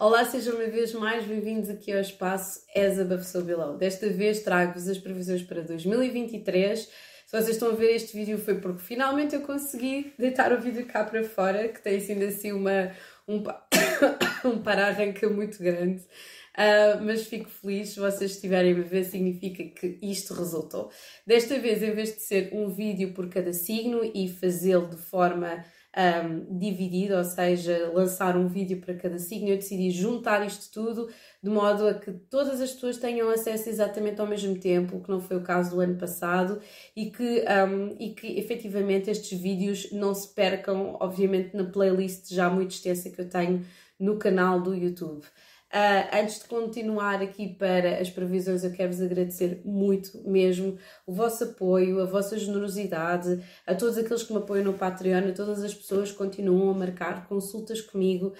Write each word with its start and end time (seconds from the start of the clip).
Olá, 0.00 0.24
sejam 0.24 0.54
uma 0.54 0.64
vez 0.64 0.94
mais 0.94 1.26
bem-vindos 1.26 1.68
aqui 1.68 1.92
ao 1.92 2.00
espaço 2.00 2.62
As 2.74 2.98
Above 2.98 3.22
So 3.22 3.42
Below. 3.42 3.76
Desta 3.76 4.08
vez 4.08 4.40
trago-vos 4.40 4.88
as 4.88 4.96
previsões 4.96 5.42
para 5.42 5.60
2023. 5.60 6.78
Se 6.80 6.90
vocês 7.30 7.50
estão 7.50 7.68
a 7.68 7.74
ver 7.74 7.96
este 7.96 8.16
vídeo 8.16 8.38
foi 8.38 8.54
porque 8.54 8.80
finalmente 8.80 9.34
eu 9.34 9.42
consegui 9.42 10.14
deitar 10.18 10.54
o 10.54 10.58
vídeo 10.58 10.86
cá 10.86 11.04
para 11.04 11.22
fora, 11.22 11.68
que 11.68 11.82
tem 11.82 12.00
sido 12.00 12.24
assim 12.24 12.50
uma, 12.50 12.90
um, 13.28 13.44
um 14.48 14.62
para-arranca 14.62 15.28
muito 15.28 15.62
grande. 15.62 16.00
Uh, 16.00 17.04
mas 17.04 17.26
fico 17.26 17.50
feliz 17.50 17.90
se 17.90 18.00
vocês 18.00 18.30
estiverem 18.30 18.72
a 18.72 18.82
ver, 18.82 19.04
significa 19.04 19.62
que 19.64 19.98
isto 20.00 20.32
resultou. 20.32 20.90
Desta 21.26 21.58
vez, 21.58 21.82
em 21.82 21.90
vez 21.90 22.14
de 22.14 22.22
ser 22.22 22.48
um 22.54 22.70
vídeo 22.70 23.12
por 23.12 23.28
cada 23.28 23.52
signo 23.52 24.02
e 24.14 24.30
fazê-lo 24.30 24.88
de 24.88 24.96
forma 24.96 25.62
um, 25.96 26.58
dividido, 26.58 27.16
ou 27.16 27.24
seja, 27.24 27.90
lançar 27.92 28.36
um 28.36 28.46
vídeo 28.46 28.80
para 28.80 28.94
cada 28.94 29.18
signo, 29.18 29.48
eu 29.48 29.56
decidi 29.56 29.90
juntar 29.90 30.46
isto 30.46 30.70
tudo 30.72 31.08
de 31.42 31.50
modo 31.50 31.86
a 31.88 31.94
que 31.94 32.12
todas 32.12 32.60
as 32.60 32.72
pessoas 32.72 32.98
tenham 32.98 33.28
acesso 33.30 33.68
exatamente 33.68 34.20
ao 34.20 34.26
mesmo 34.26 34.58
tempo, 34.58 34.96
o 34.96 35.02
que 35.02 35.10
não 35.10 35.20
foi 35.20 35.36
o 35.36 35.42
caso 35.42 35.70
do 35.70 35.80
ano 35.80 35.96
passado, 35.96 36.60
e 36.94 37.10
que, 37.10 37.44
um, 37.68 37.96
e 37.98 38.10
que 38.14 38.38
efetivamente 38.38 39.10
estes 39.10 39.38
vídeos 39.38 39.90
não 39.90 40.14
se 40.14 40.32
percam, 40.34 40.96
obviamente, 41.00 41.56
na 41.56 41.64
playlist 41.64 42.32
já 42.32 42.48
muito 42.48 42.72
extensa 42.72 43.10
que 43.10 43.20
eu 43.20 43.28
tenho 43.28 43.64
no 43.98 44.16
canal 44.16 44.60
do 44.60 44.74
YouTube. 44.74 45.26
Uh, 45.72 46.20
antes 46.20 46.40
de 46.40 46.48
continuar 46.48 47.22
aqui 47.22 47.54
para 47.54 48.00
as 48.00 48.10
previsões, 48.10 48.64
eu 48.64 48.72
quero-vos 48.72 49.00
agradecer 49.00 49.60
muito 49.64 50.20
mesmo 50.28 50.76
o 51.06 51.12
vosso 51.12 51.44
apoio, 51.44 52.00
a 52.02 52.06
vossa 52.06 52.36
generosidade, 52.36 53.40
a 53.64 53.72
todos 53.72 53.96
aqueles 53.96 54.24
que 54.24 54.32
me 54.32 54.40
apoiam 54.40 54.64
no 54.64 54.72
Patreon, 54.72 55.28
a 55.28 55.32
todas 55.32 55.62
as 55.62 55.72
pessoas 55.72 56.10
que 56.10 56.18
continuam 56.18 56.70
a 56.70 56.74
marcar 56.74 57.28
consultas 57.28 57.80
comigo, 57.80 58.34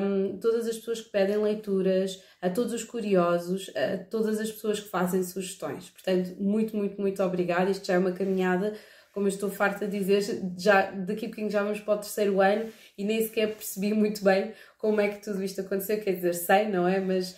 um, 0.00 0.38
todas 0.38 0.68
as 0.68 0.76
pessoas 0.76 1.00
que 1.00 1.10
pedem 1.10 1.38
leituras, 1.38 2.22
a 2.40 2.48
todos 2.48 2.72
os 2.72 2.84
curiosos, 2.84 3.68
a 3.74 4.04
todas 4.04 4.38
as 4.38 4.52
pessoas 4.52 4.78
que 4.78 4.88
fazem 4.88 5.24
sugestões. 5.24 5.90
Portanto, 5.90 6.36
muito, 6.40 6.76
muito, 6.76 7.00
muito 7.00 7.20
obrigada. 7.20 7.68
Isto 7.68 7.88
já 7.88 7.94
é 7.94 7.98
uma 7.98 8.12
caminhada 8.12 8.74
como 9.12 9.26
eu 9.26 9.30
estou 9.30 9.50
farta 9.50 9.88
de 9.88 9.98
dizer, 9.98 10.22
já, 10.56 10.90
daqui 10.90 11.26
a 11.26 11.28
pouquinho 11.28 11.50
já 11.50 11.62
vamos 11.62 11.80
para 11.80 11.94
o 11.94 11.98
terceiro 11.98 12.40
ano 12.40 12.70
e 12.96 13.04
nem 13.04 13.20
sequer 13.22 13.54
percebi 13.54 13.92
muito 13.92 14.22
bem 14.22 14.52
como 14.80 15.00
é 15.00 15.08
que 15.08 15.22
tudo 15.22 15.44
isto 15.44 15.60
aconteceu, 15.60 16.00
quer 16.00 16.12
dizer, 16.12 16.34
sei, 16.34 16.68
não 16.68 16.88
é? 16.88 16.98
Mas 16.98 17.36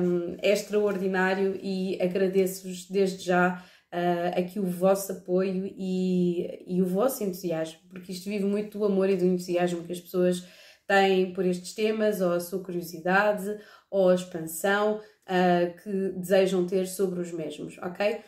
um, 0.00 0.36
é 0.40 0.52
extraordinário 0.52 1.58
e 1.62 2.00
agradeço-vos 2.00 2.88
desde 2.88 3.24
já 3.26 3.62
uh, 3.92 4.38
aqui 4.38 4.58
o 4.58 4.64
vosso 4.64 5.12
apoio 5.12 5.66
e, 5.76 6.64
e 6.66 6.80
o 6.80 6.86
vosso 6.86 7.22
entusiasmo, 7.22 7.80
porque 7.90 8.12
isto 8.12 8.30
vive 8.30 8.46
muito 8.46 8.78
do 8.78 8.84
amor 8.86 9.10
e 9.10 9.16
do 9.16 9.26
entusiasmo 9.26 9.84
que 9.84 9.92
as 9.92 10.00
pessoas 10.00 10.42
têm 10.86 11.34
por 11.34 11.44
estes 11.44 11.74
temas, 11.74 12.22
ou 12.22 12.32
a 12.32 12.40
sua 12.40 12.64
curiosidade, 12.64 13.60
ou 13.90 14.08
a 14.08 14.14
expansão 14.14 14.96
uh, 14.96 15.82
que 15.82 16.18
desejam 16.18 16.66
ter 16.66 16.86
sobre 16.86 17.20
os 17.20 17.30
mesmos, 17.30 17.76
ok? 17.82 18.20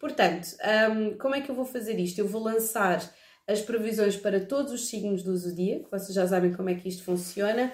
Portanto, 0.00 0.48
um, 0.90 1.18
como 1.18 1.34
é 1.34 1.42
que 1.42 1.50
eu 1.50 1.54
vou 1.54 1.66
fazer 1.66 1.98
isto? 2.00 2.18
Eu 2.18 2.26
vou 2.26 2.42
lançar 2.42 2.98
as 3.46 3.60
previsões 3.60 4.16
para 4.16 4.40
todos 4.40 4.72
os 4.72 4.88
signos 4.88 5.22
do 5.22 5.36
zodíaco, 5.36 5.90
vocês 5.90 6.14
já 6.14 6.26
sabem 6.26 6.52
como 6.52 6.70
é 6.70 6.74
que 6.74 6.88
isto 6.88 7.04
funciona, 7.04 7.72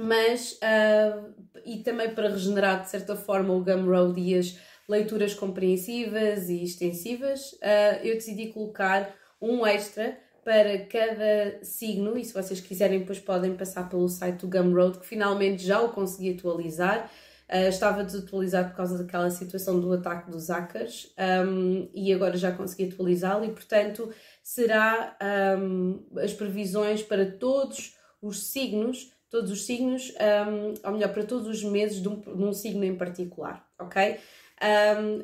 mas 0.00 0.52
uh, 0.52 1.34
e 1.64 1.78
também 1.78 2.14
para 2.14 2.30
regenerar 2.30 2.82
de 2.82 2.88
certa 2.88 3.14
forma 3.14 3.52
o 3.52 3.62
Gumroad 3.62 4.18
e 4.18 4.34
as 4.34 4.58
leituras 4.88 5.34
compreensivas 5.34 6.48
e 6.48 6.64
extensivas, 6.64 7.52
uh, 7.52 8.02
eu 8.02 8.14
decidi 8.14 8.46
colocar 8.46 9.14
um 9.40 9.66
extra 9.66 10.18
para 10.42 10.86
cada 10.86 11.62
signo 11.62 12.16
e 12.16 12.24
se 12.24 12.32
vocês 12.32 12.60
quiserem 12.60 13.00
depois 13.00 13.18
podem 13.18 13.54
passar 13.54 13.90
pelo 13.90 14.08
site 14.08 14.40
do 14.40 14.48
Gumroad 14.48 14.98
que 14.98 15.06
finalmente 15.06 15.62
já 15.62 15.80
o 15.80 15.92
consegui 15.92 16.34
atualizar. 16.34 17.10
Uh, 17.52 17.68
estava 17.68 18.04
desatualizado 18.04 18.70
por 18.70 18.76
causa 18.76 18.96
daquela 18.96 19.28
situação 19.28 19.80
do 19.80 19.92
ataque 19.92 20.30
dos 20.30 20.48
hackers 20.48 21.12
um, 21.46 21.90
e 21.92 22.12
agora 22.12 22.36
já 22.36 22.52
consegui 22.52 22.92
atualizá-lo 22.92 23.44
e, 23.44 23.50
portanto, 23.50 24.08
será 24.40 25.18
um, 25.58 26.06
as 26.16 26.32
previsões 26.32 27.02
para 27.02 27.26
todos 27.26 27.96
os 28.22 28.52
signos, 28.52 29.10
todos 29.30 29.50
os 29.50 29.64
signos, 29.64 30.12
um, 30.48 30.74
ou 30.84 30.92
melhor, 30.92 31.12
para 31.12 31.24
todos 31.24 31.46
os 31.46 31.62
meses 31.62 32.02
de 32.02 32.08
um, 32.08 32.20
de 32.20 32.44
um 32.44 32.52
signo 32.52 32.84
em 32.84 32.96
particular, 32.96 33.66
ok? 33.78 34.18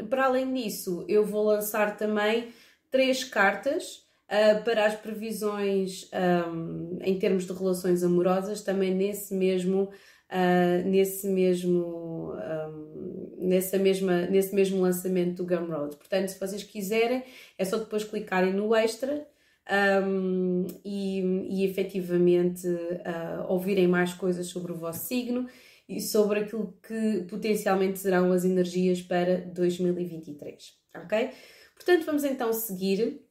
para 0.09 0.25
além 0.25 0.51
disso, 0.55 1.05
eu 1.07 1.23
vou 1.23 1.45
lançar 1.45 1.99
também 1.99 2.49
três 2.91 3.23
cartas 3.23 4.07
Uh, 4.27 4.65
para 4.65 4.87
as 4.87 4.97
previsões 4.97 6.11
um, 6.51 6.99
em 7.01 7.17
termos 7.17 7.47
de 7.47 7.53
relações 7.53 8.03
amorosas, 8.03 8.61
também 8.61 8.93
nesse 8.93 9.33
mesmo 9.33 9.93
uh, 10.31 10.89
nesse 10.89 11.29
mesmo 11.29 12.33
um, 12.35 13.37
nessa 13.39 13.79
mesma, 13.79 14.23
nesse 14.23 14.55
mesmo 14.55 14.81
lançamento 14.81 15.37
do 15.37 15.47
Gumroad. 15.47 15.97
Portanto, 15.97 16.29
se 16.29 16.41
vocês 16.41 16.63
quiserem, 16.63 17.23
é 17.57 17.65
só 17.65 17.79
depois 17.79 18.05
clicarem 18.05 18.53
no 18.53 18.75
extra 18.75 19.27
um, 19.69 20.67
e, 20.85 21.21
e 21.51 21.65
efetivamente 21.65 22.67
uh, 22.69 23.47
ouvirem 23.49 23.89
mais 23.89 24.15
coisas 24.15 24.47
sobre 24.47 24.73
o 24.73 24.77
vosso 24.77 25.07
signo 25.07 25.49
e 25.89 26.01
sobre 26.01 26.41
aquilo 26.41 26.77
que 26.87 27.25
potencialmente 27.29 27.99
serão 27.99 28.33
as 28.33 28.45
energias 28.45 29.03
para 29.03 29.39
2023, 29.41 30.75
ok? 30.97 31.31
Portanto, 31.75 32.05
vamos 32.05 32.25
então 32.25 32.53
seguir. 32.53 33.23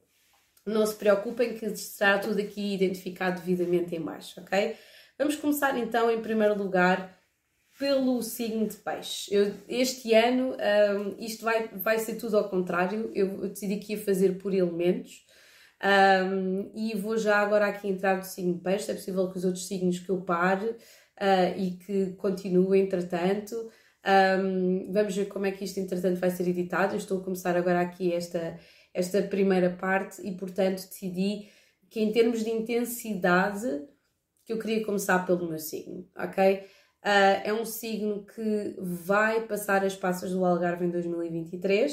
Não 0.64 0.84
se 0.84 0.96
preocupem 0.96 1.54
que 1.54 1.66
estará 1.66 2.18
tudo 2.18 2.40
aqui 2.40 2.74
identificado 2.74 3.40
devidamente 3.40 3.94
em 3.94 4.00
baixo, 4.00 4.40
ok? 4.40 4.74
Vamos 5.18 5.36
começar 5.36 5.78
então, 5.78 6.10
em 6.10 6.20
primeiro 6.20 6.58
lugar, 6.58 7.16
pelo 7.78 8.22
signo 8.22 8.66
de 8.66 8.76
peixe. 8.76 9.32
Eu, 9.32 9.54
este 9.68 10.12
ano 10.14 10.56
um, 10.56 11.24
isto 11.24 11.44
vai, 11.44 11.68
vai 11.68 11.98
ser 11.98 12.16
tudo 12.16 12.36
ao 12.36 12.48
contrário, 12.48 13.10
eu, 13.14 13.44
eu 13.44 13.48
decidi 13.48 13.76
que 13.76 13.92
ia 13.92 13.98
fazer 13.98 14.38
por 14.38 14.52
elementos 14.52 15.25
um, 15.82 16.72
e 16.74 16.96
vou 16.96 17.18
já 17.18 17.38
agora 17.38 17.66
aqui 17.66 17.88
entrar 17.88 18.16
no 18.16 18.24
signo 18.24 18.58
peixe, 18.58 18.90
é 18.90 18.94
possível 18.94 19.30
que 19.30 19.38
os 19.38 19.44
outros 19.44 19.66
signos 19.66 19.98
que 19.98 20.10
eu 20.10 20.22
pare 20.22 20.66
uh, 20.66 21.56
e 21.56 21.72
que 21.72 22.12
continue 22.12 22.80
entretanto. 22.80 23.70
Um, 24.06 24.90
vamos 24.92 25.16
ver 25.16 25.26
como 25.26 25.46
é 25.46 25.50
que 25.50 25.64
isto 25.64 25.78
entretanto 25.78 26.18
vai 26.18 26.30
ser 26.30 26.48
editado. 26.48 26.94
Eu 26.94 26.98
estou 26.98 27.20
a 27.20 27.24
começar 27.24 27.56
agora 27.56 27.80
aqui 27.80 28.12
esta, 28.12 28.58
esta 28.94 29.22
primeira 29.22 29.70
parte 29.70 30.26
e 30.26 30.36
portanto 30.36 30.76
decidi 30.76 31.48
que 31.90 32.00
em 32.00 32.12
termos 32.12 32.42
de 32.42 32.50
intensidade 32.50 33.66
que 34.44 34.52
eu 34.52 34.58
queria 34.58 34.84
começar 34.84 35.26
pelo 35.26 35.48
meu 35.48 35.58
signo, 35.58 36.08
ok? 36.16 36.60
Uh, 37.04 37.40
é 37.44 37.52
um 37.52 37.64
signo 37.64 38.24
que 38.24 38.76
vai 38.78 39.46
passar 39.46 39.84
as 39.84 39.94
passas 39.94 40.30
do 40.30 40.44
Algarve 40.44 40.84
em 40.84 40.90
2023, 40.90 41.92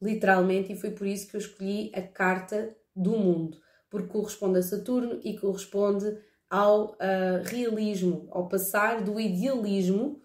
literalmente, 0.00 0.72
e 0.72 0.76
foi 0.76 0.90
por 0.90 1.06
isso 1.06 1.28
que 1.28 1.36
eu 1.36 1.40
escolhi 1.40 1.90
a 1.94 2.02
carta 2.02 2.74
do 2.94 3.12
mundo, 3.12 3.58
porque 3.90 4.08
corresponde 4.08 4.58
a 4.58 4.62
Saturno 4.62 5.20
e 5.24 5.38
corresponde 5.38 6.18
ao 6.48 6.92
uh, 6.92 7.42
realismo, 7.44 8.28
ao 8.30 8.48
passar 8.48 9.02
do 9.02 9.20
idealismo 9.20 10.20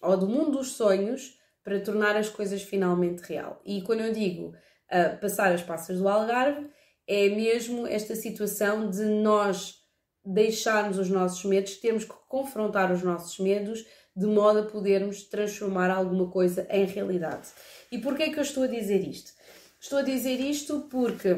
ou 0.00 0.16
do 0.16 0.28
mundo 0.28 0.58
dos 0.58 0.72
sonhos 0.72 1.38
para 1.64 1.80
tornar 1.80 2.16
as 2.16 2.28
coisas 2.28 2.62
finalmente 2.62 3.20
real. 3.20 3.60
E 3.64 3.82
quando 3.82 4.00
eu 4.00 4.12
digo 4.12 4.48
uh, 4.48 5.20
passar 5.20 5.52
as 5.52 5.62
passas 5.62 5.98
do 5.98 6.08
Algarve, 6.08 6.68
é 7.06 7.28
mesmo 7.28 7.86
esta 7.86 8.14
situação 8.14 8.90
de 8.90 9.04
nós 9.04 9.82
deixarmos 10.24 10.98
os 10.98 11.08
nossos 11.08 11.44
medos, 11.44 11.76
temos 11.76 12.04
que 12.04 12.14
confrontar 12.28 12.92
os 12.92 13.02
nossos 13.02 13.38
medos 13.38 13.84
de 14.14 14.26
modo 14.26 14.60
a 14.60 14.64
podermos 14.64 15.24
transformar 15.24 15.90
alguma 15.90 16.30
coisa 16.30 16.66
em 16.70 16.84
realidade. 16.84 17.48
E 17.90 17.98
porquê 17.98 18.24
é 18.24 18.30
que 18.30 18.38
eu 18.38 18.42
estou 18.42 18.64
a 18.64 18.68
dizer 18.68 19.06
isto? 19.06 19.32
Estou 19.80 19.98
a 19.98 20.02
dizer 20.02 20.38
isto 20.38 20.86
porque 20.90 21.36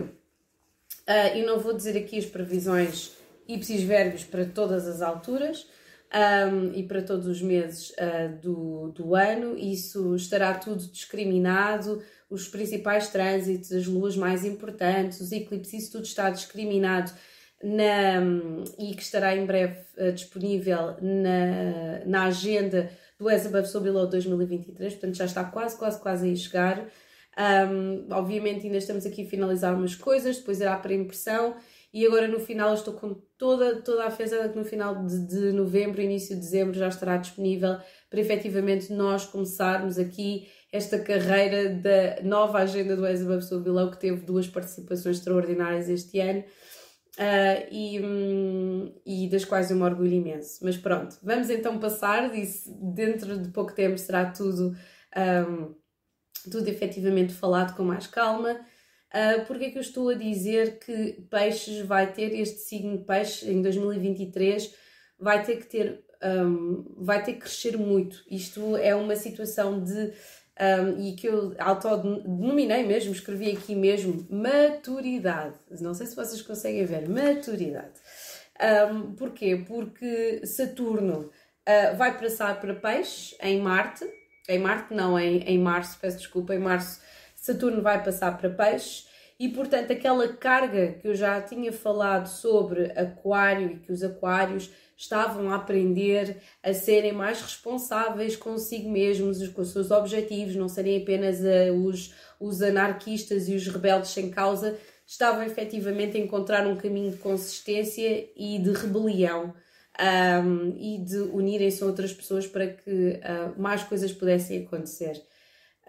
uh, 1.09 1.37
eu 1.37 1.47
não 1.47 1.59
vou 1.59 1.75
dizer 1.75 1.97
aqui 1.97 2.19
as 2.19 2.27
previsões 2.27 3.13
ipsis 3.47 3.83
verbis 3.83 4.25
para 4.25 4.45
todas 4.45 4.87
as 4.87 5.03
alturas 5.03 5.67
um, 6.15 6.73
e 6.73 6.83
para 6.85 7.03
todos 7.03 7.27
os 7.27 7.43
meses 7.43 7.91
uh, 7.91 8.37
do, 8.41 8.89
do 8.93 9.15
ano, 9.15 9.59
isso 9.59 10.15
estará 10.15 10.55
tudo 10.55 10.87
discriminado, 10.87 12.03
os 12.31 12.47
principais 12.47 13.09
trânsitos, 13.09 13.73
as 13.73 13.87
luas 13.87 14.17
mais 14.17 14.45
importantes, 14.45 15.21
os 15.21 15.33
eclipses, 15.33 15.85
isso 15.85 15.93
tudo 15.93 16.05
está 16.05 16.31
discriminado 16.31 17.12
na, 17.62 18.23
e 18.79 18.95
que 18.95 19.03
estará 19.03 19.35
em 19.35 19.45
breve 19.45 19.79
uh, 19.99 20.12
disponível 20.12 20.97
na, 21.03 22.05
na 22.07 22.25
agenda 22.27 22.91
do 23.19 23.29
As 23.29 23.47
Above 23.47 23.67
So 23.67 23.81
Below 23.81 24.07
2023, 24.07 24.93
portanto 24.95 25.17
já 25.17 25.25
está 25.25 25.45
quase, 25.45 25.77
quase, 25.77 26.00
quase 26.00 26.31
a 26.31 26.37
chegar. 26.37 26.87
Um, 27.37 28.07
obviamente 28.13 28.67
ainda 28.67 28.79
estamos 28.79 29.05
aqui 29.05 29.23
a 29.23 29.29
finalizar 29.29 29.75
umas 29.75 29.95
coisas, 29.95 30.39
depois 30.39 30.61
irá 30.61 30.77
para 30.77 30.95
impressão 30.95 31.57
e 31.93 32.07
agora 32.07 32.29
no 32.29 32.41
final 32.41 32.75
estou 32.75 32.95
com 32.95 33.15
toda, 33.37 33.83
toda 33.83 34.05
a 34.05 34.11
fezada 34.11 34.49
que 34.49 34.59
no 34.59 34.65
final 34.65 35.05
de, 35.05 35.27
de 35.27 35.53
novembro, 35.53 36.01
início 36.01 36.35
de 36.35 36.43
dezembro 36.43 36.79
já 36.79 36.89
estará 36.89 37.17
disponível 37.17 37.79
para 38.09 38.21
efetivamente 38.21 38.93
nós 38.93 39.25
começarmos 39.25 39.99
aqui 39.99 40.49
esta 40.73 40.99
carreira 40.99 41.71
da 41.71 42.23
nova 42.23 42.59
agenda 42.59 42.97
do 42.97 43.07
Above 43.07 43.43
So 43.43 43.61
Below 43.61 43.91
que 43.91 44.01
teve 44.01 44.25
duas 44.25 44.49
participações 44.49 45.19
extraordinárias 45.19 45.89
este 45.89 46.21
ano 46.21 46.45
Uh, 47.17 47.63
e, 47.71 48.01
um, 48.01 48.93
e, 49.07 49.29
das 49.29 49.45
quais 49.45 49.71
eu 49.71 49.77
me 49.77 49.85
orgulho 49.85 50.15
imenso. 50.15 50.59
Mas 50.65 50.77
pronto, 50.77 51.17
vamos 51.23 51.49
então 51.49 51.79
passar, 51.79 52.29
disse, 52.29 52.69
dentro 52.93 53.39
de 53.39 53.51
pouco 53.51 53.73
tempo 53.73 53.97
será 53.97 54.33
tudo, 54.33 54.77
um, 55.17 55.75
tudo 56.50 56.69
efetivamente 56.69 57.32
falado 57.32 57.76
com 57.76 57.82
mais 57.82 58.06
calma. 58.06 58.61
Uh, 59.14 59.44
porque 59.46 59.67
é 59.67 59.70
que 59.70 59.79
eu 59.79 59.82
estou 59.82 60.08
a 60.08 60.14
dizer 60.14 60.81
que 60.81 61.25
peixes 61.31 61.87
vai 61.87 62.12
ter, 62.12 62.35
este 62.35 62.61
signo 62.61 62.99
de 62.99 63.49
em 63.49 63.62
2023 63.62 64.75
vai 65.19 65.44
ter 65.44 65.56
que 65.58 65.67
ter, 65.67 66.05
um, 66.23 66.96
vai 66.99 67.23
ter 67.23 67.35
que 67.35 67.41
crescer 67.41 67.76
muito. 67.76 68.25
Isto 68.29 68.76
é 68.76 68.94
uma 68.94 69.14
situação 69.14 69.82
de 69.82 70.12
um, 70.61 71.00
e 71.00 71.14
que 71.14 71.29
eu 71.29 71.55
autodenominei 71.58 72.85
mesmo, 72.85 73.12
escrevi 73.12 73.50
aqui 73.50 73.75
mesmo, 73.75 74.26
maturidade. 74.31 75.58
Não 75.81 75.94
sei 75.94 76.06
se 76.06 76.17
vocês 76.17 76.43
conseguem 76.43 76.85
ver, 76.85 77.08
maturidade. 77.08 78.00
Um, 78.90 79.14
porquê? 79.14 79.64
Porque 79.67 80.47
Saturno 80.47 81.31
uh, 81.69 81.97
vai 81.97 82.19
passar 82.19 82.61
para 82.61 82.75
peixe 82.75 83.37
em 83.40 83.61
Marte, 83.61 84.05
em 84.49 84.58
Marte 84.58 84.93
não, 84.94 85.19
em, 85.19 85.38
em 85.43 85.58
março, 85.58 85.99
peço 86.00 86.19
desculpa, 86.19 86.55
em 86.55 86.58
março 86.58 87.00
Saturno 87.35 87.82
vai 87.82 88.02
passar 88.02 88.37
para 88.38 88.50
peixe 88.50 89.05
e 89.38 89.49
portanto 89.49 89.93
aquela 89.93 90.29
carga 90.29 90.93
que 91.00 91.08
eu 91.08 91.14
já 91.14 91.41
tinha 91.41 91.73
falado 91.73 92.26
sobre 92.26 92.93
aquário 92.93 93.73
e 93.73 93.79
que 93.79 93.93
os 93.93 94.02
aquários 94.02 94.70
estavam 94.96 95.50
a 95.50 95.56
aprender 95.56 96.37
a 96.62 96.73
serem 96.73 97.12
mais 97.12 97.41
responsáveis 97.43 98.37
consigo 98.37 98.88
mesmos, 98.91 99.46
com 99.49 99.62
os 99.62 99.73
seus 99.73 99.91
objetivos, 99.91 100.55
não 100.55 100.69
serem 100.69 101.02
apenas 101.02 101.40
uh, 101.40 101.75
os, 101.75 102.14
os 102.38 102.62
anarquistas 102.62 103.49
e 103.49 103.55
os 103.55 103.67
rebeldes 103.67 104.11
sem 104.11 104.31
causa, 104.31 104.79
estavam 105.06 105.43
efetivamente 105.43 106.17
a 106.17 106.20
encontrar 106.20 106.67
um 106.67 106.76
caminho 106.76 107.11
de 107.11 107.19
consistência 107.19 108.29
e 108.37 108.58
de 108.58 108.70
rebelião. 108.73 109.52
Um, 109.96 110.76
e 110.76 111.05
de 111.05 111.19
unirem-se 111.19 111.82
a 111.82 111.87
outras 111.87 112.12
pessoas 112.12 112.49
para 112.49 112.67
que 112.67 112.91
uh, 112.91 113.61
mais 113.61 113.85
coisas 113.85 114.12
pudessem 114.12 114.64
acontecer. 114.64 115.23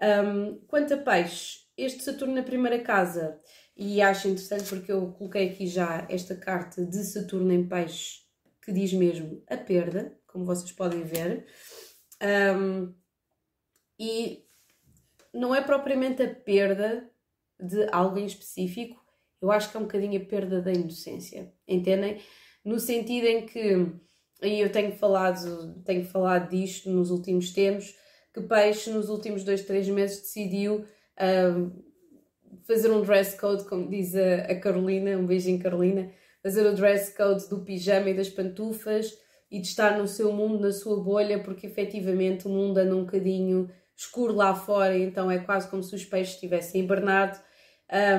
Um, 0.00 0.60
quanto 0.68 0.94
a 0.94 0.96
peixe, 0.96 1.60
este 1.76 2.04
Saturno 2.04 2.34
na 2.34 2.42
primeira 2.44 2.78
casa, 2.78 3.40
e 3.76 4.00
acho 4.00 4.28
interessante 4.28 4.68
porque 4.68 4.92
eu 4.92 5.12
coloquei 5.12 5.50
aqui 5.50 5.66
já 5.66 6.06
esta 6.08 6.36
carta 6.36 6.84
de 6.84 7.02
Saturno 7.02 7.52
em 7.52 7.66
peixe 7.66 8.26
que 8.66 8.72
diz 8.72 8.92
mesmo 8.92 9.42
a 9.48 9.56
perda, 9.56 10.18
como 10.26 10.44
vocês 10.44 10.72
podem 10.72 11.04
ver. 11.04 11.46
Um, 12.20 12.92
e 13.98 14.44
não 15.32 15.54
é 15.54 15.62
propriamente 15.62 16.20
a 16.22 16.34
perda 16.34 17.08
de 17.60 17.88
alguém 17.92 18.26
específico, 18.26 19.00
eu 19.40 19.52
acho 19.52 19.70
que 19.70 19.76
é 19.76 19.80
um 19.80 19.84
bocadinho 19.84 20.20
a 20.20 20.24
perda 20.24 20.60
da 20.60 20.72
inocência, 20.72 21.52
entendem? 21.68 22.20
No 22.66 22.80
sentido 22.80 23.26
em 23.28 23.46
que, 23.46 23.86
e 24.42 24.60
eu 24.60 24.72
tenho 24.72 24.90
falado, 24.90 25.80
tenho 25.84 26.04
falado 26.04 26.50
disto 26.50 26.90
nos 26.90 27.12
últimos 27.12 27.52
tempos, 27.52 27.94
que 28.34 28.40
Peixe 28.40 28.90
nos 28.90 29.08
últimos 29.08 29.44
dois, 29.44 29.62
três 29.62 29.88
meses 29.88 30.20
decidiu 30.20 30.84
fazer 32.66 32.90
um 32.90 33.02
dress 33.02 33.38
code, 33.38 33.64
como 33.66 33.88
diz 33.88 34.16
a, 34.16 34.50
a 34.50 34.58
Carolina, 34.58 35.16
um 35.16 35.24
beijinho 35.24 35.62
Carolina, 35.62 36.10
fazer 36.42 36.66
o 36.66 36.74
dress 36.74 37.16
code 37.16 37.48
do 37.48 37.60
pijama 37.60 38.10
e 38.10 38.14
das 38.14 38.28
pantufas 38.28 39.16
e 39.48 39.60
de 39.60 39.68
estar 39.68 39.96
no 39.96 40.08
seu 40.08 40.32
mundo, 40.32 40.58
na 40.58 40.72
sua 40.72 41.00
bolha, 41.00 41.38
porque 41.38 41.68
efetivamente 41.68 42.48
o 42.48 42.50
mundo 42.50 42.78
anda 42.78 42.96
um 42.96 43.04
bocadinho 43.04 43.70
escuro 43.96 44.34
lá 44.34 44.56
fora, 44.56 44.98
então 44.98 45.30
é 45.30 45.38
quase 45.38 45.70
como 45.70 45.84
se 45.84 45.94
os 45.94 46.04
peixes 46.04 46.34
estivessem 46.34 46.82
hibernado. 46.82 47.38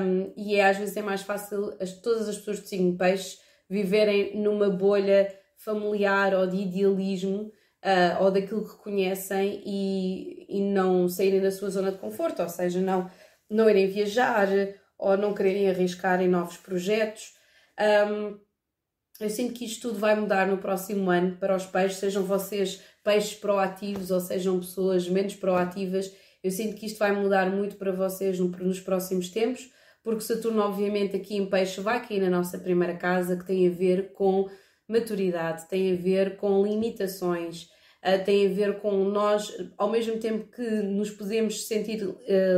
Um, 0.02 0.32
e 0.34 0.54
é, 0.54 0.70
às 0.70 0.78
vezes 0.78 0.96
é 0.96 1.02
mais 1.02 1.20
fácil 1.20 1.76
as, 1.78 1.92
todas 2.00 2.26
as 2.30 2.38
pessoas 2.38 2.62
de 2.62 2.68
signo 2.68 2.96
peixe 2.96 3.46
viverem 3.68 4.36
numa 4.36 4.70
bolha 4.70 5.32
familiar 5.56 6.34
ou 6.34 6.46
de 6.46 6.56
idealismo 6.56 7.52
uh, 7.84 8.22
ou 8.22 8.30
daquilo 8.30 8.66
que 8.66 8.76
conhecem 8.76 9.62
e, 9.66 10.46
e 10.48 10.60
não 10.60 11.08
saírem 11.08 11.40
da 11.40 11.50
sua 11.50 11.70
zona 11.70 11.92
de 11.92 11.98
conforto, 11.98 12.42
ou 12.42 12.48
seja, 12.48 12.80
não, 12.80 13.10
não 13.50 13.68
irem 13.68 13.88
viajar 13.88 14.48
ou 14.98 15.16
não 15.16 15.34
quererem 15.34 15.68
arriscar 15.68 16.20
em 16.20 16.28
novos 16.28 16.56
projetos. 16.56 17.34
Um, 18.10 18.38
eu 19.20 19.30
sinto 19.30 19.54
que 19.54 19.64
isto 19.64 19.88
tudo 19.88 19.98
vai 19.98 20.14
mudar 20.14 20.46
no 20.46 20.58
próximo 20.58 21.10
ano 21.10 21.36
para 21.36 21.56
os 21.56 21.66
peixes, 21.66 21.98
sejam 21.98 22.22
vocês 22.22 22.80
peixes 23.02 23.34
proativos 23.34 24.10
ou 24.10 24.20
sejam 24.20 24.58
pessoas 24.60 25.08
menos 25.08 25.34
proativas. 25.34 26.12
Eu 26.42 26.50
sinto 26.52 26.76
que 26.76 26.86
isto 26.86 26.98
vai 26.98 27.12
mudar 27.12 27.50
muito 27.50 27.76
para 27.76 27.90
vocês 27.90 28.38
nos 28.38 28.80
próximos 28.80 29.28
tempos, 29.28 29.70
porque 30.08 30.22
Saturno, 30.22 30.62
obviamente, 30.62 31.14
aqui 31.14 31.36
em 31.36 31.44
peixe 31.44 31.82
vai 31.82 32.02
cair 32.02 32.22
na 32.22 32.30
nossa 32.30 32.58
primeira 32.58 32.96
casa, 32.96 33.36
que 33.36 33.44
tem 33.44 33.68
a 33.68 33.70
ver 33.70 34.14
com 34.14 34.48
maturidade, 34.88 35.68
tem 35.68 35.92
a 35.92 35.96
ver 35.96 36.38
com 36.38 36.64
limitações, 36.64 37.64
uh, 38.02 38.24
tem 38.24 38.46
a 38.46 38.54
ver 38.54 38.80
com 38.80 39.04
nós, 39.04 39.54
ao 39.76 39.90
mesmo 39.90 40.18
tempo 40.18 40.50
que 40.50 40.62
nos 40.62 41.10
podemos 41.10 41.66
sentir 41.66 42.02
uh, 42.06 42.16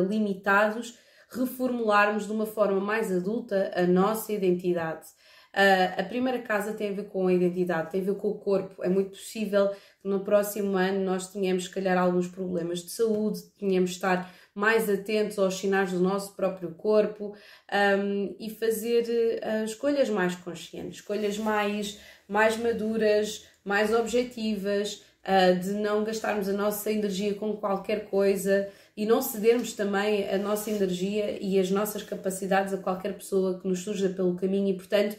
limitados, 0.08 0.96
reformularmos 1.28 2.26
de 2.26 2.30
uma 2.30 2.46
forma 2.46 2.78
mais 2.78 3.10
adulta 3.10 3.72
a 3.74 3.82
nossa 3.82 4.32
identidade. 4.32 5.08
Uh, 5.52 6.00
a 6.00 6.04
primeira 6.04 6.38
casa 6.38 6.72
tem 6.72 6.90
a 6.90 6.94
ver 6.94 7.08
com 7.08 7.26
a 7.26 7.32
identidade, 7.32 7.90
tem 7.90 8.00
a 8.00 8.04
ver 8.04 8.14
com 8.14 8.28
o 8.28 8.38
corpo. 8.38 8.80
É 8.84 8.88
muito 8.88 9.10
possível 9.10 9.70
que 10.00 10.08
no 10.08 10.20
próximo 10.20 10.76
ano 10.76 11.00
nós 11.00 11.32
tenhamos, 11.32 11.64
se 11.64 11.70
calhar, 11.70 11.98
alguns 11.98 12.28
problemas 12.28 12.78
de 12.84 12.90
saúde, 12.92 13.42
tenhamos 13.58 13.90
de 13.90 13.96
estar 13.96 14.32
mais 14.54 14.88
atentos 14.88 15.38
aos 15.38 15.58
sinais 15.58 15.92
do 15.92 16.00
nosso 16.00 16.34
próprio 16.34 16.70
corpo 16.74 17.34
um, 17.72 18.36
e 18.38 18.50
fazer 18.50 19.40
uh, 19.42 19.64
escolhas 19.64 20.08
mais 20.08 20.34
conscientes, 20.34 20.96
escolhas 20.96 21.38
mais, 21.38 21.98
mais 22.28 22.56
maduras, 22.56 23.46
mais 23.64 23.94
objetivas, 23.94 25.02
uh, 25.24 25.58
de 25.58 25.72
não 25.72 26.04
gastarmos 26.04 26.48
a 26.48 26.52
nossa 26.52 26.90
energia 26.90 27.34
com 27.34 27.56
qualquer 27.56 28.06
coisa 28.06 28.68
e 28.96 29.06
não 29.06 29.22
cedermos 29.22 29.72
também 29.72 30.28
a 30.28 30.36
nossa 30.36 30.70
energia 30.70 31.38
e 31.40 31.58
as 31.58 31.70
nossas 31.70 32.02
capacidades 32.02 32.74
a 32.74 32.78
qualquer 32.78 33.14
pessoa 33.14 33.58
que 33.58 33.68
nos 33.68 33.80
surja 33.80 34.08
pelo 34.08 34.36
caminho. 34.36 34.68
E, 34.68 34.76
portanto, 34.76 35.16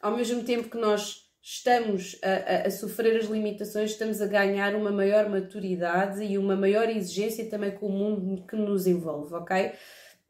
ao 0.00 0.16
mesmo 0.16 0.42
tempo 0.44 0.70
que 0.70 0.78
nós 0.78 1.29
estamos 1.42 2.18
a, 2.22 2.28
a, 2.28 2.66
a, 2.66 2.70
sofrer 2.70 3.16
as 3.18 3.26
limitações, 3.26 3.92
estamos 3.92 4.20
a 4.20 4.26
ganhar 4.26 4.74
uma 4.74 4.90
maior 4.90 5.28
maturidade 5.28 6.22
e 6.22 6.36
uma 6.36 6.54
maior 6.54 6.88
exigência 6.88 7.48
também 7.48 7.70
com 7.72 7.86
o 7.86 7.92
mundo 7.92 8.46
que 8.46 8.56
nos 8.56 8.86
envolve, 8.86 9.34
ok? 9.34 9.72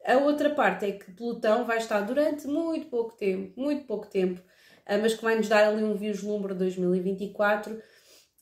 A 0.05 0.17
outra 0.17 0.49
parte 0.49 0.85
é 0.85 0.91
que 0.93 1.11
Plutão 1.11 1.65
vai 1.65 1.77
estar 1.77 2.01
durante 2.01 2.47
muito 2.47 2.87
pouco 2.87 3.15
tempo, 3.15 3.59
muito 3.59 3.85
pouco 3.85 4.07
tempo, 4.07 4.41
ah, 4.85 4.97
mas 4.97 5.13
que 5.13 5.23
vai 5.23 5.35
nos 5.35 5.47
dar 5.47 5.67
ali 5.67 5.83
um 5.83 5.95
vislumbre 5.95 6.53
de 6.53 6.59
2024 6.59 7.81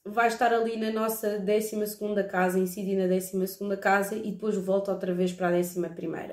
vai 0.05 0.27
estar 0.27 0.53
ali 0.53 0.77
na 0.77 0.91
nossa 0.91 1.39
12 1.39 1.75
casa, 2.29 2.59
incidir 2.59 2.97
na 2.97 3.07
12 3.07 3.77
casa 3.81 4.15
e 4.15 4.31
depois 4.31 4.55
volta 4.55 4.91
outra 4.91 5.13
vez 5.13 5.31
para 5.31 5.49
a 5.49 5.59
11. 5.59 5.79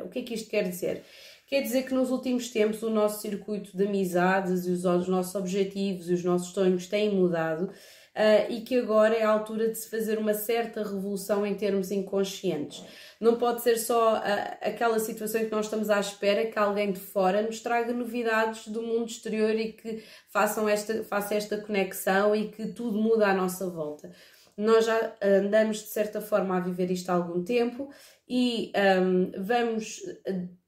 O 0.05 0.09
que 0.09 0.21
é 0.21 0.23
que 0.23 0.35
isto 0.35 0.49
quer 0.49 0.63
dizer? 0.63 1.05
Quer 1.47 1.63
dizer 1.63 1.85
que 1.85 1.95
nos 1.95 2.11
últimos 2.11 2.51
tempos 2.51 2.83
o 2.83 2.91
nosso 2.91 3.23
circuito 3.23 3.77
de 3.77 3.87
amizades 3.87 4.67
e 4.67 4.71
os, 4.71 4.85
os 4.85 5.07
nossos 5.07 5.35
objetivos 5.37 6.11
e 6.11 6.15
os 6.15 6.25
nossos 6.25 6.53
sonhos 6.53 6.89
têm 6.89 7.15
mudado 7.15 7.71
uh, 8.17 8.51
e 8.51 8.63
que 8.63 8.77
agora 8.81 9.15
é 9.15 9.23
a 9.23 9.31
altura 9.31 9.69
de 9.69 9.77
se 9.77 9.89
fazer 9.89 10.19
uma 10.19 10.35
certa 10.35 10.83
revolução 10.83 11.47
em 11.47 11.55
termos 11.55 11.93
inconscientes. 11.93 12.83
Não 13.21 13.37
pode 13.37 13.63
ser 13.63 13.79
só 13.79 14.17
uh, 14.17 14.21
aquela 14.61 14.99
situação 14.99 15.41
em 15.41 15.45
que 15.45 15.53
nós 15.53 15.67
estamos 15.67 15.89
à 15.89 16.01
espera 16.01 16.47
que 16.47 16.59
alguém 16.59 16.91
de 16.91 16.99
fora 16.99 17.41
nos 17.43 17.61
traga 17.61 17.93
novidades 17.93 18.67
do 18.67 18.83
mundo 18.83 19.07
exterior 19.07 19.55
e 19.55 19.73
que 19.73 20.03
façam 20.29 20.69
esta, 20.69 21.05
faça 21.05 21.37
esta 21.37 21.59
conexão 21.59 22.35
e 22.35 22.49
que 22.49 22.67
tudo 22.73 22.99
muda 22.99 23.29
à 23.29 23.33
nossa 23.35 23.71
volta. 23.71 24.11
Nós 24.57 24.87
já 24.87 25.15
andamos 25.23 25.83
de 25.83 25.89
certa 25.89 26.21
forma 26.21 26.57
a 26.57 26.61
viver 26.61 26.91
isto 26.91 27.11
há 27.11 27.15
algum 27.15 27.45
tempo 27.45 27.91
e 28.29 28.73
um, 29.03 29.31
vamos, 29.41 30.01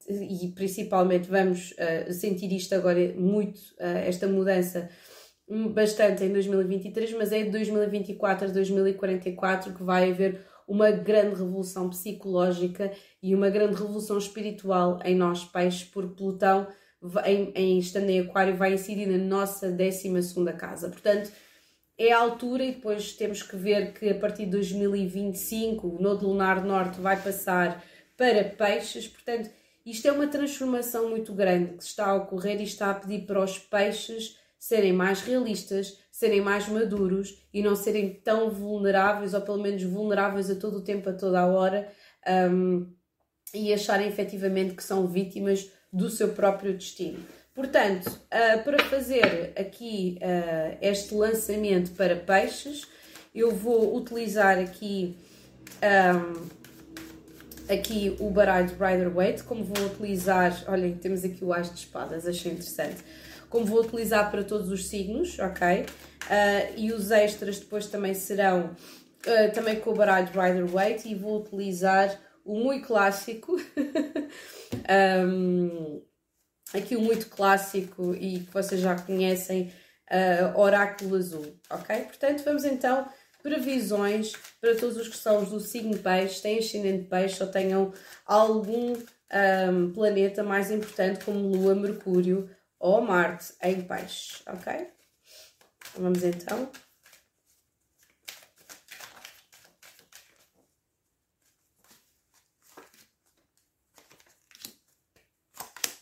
e 0.07 0.47
principalmente 0.55 1.29
vamos 1.29 1.71
uh, 1.71 2.13
sentir 2.13 2.51
isto 2.53 2.73
agora 2.73 3.13
muito, 3.17 3.57
uh, 3.79 3.97
esta 4.05 4.27
mudança 4.27 4.89
bastante 5.73 6.23
em 6.23 6.31
2023, 6.31 7.13
mas 7.13 7.31
é 7.31 7.43
de 7.43 7.49
2024 7.49 8.47
a 8.47 8.51
2044 8.51 9.73
que 9.73 9.83
vai 9.83 10.11
haver 10.11 10.45
uma 10.67 10.91
grande 10.91 11.35
revolução 11.35 11.89
psicológica 11.89 12.91
e 13.21 13.33
uma 13.33 13.49
grande 13.49 13.75
revolução 13.75 14.19
espiritual 14.19 14.99
em 15.03 15.15
nós 15.15 15.43
peixes, 15.43 15.83
porque 15.83 16.15
Plutão, 16.15 16.67
em, 17.25 17.51
em 17.55 17.79
estando 17.79 18.09
em 18.09 18.19
Aquário, 18.19 18.55
vai 18.55 18.75
incidir 18.75 19.07
na 19.07 19.17
nossa 19.17 19.71
12 19.71 20.13
casa. 20.55 20.89
Portanto, 20.89 21.31
é 21.99 22.13
a 22.13 22.19
altura 22.19 22.63
e 22.63 22.71
depois 22.71 23.11
temos 23.11 23.43
que 23.43 23.57
ver 23.57 23.91
que 23.93 24.09
a 24.09 24.15
partir 24.15 24.45
de 24.45 24.51
2025 24.51 25.85
o 25.85 26.01
Nodo 26.01 26.27
Lunar 26.27 26.63
Norte 26.63 27.01
vai 27.01 27.21
passar 27.21 27.83
para 28.15 28.45
peixes, 28.45 29.05
portanto, 29.05 29.49
isto 29.85 30.07
é 30.07 30.11
uma 30.11 30.27
transformação 30.27 31.09
muito 31.09 31.33
grande 31.33 31.73
que 31.73 31.83
está 31.83 32.07
a 32.07 32.15
ocorrer 32.15 32.61
e 32.61 32.63
está 32.63 32.91
a 32.91 32.93
pedir 32.93 33.25
para 33.25 33.43
os 33.43 33.59
peixes 33.59 34.37
serem 34.57 34.93
mais 34.93 35.21
realistas, 35.21 35.99
serem 36.09 36.41
mais 36.41 36.69
maduros 36.69 37.45
e 37.53 37.61
não 37.61 37.75
serem 37.75 38.13
tão 38.13 38.49
vulneráveis, 38.49 39.33
ou 39.33 39.41
pelo 39.41 39.61
menos 39.61 39.83
vulneráveis 39.83 40.49
a 40.49 40.55
todo 40.55 40.77
o 40.77 40.83
tempo, 40.83 41.09
a 41.09 41.13
toda 41.13 41.39
a 41.39 41.47
hora, 41.47 41.91
um, 42.51 42.93
e 43.53 43.73
acharem 43.73 44.07
efetivamente 44.07 44.75
que 44.75 44.83
são 44.83 45.07
vítimas 45.07 45.69
do 45.91 46.09
seu 46.09 46.29
próprio 46.29 46.73
destino. 46.73 47.19
Portanto, 47.59 48.07
uh, 48.07 48.63
para 48.63 48.81
fazer 48.85 49.51
aqui 49.53 50.17
uh, 50.21 50.77
este 50.81 51.13
lançamento 51.13 51.91
para 51.91 52.15
peixes, 52.15 52.87
eu 53.35 53.51
vou 53.53 53.97
utilizar 53.97 54.57
aqui, 54.57 55.17
um, 55.83 56.47
aqui 57.69 58.15
o 58.17 58.29
baralho 58.29 58.67
de 58.67 58.75
Rider 58.75 59.09
Waite, 59.09 59.43
como 59.43 59.65
vou 59.65 59.87
utilizar, 59.87 60.63
olhem, 60.69 60.95
temos 60.95 61.25
aqui 61.25 61.43
o 61.43 61.51
As 61.51 61.69
de 61.69 61.79
Espadas, 61.79 62.25
achei 62.25 62.53
interessante, 62.53 63.03
como 63.49 63.65
vou 63.65 63.81
utilizar 63.81 64.31
para 64.31 64.41
todos 64.41 64.71
os 64.71 64.87
signos, 64.87 65.37
ok? 65.37 65.81
Uh, 65.81 66.73
e 66.77 66.93
os 66.93 67.11
extras 67.11 67.59
depois 67.59 67.87
também 67.87 68.13
serão 68.13 68.73
também 69.53 69.81
com 69.81 69.89
o 69.89 69.93
baralho 69.93 70.27
de 70.27 70.31
Rider 70.31 70.65
Waite 70.65 71.09
e 71.09 71.13
vou 71.13 71.41
utilizar 71.41 72.17
o 72.45 72.57
muito 72.57 72.87
clássico. 72.87 73.57
um, 75.27 76.01
aqui 76.73 76.95
o 76.95 77.01
muito 77.01 77.27
clássico 77.27 78.13
e 78.13 78.41
que 78.41 78.53
vocês 78.53 78.81
já 78.81 78.95
conhecem, 78.95 79.73
uh, 80.09 80.59
Oráculo 80.59 81.15
Azul, 81.15 81.55
ok? 81.69 82.01
Portanto, 82.01 82.43
vamos 82.43 82.65
então 82.65 83.07
previsões 83.41 84.33
para 84.59 84.75
todos 84.75 84.97
os 84.97 85.07
que 85.07 85.17
são 85.17 85.43
do 85.43 85.59
signo 85.59 85.97
peixe, 85.97 86.41
têm 86.41 86.59
ascendente 86.59 87.07
peixe 87.07 87.41
ou 87.41 87.49
tenham 87.49 87.93
algum 88.25 88.93
um, 88.93 89.93
planeta 89.93 90.43
mais 90.43 90.71
importante 90.71 91.23
como 91.23 91.39
Lua, 91.39 91.73
Mercúrio 91.73 92.49
ou 92.79 93.01
Marte 93.01 93.53
em 93.63 93.81
peixe, 93.81 94.43
ok? 94.47 94.87
Vamos 95.97 96.23
então 96.23 96.69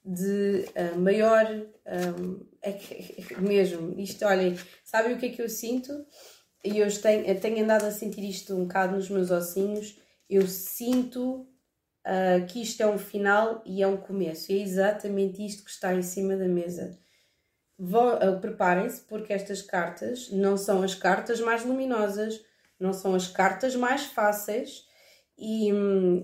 de 0.05 0.67
uh, 0.77 0.99
maior. 0.99 1.47
Um, 1.47 2.47
é 2.63 2.73
que, 2.73 3.41
mesmo, 3.41 3.99
isto, 3.99 4.25
olhem, 4.25 4.59
sabem 4.83 5.15
o 5.15 5.19
que 5.19 5.27
é 5.27 5.29
que 5.31 5.43
eu 5.43 5.49
sinto? 5.49 6.07
E 6.65 6.79
eu 6.79 7.01
tenho, 7.01 7.41
tenho 7.41 7.63
andado 7.63 7.85
a 7.85 7.91
sentir 7.91 8.25
isto 8.25 8.55
um 8.55 8.63
bocado 8.63 8.97
nos 8.97 9.11
meus 9.11 9.31
ossinhos. 9.31 9.99
Eu 10.29 10.47
sinto 10.47 11.47
uh, 12.07 12.47
que 12.49 12.63
isto 12.63 12.83
é 12.83 12.87
um 12.87 12.99
final 12.99 13.63
e 13.67 13.83
é 13.83 13.87
um 13.87 13.99
começo. 13.99 14.51
E 14.51 14.59
é 14.59 14.63
exatamente 14.63 15.45
isto 15.45 15.63
que 15.63 15.71
está 15.71 15.95
em 15.95 16.03
cima 16.03 16.37
da 16.37 16.49
mesa. 16.49 16.99
Uh, 17.79 18.41
Preparem-se, 18.41 19.03
porque 19.03 19.33
estas 19.33 19.61
cartas 19.61 20.31
não 20.31 20.57
são 20.57 20.83
as 20.83 20.95
cartas 20.95 21.41
mais 21.41 21.65
luminosas, 21.65 22.43
não 22.81 22.95
são 22.95 23.15
as 23.15 23.29
cartas 23.29 23.77
mais 23.77 24.05
fáceis 24.07 24.87
e, 25.39 25.71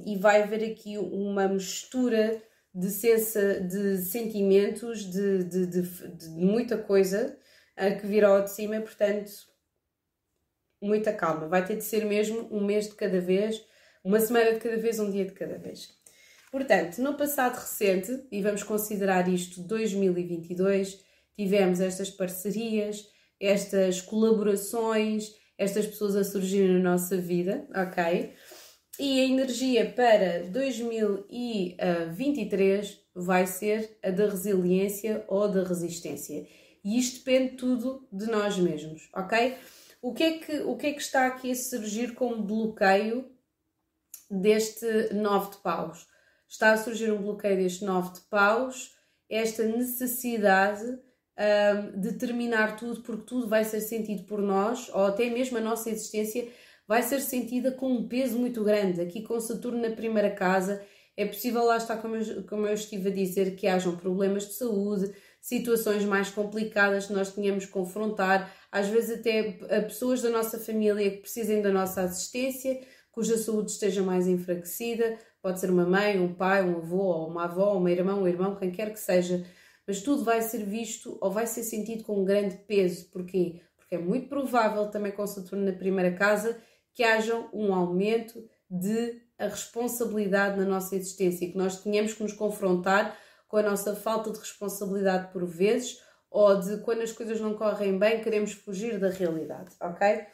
e 0.07 0.17
vai 0.19 0.43
haver 0.43 0.73
aqui 0.73 0.97
uma 0.99 1.49
mistura 1.49 2.43
de, 2.75 2.91
sensa, 2.91 3.61
de 3.61 3.99
sentimentos, 3.99 5.05
de, 5.05 5.45
de, 5.45 5.67
de, 5.67 5.83
de 5.83 6.29
muita 6.29 6.79
coisa 6.79 7.37
uh, 7.77 8.01
que 8.01 8.07
virá 8.07 8.29
ao 8.29 8.45
de 8.45 8.51
cima, 8.51 8.81
portanto, 8.81 9.31
muita 10.81 11.13
calma. 11.13 11.49
Vai 11.49 11.65
ter 11.65 11.77
de 11.77 11.85
ser 11.85 12.05
mesmo 12.05 12.49
um 12.51 12.65
mês 12.65 12.89
de 12.89 12.95
cada 12.95 13.21
vez, 13.21 13.61
uma 14.05 14.21
semana 14.21 14.53
de 14.53 14.61
cada 14.61 14.77
vez, 14.77 14.99
um 14.99 15.11
dia 15.11 15.25
de 15.25 15.33
cada 15.33 15.59
vez. 15.59 15.89
Portanto, 16.51 16.99
no 16.99 17.17
passado 17.17 17.57
recente, 17.57 18.27
e 18.31 18.43
vamos 18.43 18.63
considerar 18.63 19.29
isto 19.29 19.63
2022, 19.63 20.99
tivemos 21.37 21.81
estas 21.81 22.11
parcerias, 22.11 23.05
estas 23.39 24.01
colaborações, 24.01 25.33
estas 25.57 25.87
pessoas 25.87 26.17
a 26.17 26.25
surgirem 26.25 26.79
na 26.79 26.91
nossa 26.91 27.17
vida, 27.17 27.69
ok? 27.75 28.33
E 29.03 29.19
a 29.19 29.25
energia 29.25 29.91
para 29.91 30.43
2023 30.51 33.01
vai 33.15 33.47
ser 33.47 33.99
a 34.03 34.11
da 34.11 34.27
resiliência 34.27 35.25
ou 35.27 35.49
da 35.49 35.65
resistência. 35.65 36.47
E 36.85 36.99
isto 36.99 37.25
depende 37.25 37.57
tudo 37.57 38.07
de 38.13 38.27
nós 38.27 38.59
mesmos, 38.59 39.09
ok? 39.15 39.57
O 40.03 40.13
que 40.13 40.23
é 40.23 40.39
que, 40.39 40.61
o 40.61 40.77
que, 40.77 40.89
é 40.89 40.93
que 40.93 41.01
está 41.01 41.29
aqui 41.29 41.51
a 41.51 41.57
surgir 41.57 42.13
como 42.13 42.43
bloqueio 42.43 43.25
deste 44.31 45.15
9 45.15 45.53
de 45.53 45.57
paus? 45.63 46.07
Está 46.47 46.73
a 46.73 46.77
surgir 46.77 47.11
um 47.11 47.23
bloqueio 47.23 47.57
deste 47.57 47.87
9 47.87 48.13
de 48.13 48.21
paus, 48.29 48.95
esta 49.31 49.65
necessidade 49.65 50.85
um, 50.85 51.01
de 51.99 52.19
terminar 52.19 52.77
tudo, 52.77 53.01
porque 53.01 53.25
tudo 53.25 53.49
vai 53.49 53.65
ser 53.65 53.81
sentido 53.81 54.25
por 54.25 54.43
nós, 54.43 54.91
ou 54.93 55.07
até 55.07 55.31
mesmo 55.31 55.57
a 55.57 55.63
nossa 55.63 55.89
existência 55.89 56.47
vai 56.91 57.05
ser 57.05 57.21
sentida 57.21 57.71
com 57.71 57.89
um 57.89 58.09
peso 58.09 58.37
muito 58.37 58.65
grande. 58.65 59.01
Aqui 59.01 59.23
com 59.23 59.39
Saturno 59.39 59.81
na 59.81 59.95
primeira 59.95 60.29
casa, 60.29 60.83
é 61.17 61.25
possível, 61.25 61.65
lá 61.65 61.77
está, 61.77 61.97
como 61.97 62.17
eu, 62.17 62.43
como 62.43 62.67
eu 62.67 62.75
estive 62.75 63.11
a 63.11 63.15
dizer, 63.15 63.55
que 63.55 63.69
hajam 63.69 63.97
problemas 63.97 64.49
de 64.49 64.55
saúde, 64.55 65.15
situações 65.41 66.05
mais 66.05 66.31
complicadas 66.31 67.07
que 67.07 67.13
nós 67.13 67.33
tínhamos 67.33 67.65
que 67.65 67.71
confrontar, 67.71 68.53
às 68.73 68.89
vezes 68.89 69.21
até 69.21 69.53
pessoas 69.83 70.21
da 70.21 70.31
nossa 70.31 70.59
família 70.59 71.09
que 71.13 71.19
precisem 71.19 71.63
da 71.63 71.71
nossa 71.71 72.03
assistência, 72.03 72.81
cuja 73.13 73.39
saúde 73.39 73.71
esteja 73.71 74.03
mais 74.03 74.27
enfraquecida, 74.27 75.17
pode 75.41 75.61
ser 75.61 75.71
uma 75.71 75.87
mãe, 75.87 76.19
um 76.19 76.35
pai, 76.35 76.69
um 76.69 76.79
avô, 76.79 77.25
uma 77.25 77.45
avó, 77.45 77.79
uma 77.79 77.93
irmã, 77.93 78.17
um 78.17 78.27
irmão, 78.27 78.57
quem 78.57 78.73
quer 78.73 78.93
que 78.93 78.99
seja, 78.99 79.47
mas 79.87 80.03
tudo 80.03 80.25
vai 80.25 80.43
ser 80.43 80.65
visto 80.65 81.17
ou 81.21 81.31
vai 81.31 81.47
ser 81.47 81.63
sentido 81.63 82.03
com 82.03 82.21
um 82.21 82.25
grande 82.25 82.57
peso. 82.67 83.09
Porquê? 83.13 83.61
Porque 83.77 83.95
é 83.95 83.99
muito 83.99 84.29
provável 84.29 84.89
também 84.89 85.13
com 85.13 85.25
Saturno 85.25 85.65
na 85.65 85.73
primeira 85.73 86.11
casa 86.17 86.61
que 87.01 87.05
haja 87.05 87.49
um 87.51 87.75
aumento 87.75 88.47
de 88.69 89.23
responsabilidade 89.39 90.59
na 90.59 90.67
nossa 90.67 90.95
existência 90.95 91.47
e 91.47 91.51
que 91.51 91.57
nós 91.57 91.81
tenhamos 91.81 92.13
que 92.13 92.23
nos 92.23 92.35
confrontar 92.35 93.17
com 93.49 93.57
a 93.57 93.63
nossa 93.63 93.97
falta 93.97 94.31
de 94.31 94.39
responsabilidade 94.39 95.33
por 95.33 95.47
vezes 95.47 95.99
ou 96.31 96.61
de 96.61 96.77
quando 96.83 97.01
as 97.01 97.11
coisas 97.11 97.41
não 97.41 97.55
correm 97.55 97.99
bem 97.99 98.21
queremos 98.21 98.53
fugir 98.53 98.99
da 98.99 99.09
realidade, 99.09 99.71
ok? 99.81 100.27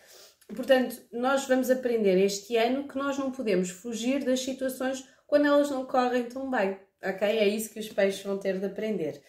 Portanto, 0.57 1.01
nós 1.13 1.47
vamos 1.47 1.71
aprender 1.71 2.19
este 2.19 2.57
ano 2.57 2.89
que 2.89 2.99
nós 2.99 3.17
não 3.17 3.31
podemos 3.31 3.71
fugir 3.71 4.25
das 4.25 4.41
situações 4.41 5.07
quando 5.25 5.47
elas 5.47 5.71
não 5.71 5.87
correm 5.87 6.25
tão 6.25 6.51
bem, 6.51 6.81
ok? 7.01 7.29
É 7.29 7.47
isso 7.47 7.73
que 7.73 7.79
os 7.79 7.89
peixes 7.91 8.25
vão 8.25 8.39
ter 8.39 8.59
de 8.59 8.67
aprender. 8.67 9.23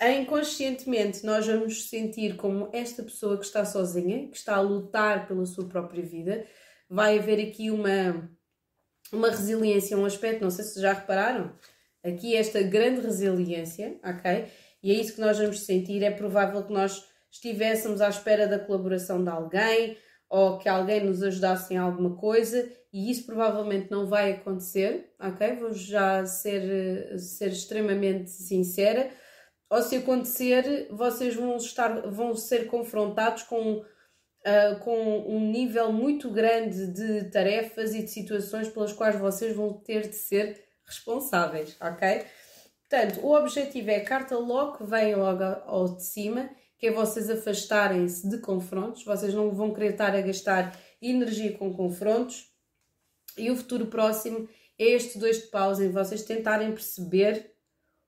Inconscientemente, 0.00 1.24
nós 1.26 1.46
vamos 1.46 1.90
sentir 1.90 2.36
como 2.36 2.70
esta 2.72 3.02
pessoa 3.02 3.36
que 3.36 3.44
está 3.44 3.62
sozinha, 3.62 4.26
que 4.28 4.38
está 4.38 4.56
a 4.56 4.60
lutar 4.60 5.28
pela 5.28 5.44
sua 5.44 5.68
própria 5.68 6.02
vida, 6.02 6.46
vai 6.92 7.18
haver 7.18 7.40
aqui 7.48 7.70
uma, 7.70 8.28
uma 9.10 9.30
resiliência, 9.30 9.96
um 9.96 10.04
aspecto, 10.04 10.42
não 10.42 10.50
sei 10.50 10.62
se 10.62 10.78
já 10.78 10.92
repararam, 10.92 11.50
aqui 12.04 12.36
esta 12.36 12.60
grande 12.60 13.00
resiliência, 13.00 13.98
ok? 14.04 14.46
E 14.82 14.90
é 14.90 14.94
isso 14.94 15.14
que 15.14 15.20
nós 15.22 15.38
vamos 15.38 15.60
sentir. 15.60 16.02
É 16.02 16.10
provável 16.10 16.62
que 16.62 16.72
nós 16.72 17.02
estivéssemos 17.30 18.02
à 18.02 18.10
espera 18.10 18.46
da 18.46 18.58
colaboração 18.58 19.24
de 19.24 19.30
alguém 19.30 19.96
ou 20.28 20.58
que 20.58 20.68
alguém 20.68 21.02
nos 21.02 21.22
ajudasse 21.22 21.72
em 21.72 21.78
alguma 21.78 22.14
coisa 22.14 22.70
e 22.92 23.10
isso 23.10 23.24
provavelmente 23.24 23.90
não 23.90 24.06
vai 24.06 24.32
acontecer, 24.32 25.14
ok? 25.18 25.56
Vou 25.56 25.72
já 25.72 26.26
ser, 26.26 27.18
ser 27.18 27.48
extremamente 27.48 28.28
sincera 28.28 29.10
ou 29.70 29.80
se 29.80 29.96
acontecer, 29.96 30.88
vocês 30.90 31.34
vão, 31.34 31.56
estar, 31.56 32.02
vão 32.10 32.36
ser 32.36 32.66
confrontados 32.66 33.44
com, 33.44 33.82
uh, 34.46 34.78
com 34.80 35.26
um 35.28 35.50
nível 35.50 35.92
muito 35.92 36.30
grande 36.30 36.88
de 36.88 37.30
tarefas 37.30 37.94
e 37.94 38.02
de 38.02 38.10
situações 38.10 38.68
pelas 38.68 38.92
quais 38.92 39.18
vocês 39.18 39.54
vão 39.54 39.72
ter 39.72 40.08
de 40.08 40.16
ser 40.16 40.62
responsáveis, 40.84 41.76
ok? 41.80 42.24
Portanto, 42.88 43.24
o 43.24 43.34
objetivo 43.34 43.90
é 43.90 43.96
a 43.96 44.04
carta 44.04 44.36
logo 44.36 44.84
vem 44.84 45.14
logo 45.14 45.42
ao 45.42 45.96
de 45.96 46.04
cima, 46.04 46.50
que 46.78 46.88
é 46.88 46.90
vocês 46.92 47.30
afastarem-se 47.30 48.28
de 48.28 48.38
confrontos, 48.38 49.04
vocês 49.04 49.32
não 49.32 49.50
vão 49.50 49.72
querer 49.72 49.92
estar 49.92 50.14
a 50.14 50.20
gastar 50.20 50.78
energia 51.00 51.56
com 51.56 51.72
confrontos, 51.72 52.50
e 53.38 53.50
o 53.50 53.56
futuro 53.56 53.86
próximo 53.86 54.48
é 54.78 54.84
este 54.84 55.18
dois 55.18 55.40
de 55.42 55.46
pausa 55.46 55.84
em 55.84 55.90
vocês 55.90 56.22
tentarem 56.22 56.72
perceber 56.72 57.52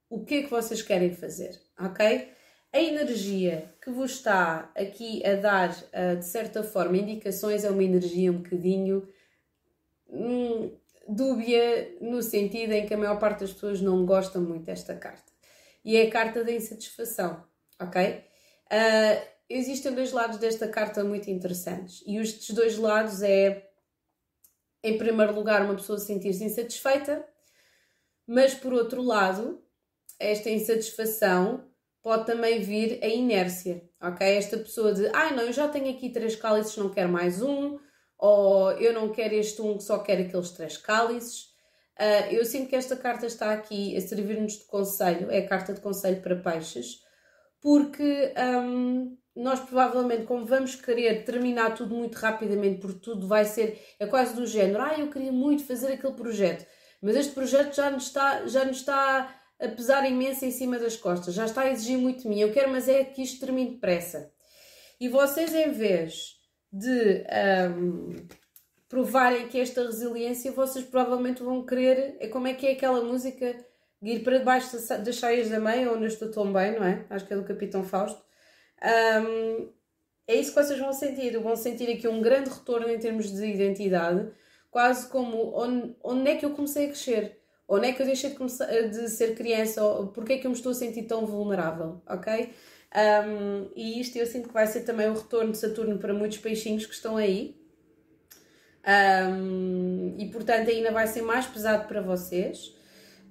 o 0.09 0.23
que 0.23 0.35
é 0.35 0.43
que 0.43 0.49
vocês 0.49 0.81
querem 0.81 1.11
fazer, 1.11 1.59
ok? 1.79 2.29
A 2.71 2.79
energia 2.79 3.73
que 3.85 3.91
vos 3.91 4.13
está 4.13 4.71
aqui 4.75 5.23
a 5.23 5.35
dar, 5.35 5.69
uh, 5.69 6.17
de 6.17 6.25
certa 6.25 6.63
forma, 6.63 6.97
indicações 6.97 7.63
é 7.63 7.69
uma 7.69 7.83
energia 7.83 8.31
um 8.31 8.41
bocadinho 8.41 9.07
hum, 10.09 10.75
dúbia 11.07 11.95
no 12.01 12.19
sentido 12.23 12.71
em 12.71 12.87
que 12.87 12.95
a 12.95 12.97
maior 12.97 13.19
parte 13.19 13.41
das 13.41 13.53
pessoas 13.53 13.81
não 13.81 14.03
gostam 14.03 14.41
muito 14.41 14.63
desta 14.63 14.95
carta. 14.95 15.31
E 15.83 15.95
é 15.95 16.07
a 16.07 16.09
carta 16.09 16.43
da 16.43 16.51
insatisfação, 16.51 17.45
ok? 17.79 18.23
Uh, 18.71 19.27
existem 19.47 19.93
dois 19.93 20.11
lados 20.11 20.39
desta 20.39 20.67
carta 20.67 21.03
muito 21.03 21.29
interessantes. 21.29 22.03
E 22.07 22.17
estes 22.17 22.55
dois 22.55 22.79
lados 22.79 23.21
é, 23.21 23.69
em 24.83 24.97
primeiro 24.97 25.35
lugar, 25.35 25.61
uma 25.63 25.75
pessoa 25.75 25.99
sentir-se 25.99 26.43
insatisfeita, 26.43 27.23
mas 28.25 28.55
por 28.55 28.73
outro 28.73 29.03
lado, 29.03 29.63
esta 30.19 30.49
insatisfação 30.49 31.69
pode 32.05 32.27
também 32.27 32.61
vir 32.61 32.99
a 33.03 33.07
inércia, 33.07 33.81
ok? 33.99 34.27
Esta 34.37 34.59
pessoa 34.59 34.93
de, 34.93 35.07
ai 35.07 35.29
ah, 35.29 35.31
não, 35.31 35.41
eu 35.41 35.51
já 35.51 35.67
tenho 35.67 35.89
aqui 35.89 36.11
três 36.11 36.35
cálices, 36.35 36.77
não 36.77 36.91
quero 36.91 37.09
mais 37.09 37.41
um, 37.41 37.79
ou 38.15 38.73
eu 38.73 38.93
não 38.93 39.11
quero 39.11 39.33
este 39.33 39.59
um, 39.59 39.79
só 39.79 39.97
quero 39.97 40.21
aqueles 40.21 40.51
três 40.51 40.77
cálices. 40.77 41.45
Uh, 41.99 42.31
eu 42.31 42.45
sinto 42.45 42.69
que 42.69 42.75
esta 42.75 42.95
carta 42.95 43.25
está 43.25 43.51
aqui 43.51 43.97
a 43.97 44.01
servir-nos 44.01 44.59
de 44.59 44.67
conselho, 44.67 45.31
é 45.31 45.39
a 45.39 45.47
carta 45.47 45.73
de 45.73 45.81
conselho 45.81 46.21
para 46.21 46.35
peixes, 46.35 46.99
porque 47.59 48.31
um, 48.63 49.17
nós 49.35 49.59
provavelmente, 49.61 50.25
como 50.25 50.45
vamos 50.45 50.75
querer 50.75 51.23
terminar 51.23 51.73
tudo 51.73 51.95
muito 51.95 52.19
rapidamente, 52.19 52.81
porque 52.81 52.99
tudo 52.99 53.27
vai 53.27 53.45
ser, 53.45 53.83
é 53.99 54.05
quase 54.05 54.35
do 54.35 54.45
género, 54.45 54.83
ah, 54.83 54.93
eu 54.95 55.09
queria 55.09 55.31
muito 55.31 55.65
fazer 55.65 55.93
aquele 55.93 56.13
projeto, 56.13 56.67
mas 57.01 57.15
este 57.15 57.33
projeto 57.33 57.75
já 57.75 57.89
nos 57.89 58.03
está, 58.03 58.45
já 58.45 58.63
nos 58.63 58.77
está 58.77 59.41
a 59.59 59.67
pesar 59.69 60.09
imenso 60.09 60.45
em 60.45 60.51
cima 60.51 60.77
das 60.77 60.97
costas, 60.97 61.33
já 61.33 61.45
está 61.45 61.61
a 61.61 61.71
exigir 61.71 61.97
muito 61.97 62.23
de 62.23 62.27
mim. 62.27 62.39
Eu 62.39 62.51
quero, 62.51 62.71
mas 62.71 62.87
é 62.87 63.03
que 63.03 63.21
isto 63.21 63.39
termine 63.39 63.71
depressa. 63.71 64.31
E 64.99 65.07
vocês, 65.07 65.53
em 65.53 65.71
vez 65.71 66.35
de 66.71 67.25
um, 67.69 68.15
provarem 68.87 69.47
que 69.47 69.59
esta 69.59 69.83
resiliência, 69.83 70.51
vocês 70.51 70.85
provavelmente 70.85 71.41
vão 71.41 71.65
querer. 71.65 72.17
É 72.19 72.27
como 72.27 72.47
é 72.47 72.53
que 72.53 72.67
é 72.67 72.71
aquela 72.71 73.01
música 73.03 73.55
de 74.01 74.11
ir 74.11 74.23
para 74.23 74.37
debaixo 74.37 74.75
das 74.75 75.15
cheias 75.15 75.49
da 75.49 75.59
mãe, 75.59 75.87
onde 75.87 76.03
eu 76.03 76.07
estou 76.07 76.29
tão 76.29 76.51
bem, 76.51 76.75
não 76.75 76.83
é? 76.83 77.05
Acho 77.09 77.25
que 77.25 77.33
é 77.33 77.37
do 77.37 77.45
Capitão 77.45 77.83
Fausto. 77.83 78.21
Um, 78.83 79.69
é 80.27 80.35
isso 80.35 80.53
que 80.53 80.61
vocês 80.61 80.79
vão 80.79 80.93
sentir. 80.93 81.37
Vão 81.39 81.55
sentir 81.55 81.89
aqui 81.89 82.07
um 82.07 82.21
grande 82.21 82.49
retorno 82.49 82.89
em 82.89 82.99
termos 82.99 83.31
de 83.31 83.45
identidade, 83.45 84.29
quase 84.69 85.09
como 85.09 85.57
onde, 85.57 85.95
onde 86.03 86.29
é 86.29 86.35
que 86.35 86.45
eu 86.45 86.51
comecei 86.51 86.85
a 86.85 86.89
crescer 86.89 87.39
Onde 87.67 87.87
é 87.87 87.93
que 87.93 88.01
eu 88.01 88.05
deixei 88.05 88.29
de, 88.29 88.35
começar, 88.35 88.65
de 88.65 89.09
ser 89.09 89.35
criança? 89.35 89.83
Ou 89.83 90.07
porquê 90.07 90.33
é 90.33 90.37
que 90.37 90.45
eu 90.45 90.51
me 90.51 90.57
estou 90.57 90.71
a 90.71 90.75
sentir 90.75 91.03
tão 91.03 91.25
vulnerável? 91.25 92.01
Ok? 92.07 92.51
Um, 92.95 93.69
e 93.75 93.99
isto 93.99 94.17
eu 94.17 94.25
sinto 94.25 94.47
que 94.47 94.53
vai 94.53 94.67
ser 94.67 94.81
também 94.81 95.09
o 95.09 95.13
retorno 95.13 95.51
de 95.51 95.57
Saturno 95.57 95.97
para 95.97 96.13
muitos 96.13 96.37
peixinhos 96.37 96.85
que 96.85 96.93
estão 96.93 97.17
aí. 97.17 97.59
Um, 98.87 100.15
e 100.17 100.29
portanto 100.29 100.69
ainda 100.69 100.91
vai 100.91 101.07
ser 101.07 101.21
mais 101.21 101.45
pesado 101.45 101.87
para 101.87 102.01
vocês. 102.01 102.67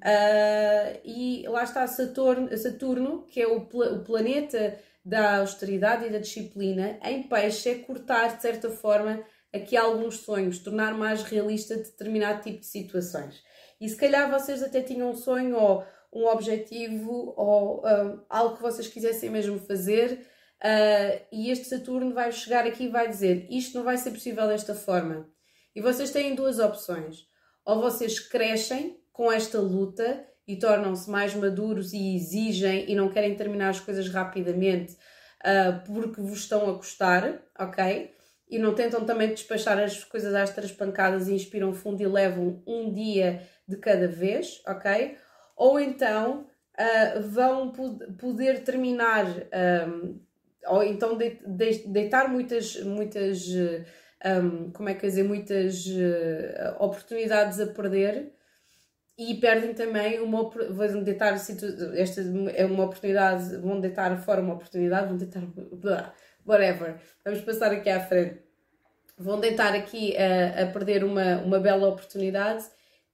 Uh, 0.04 1.00
e 1.04 1.44
lá 1.48 1.62
está 1.62 1.86
Saturno, 1.86 2.54
Saturno 2.58 3.24
que 3.26 3.40
é 3.40 3.46
o, 3.46 3.58
o 3.58 4.04
planeta 4.04 4.78
da 5.04 5.38
austeridade 5.38 6.06
e 6.06 6.10
da 6.10 6.18
disciplina, 6.18 6.98
em 7.02 7.22
peixe 7.22 7.68
é 7.68 7.74
cortar 7.76 8.36
de 8.36 8.42
certa 8.42 8.70
forma 8.70 9.22
aqui 9.52 9.76
alguns 9.76 10.18
sonhos, 10.18 10.58
tornar 10.58 10.94
mais 10.94 11.22
realista 11.22 11.76
determinado 11.76 12.42
tipo 12.42 12.60
de 12.60 12.66
situações. 12.66 13.42
E 13.80 13.88
se 13.88 13.96
calhar 13.96 14.30
vocês 14.30 14.62
até 14.62 14.80
tinham 14.80 15.10
um 15.10 15.14
sonho 15.14 15.56
ou 15.56 15.84
um 16.12 16.26
objetivo 16.26 17.34
ou 17.36 17.82
um, 17.84 18.20
algo 18.28 18.56
que 18.56 18.62
vocês 18.62 18.86
quisessem 18.86 19.30
mesmo 19.30 19.58
fazer, 19.58 20.26
uh, 20.62 21.26
e 21.32 21.50
este 21.50 21.64
Saturno 21.66 22.14
vai 22.14 22.30
chegar 22.30 22.66
aqui 22.66 22.84
e 22.84 22.88
vai 22.88 23.08
dizer: 23.08 23.46
Isto 23.50 23.78
não 23.78 23.84
vai 23.84 23.96
ser 23.96 24.10
possível 24.10 24.46
desta 24.46 24.74
forma. 24.74 25.28
E 25.74 25.80
vocês 25.80 26.10
têm 26.10 26.34
duas 26.34 26.58
opções. 26.58 27.26
Ou 27.64 27.80
vocês 27.80 28.20
crescem 28.20 29.00
com 29.12 29.32
esta 29.32 29.58
luta 29.58 30.24
e 30.46 30.56
tornam-se 30.56 31.10
mais 31.10 31.34
maduros 31.34 31.92
e 31.92 32.14
exigem 32.14 32.90
e 32.90 32.94
não 32.94 33.08
querem 33.08 33.34
terminar 33.34 33.70
as 33.70 33.80
coisas 33.80 34.08
rapidamente 34.08 34.92
uh, 34.92 35.84
porque 35.86 36.20
vos 36.20 36.40
estão 36.40 36.68
a 36.70 36.76
custar, 36.76 37.42
ok? 37.58 38.12
E 38.48 38.58
não 38.58 38.74
tentam 38.74 39.04
também 39.04 39.28
despachar 39.28 39.78
as 39.78 40.04
coisas 40.04 40.34
às 40.34 40.50
três 40.54 40.70
pancadas 40.70 41.28
e 41.28 41.34
inspiram 41.34 41.72
fundo 41.72 42.02
e 42.02 42.06
levam 42.06 42.62
um 42.66 42.92
dia 42.92 43.42
de 43.66 43.76
cada 43.76 44.08
vez, 44.08 44.62
ok? 44.66 45.16
Ou 45.56 45.78
então 45.78 46.46
uh, 46.78 47.22
vão 47.22 47.72
poder 48.18 48.64
terminar, 48.64 49.26
um, 49.88 50.20
ou 50.66 50.82
então 50.82 51.16
de, 51.16 51.38
de, 51.46 51.88
deitar 51.88 52.28
muitas, 52.28 52.82
muitas 52.82 53.46
um, 54.24 54.70
como 54.72 54.88
é 54.88 54.94
que 54.94 55.06
dizer, 55.06 55.24
muitas 55.24 55.86
uh, 55.86 56.82
oportunidades 56.82 57.60
a 57.60 57.66
perder 57.66 58.32
e 59.16 59.34
perdem 59.34 59.74
também 59.74 60.20
uma 60.20 60.50
vão 60.50 61.02
deitar 61.04 61.34
esta 61.34 62.20
é 62.52 62.64
uma 62.66 62.84
oportunidade 62.84 63.56
vão 63.58 63.80
deitar 63.80 64.16
fora 64.18 64.40
uma 64.40 64.54
oportunidade 64.54 65.06
vão 65.06 65.16
deitar 65.16 65.42
whatever. 66.46 67.00
Vamos 67.24 67.40
passar 67.40 67.72
aqui 67.72 67.90
à 67.90 68.00
frente. 68.00 68.42
Vão 69.16 69.40
deitar 69.40 69.74
aqui 69.74 70.16
a, 70.16 70.64
a 70.64 70.66
perder 70.66 71.04
uma, 71.04 71.38
uma 71.38 71.60
bela 71.60 71.88
oportunidade 71.88 72.64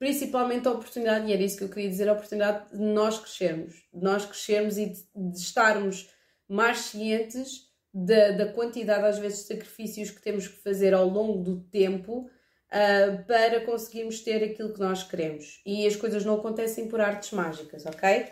principalmente 0.00 0.66
a 0.66 0.72
oportunidade, 0.72 1.28
e 1.28 1.32
era 1.34 1.42
isso 1.42 1.58
que 1.58 1.64
eu 1.64 1.68
queria 1.68 1.90
dizer, 1.90 2.08
a 2.08 2.14
oportunidade 2.14 2.70
de 2.72 2.82
nós 2.82 3.18
crescermos, 3.18 3.74
de 3.92 4.02
nós 4.02 4.24
crescermos 4.24 4.78
e 4.78 4.86
de, 4.86 5.04
de 5.14 5.38
estarmos 5.38 6.08
mais 6.48 6.78
cientes 6.78 7.68
da, 7.92 8.30
da, 8.30 8.50
quantidade, 8.50 9.04
às 9.04 9.18
vezes, 9.18 9.40
de 9.40 9.48
sacrifícios 9.48 10.10
que 10.10 10.22
temos 10.22 10.48
que 10.48 10.56
fazer 10.62 10.94
ao 10.94 11.06
longo 11.06 11.44
do 11.44 11.60
tempo 11.64 12.22
uh, 12.22 13.24
para 13.26 13.60
conseguirmos 13.66 14.20
ter 14.20 14.42
aquilo 14.42 14.72
que 14.72 14.80
nós 14.80 15.02
queremos. 15.02 15.60
E 15.66 15.86
as 15.86 15.96
coisas 15.96 16.24
não 16.24 16.36
acontecem 16.36 16.88
por 16.88 16.98
artes 16.98 17.32
mágicas, 17.32 17.84
ok? 17.84 18.24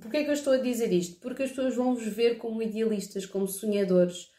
Porquê 0.00 0.18
é 0.18 0.24
que 0.24 0.30
eu 0.30 0.34
estou 0.34 0.52
a 0.52 0.58
dizer 0.58 0.92
isto? 0.92 1.18
Porque 1.18 1.42
as 1.42 1.50
pessoas 1.50 1.74
vão 1.74 1.96
vos 1.96 2.06
ver 2.06 2.38
como 2.38 2.62
idealistas, 2.62 3.26
como 3.26 3.48
sonhadores, 3.48 4.30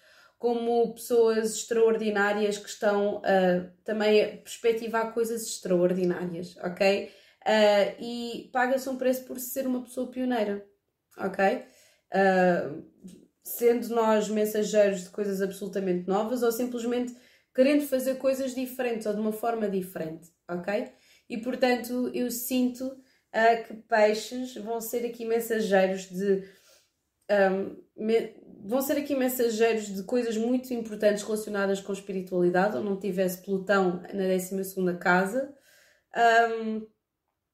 como 0.43 0.93
pessoas 0.93 1.56
extraordinárias 1.56 2.58
que 2.58 2.67
estão 2.67 3.19
uh, 3.19 3.71
também 3.86 4.21
a 4.21 4.27
perspectivar 4.39 5.13
coisas 5.13 5.41
extraordinárias, 5.43 6.58
ok? 6.58 7.10
Uh, 7.45 8.03
e 8.03 8.49
paga-se 8.51 8.89
um 8.89 8.97
preço 8.97 9.23
por 9.23 9.39
ser 9.39 9.65
uma 9.65 9.82
pessoa 9.82 10.12
pioneira, 10.12 10.67
ok? 11.17 11.63
Uh, 12.13 12.84
sendo 13.41 13.88
nós 13.95 14.27
mensageiros 14.27 15.06
de 15.06 15.12
coisas 15.12 15.41
absolutamente 15.41 16.10
novas 16.10 16.43
ou 16.43 16.51
simplesmente 16.51 17.15
querendo 17.56 17.88
fazer 17.88 18.15
coisas 18.15 18.53
diferentes 18.53 19.06
ou 19.06 19.13
de 19.13 19.21
uma 19.21 19.32
forma 19.32 19.69
diferente, 19.69 20.29
ok? 20.45 20.91
E 21.29 21.38
portanto 21.38 22.12
eu 22.13 22.29
sinto 22.29 22.88
uh, 22.88 23.65
que 23.65 23.75
peixes 23.75 24.56
vão 24.56 24.82
ser 24.82 25.06
aqui 25.06 25.23
mensageiros 25.23 26.10
de 26.10 26.43
um, 27.32 27.82
vão 28.63 28.82
ser 28.82 28.97
aqui 28.97 29.15
mensageiros 29.15 29.88
de 29.88 30.04
coisas 30.04 30.38
muito 30.38 30.73
importantes 30.73 31.23
relacionadas 31.23 31.82
com 31.82 31.91
espiritualidade, 31.91 32.78
ou 32.78 32.84
não 32.84 32.97
tivesse 32.97 33.41
Plutão 33.43 34.02
na 34.13 34.23
12 34.23 34.97
casa, 34.99 35.54
um, 36.62 36.88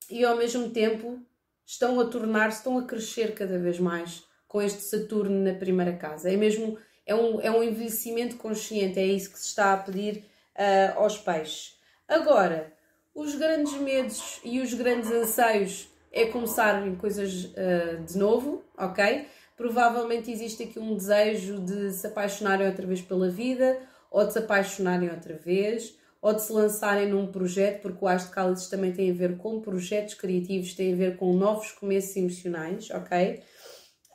e 0.10 0.24
ao 0.24 0.38
mesmo 0.38 0.70
tempo 0.70 1.20
estão 1.66 2.00
a 2.00 2.06
tornar-se, 2.06 2.58
estão 2.58 2.78
a 2.78 2.86
crescer 2.86 3.34
cada 3.34 3.58
vez 3.58 3.80
mais 3.80 4.24
com 4.48 4.62
este 4.62 4.82
Saturno 4.82 5.44
na 5.44 5.54
primeira 5.54 5.96
casa. 5.96 6.32
É 6.32 6.36
mesmo 6.36 6.78
é 7.06 7.16
um, 7.16 7.42
é 7.42 7.50
um 7.50 7.64
envelhecimento 7.64 8.38
consciente, 8.38 9.00
é 9.00 9.06
isso 9.06 9.32
que 9.32 9.40
se 9.40 9.48
está 9.48 9.74
a 9.74 9.78
pedir 9.78 10.26
uh, 10.56 11.00
aos 11.00 11.18
peixes. 11.18 11.80
Agora, 12.08 12.72
os 13.16 13.36
grandes 13.36 13.74
medos 13.74 14.40
e 14.44 14.60
os 14.60 14.74
grandes 14.74 15.12
anseios 15.12 15.90
é 16.12 16.26
começarem 16.26 16.96
coisas 16.96 17.46
uh, 17.46 18.04
de 18.06 18.18
novo, 18.18 18.64
ok? 18.78 19.28
Provavelmente 19.60 20.32
existe 20.32 20.64
aqui 20.64 20.80
um 20.80 20.96
desejo 20.96 21.60
de 21.60 21.92
se 21.92 22.08
apaixonarem 22.08 22.66
outra 22.66 22.88
vez 22.88 23.02
pela 23.02 23.30
vida, 23.30 23.78
ou 24.10 24.26
de 24.26 24.32
se 24.32 24.40
apaixonarem 24.40 25.10
outra 25.10 25.36
vez, 25.36 25.98
ou 26.22 26.34
de 26.34 26.42
se 26.42 26.54
lançarem 26.54 27.10
num 27.10 27.28
projeto, 27.28 27.82
porque 27.82 28.06
o 28.06 28.08
As 28.08 28.24
de 28.24 28.32
Cálices 28.32 28.70
também 28.70 28.94
tem 28.94 29.12
a 29.12 29.14
ver 29.14 29.36
com 29.36 29.60
projetos 29.60 30.14
criativos, 30.14 30.74
tem 30.74 30.94
a 30.94 30.96
ver 30.96 31.18
com 31.18 31.34
novos 31.34 31.74
começos 31.74 32.16
emocionais, 32.16 32.90
ok? 32.90 33.44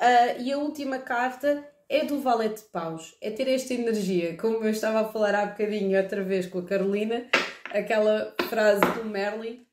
Uh, 0.01 0.43
e 0.43 0.51
a 0.51 0.57
última 0.57 0.99
carta 0.99 1.63
é 1.91 2.07
do 2.07 2.21
Valete 2.21 2.63
de 2.63 2.69
Paus, 2.71 3.15
é 3.21 3.31
ter 3.31 3.47
esta 3.47 3.75
energia, 3.75 4.39
como 4.39 4.65
eu 4.65 4.71
estava 4.71 5.03
a 5.03 5.13
falar 5.13 5.35
há 5.35 5.45
bocadinho 5.45 6.01
outra 6.01 6.25
vez 6.25 6.47
com 6.47 6.61
a 6.61 6.65
Carolina, 6.65 7.27
aquela 7.71 8.35
frase 8.49 8.81
do 8.95 9.05
Merlin, 9.05 9.67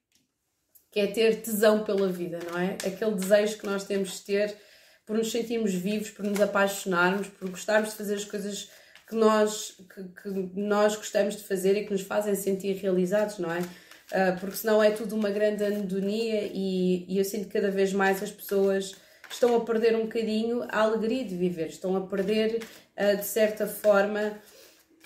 que 0.92 1.00
é 1.00 1.08
ter 1.08 1.42
tesão 1.42 1.86
pela 1.86 2.10
vida, 2.10 2.40
não 2.52 2.60
é? 2.60 2.74
Aquele 2.86 3.16
desejo 3.16 3.58
que 3.58 3.66
nós 3.66 3.86
temos 3.86 4.18
de 4.18 4.26
ter 4.26 4.71
por 5.12 5.18
nos 5.18 5.30
sentirmos 5.30 5.74
vivos, 5.74 6.10
por 6.10 6.24
nos 6.24 6.40
apaixonarmos, 6.40 7.28
por 7.28 7.50
gostarmos 7.50 7.90
de 7.90 7.98
fazer 7.98 8.16
as 8.16 8.24
coisas 8.24 8.70
que 9.06 9.14
nós, 9.14 9.76
que, 9.94 10.04
que 10.22 10.30
nós 10.58 10.96
gostamos 10.96 11.36
de 11.36 11.44
fazer 11.44 11.76
e 11.76 11.86
que 11.86 11.92
nos 11.92 12.04
fazem 12.04 12.34
sentir 12.34 12.78
realizados, 12.78 13.38
não 13.38 13.52
é? 13.52 13.60
Uh, 13.60 14.40
porque 14.40 14.56
senão 14.56 14.82
é 14.82 14.90
tudo 14.90 15.14
uma 15.14 15.30
grande 15.30 15.66
anedonia 15.66 16.50
e, 16.54 17.06
e 17.10 17.18
eu 17.18 17.26
sinto 17.26 17.48
que 17.48 17.52
cada 17.52 17.70
vez 17.70 17.92
mais 17.92 18.24
as 18.24 18.32
pessoas 18.32 18.96
estão 19.30 19.54
a 19.54 19.66
perder 19.66 19.98
um 19.98 20.04
bocadinho 20.04 20.64
a 20.70 20.80
alegria 20.80 21.26
de 21.26 21.36
viver, 21.36 21.68
estão 21.68 21.94
a 21.98 22.08
perder, 22.08 22.64
uh, 22.96 23.18
de 23.18 23.26
certa 23.26 23.68
forma, 23.68 24.40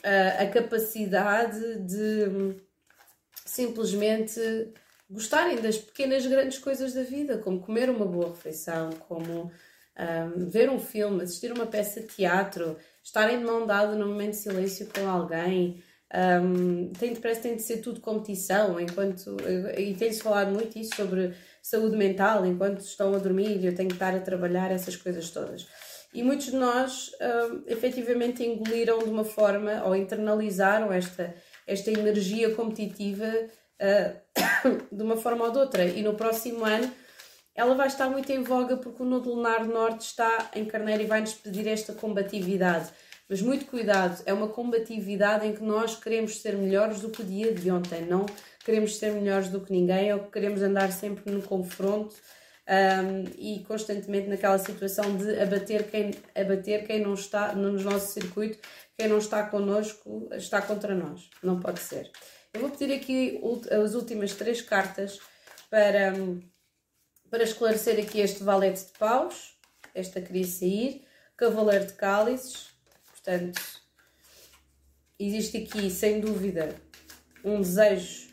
uh, 0.03 0.43
a 0.43 0.45
capacidade 0.45 1.79
de, 1.79 2.55
simplesmente 3.43 4.39
gostarem 5.09 5.59
das 5.59 5.79
pequenas 5.79 6.27
grandes 6.27 6.59
coisas 6.59 6.93
da 6.93 7.01
vida, 7.01 7.39
como 7.39 7.59
comer 7.59 7.89
uma 7.89 8.05
boa 8.05 8.29
refeição, 8.29 8.91
como 9.07 9.51
um, 9.97 10.49
ver 10.49 10.69
um 10.69 10.79
filme, 10.79 11.23
assistir 11.23 11.51
uma 11.51 11.65
peça 11.65 12.01
de 12.01 12.07
teatro, 12.07 12.77
estarem 13.03 13.39
de 13.39 13.45
mão 13.45 13.65
dada 13.65 13.95
num 13.95 14.09
momento 14.09 14.31
de 14.31 14.37
silêncio 14.37 14.87
com 14.93 15.07
alguém. 15.07 15.83
Um, 16.13 16.91
tem, 16.93 17.15
parece 17.15 17.41
que 17.41 17.47
tem 17.47 17.57
de 17.57 17.63
ser 17.63 17.77
tudo 17.77 17.99
competição, 17.99 18.79
enquanto, 18.79 19.37
e 19.77 19.93
tem-se 19.95 20.21
falado 20.21 20.51
muito 20.51 20.77
isso 20.77 20.95
sobre 20.95 21.33
saúde 21.61 21.97
mental, 21.97 22.45
enquanto 22.45 22.81
estão 22.81 23.13
a 23.13 23.17
dormir, 23.17 23.63
eu 23.65 23.75
tenho 23.75 23.89
que 23.89 23.95
estar 23.95 24.15
a 24.15 24.19
trabalhar 24.19 24.71
essas 24.71 24.95
coisas 24.95 25.29
todas. 25.29 25.67
E 26.13 26.23
muitos 26.23 26.45
de 26.45 26.55
nós 26.55 27.11
um, 27.19 27.63
efetivamente 27.67 28.41
engoliram 28.41 28.99
de 28.99 29.09
uma 29.09 29.25
forma 29.25 29.83
ou 29.83 29.93
internalizaram 29.93 30.93
esta, 30.93 31.35
esta 31.67 31.91
energia 31.91 32.55
competitiva 32.55 33.25
uh, 33.25 34.85
de 34.95 35.03
uma 35.03 35.17
forma 35.17 35.43
ou 35.43 35.51
de 35.51 35.57
outra. 35.57 35.85
E 35.85 36.01
no 36.01 36.13
próximo 36.13 36.63
ano 36.63 36.89
ela 37.55 37.73
vai 37.73 37.87
estar 37.87 38.09
muito 38.09 38.29
em 38.31 38.43
voga 38.43 38.75
porque 38.75 39.01
o 39.01 39.05
Nudo 39.05 39.33
Lunar 39.33 39.65
Norte 39.65 40.01
está 40.01 40.51
em 40.53 40.65
Carneiro 40.65 41.03
e 41.03 41.07
vai-nos 41.07 41.33
pedir 41.33 41.67
esta 41.67 41.93
combatividade. 41.93 42.89
Mas 43.27 43.41
muito 43.41 43.65
cuidado, 43.65 44.21
é 44.25 44.33
uma 44.33 44.49
combatividade 44.49 45.47
em 45.47 45.55
que 45.55 45.63
nós 45.63 45.95
queremos 45.95 46.41
ser 46.41 46.55
melhores 46.55 46.99
do 46.99 47.09
que 47.09 47.21
o 47.21 47.25
dia 47.25 47.53
de 47.53 47.71
ontem, 47.71 48.05
não 48.05 48.25
queremos 48.63 48.97
ser 48.97 49.13
melhores 49.13 49.49
do 49.49 49.61
que 49.61 49.71
ninguém 49.71 50.13
ou 50.13 50.19
queremos 50.25 50.61
andar 50.61 50.91
sempre 50.91 51.31
no 51.31 51.41
confronto 51.41 52.15
um, 52.67 53.23
e 53.37 53.63
constantemente 53.63 54.27
naquela 54.27 54.57
situação 54.57 55.15
de 55.15 55.39
abater 55.39 55.89
quem, 55.89 56.11
abater 56.35 56.85
quem 56.85 56.99
não 56.99 57.13
está 57.13 57.53
no 57.53 57.71
nosso 57.71 58.13
circuito, 58.13 58.59
quem 58.97 59.07
não 59.07 59.19
está 59.19 59.43
connosco, 59.43 60.27
está 60.33 60.61
contra 60.61 60.93
nós. 60.93 61.29
Não 61.41 61.59
pode 61.59 61.79
ser. 61.79 62.11
Eu 62.53 62.61
vou 62.61 62.69
pedir 62.69 62.93
aqui 62.93 63.41
as 63.71 63.93
últimas 63.93 64.33
três 64.33 64.61
cartas 64.61 65.19
para 65.69 66.13
para 67.35 67.43
esclarecer 67.43 67.99
aqui 67.99 68.21
este 68.21 68.45
valete 68.45 68.85
de 68.85 68.97
paus, 68.97 69.57
esta 69.93 70.21
queria 70.21 70.45
sair, 70.45 71.05
cavaleiro 71.35 71.87
de 71.87 71.91
cálices, 71.91 72.69
portanto, 73.11 73.61
existe 75.19 75.57
aqui 75.57 75.89
sem 75.89 76.21
dúvida 76.21 76.73
um 77.43 77.59
desejo 77.59 78.29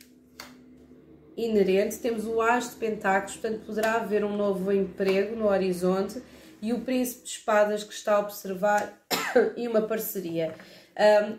inerente. 1.37 1.99
Temos 1.99 2.25
o 2.27 2.41
as 2.41 2.71
de 2.71 2.77
pentáculos, 2.77 3.39
portanto, 3.39 3.67
poderá 3.67 3.95
haver 3.95 4.25
um 4.25 4.37
novo 4.37 4.71
emprego 4.71 5.35
no 5.35 5.49
horizonte. 5.49 6.23
E 6.61 6.73
o 6.73 6.83
príncipe 6.83 7.25
de 7.25 7.31
espadas 7.31 7.83
que 7.83 7.93
está 7.93 8.15
a 8.15 8.21
observar 8.21 9.05
e 9.59 9.67
uma 9.67 9.83
parceria. 9.83 10.55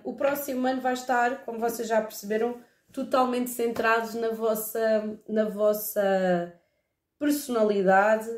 Um, 0.04 0.12
o 0.12 0.16
próximo 0.18 0.68
ano 0.68 0.82
vai 0.82 0.96
estar, 0.96 1.46
como 1.46 1.60
vocês 1.60 1.88
já 1.88 2.02
perceberam, 2.02 2.60
totalmente 2.92 3.50
centrado 3.50 4.20
na 4.20 4.32
vossa, 4.32 5.18
na 5.30 5.46
vossa 5.46 6.62
personalidade, 7.24 8.30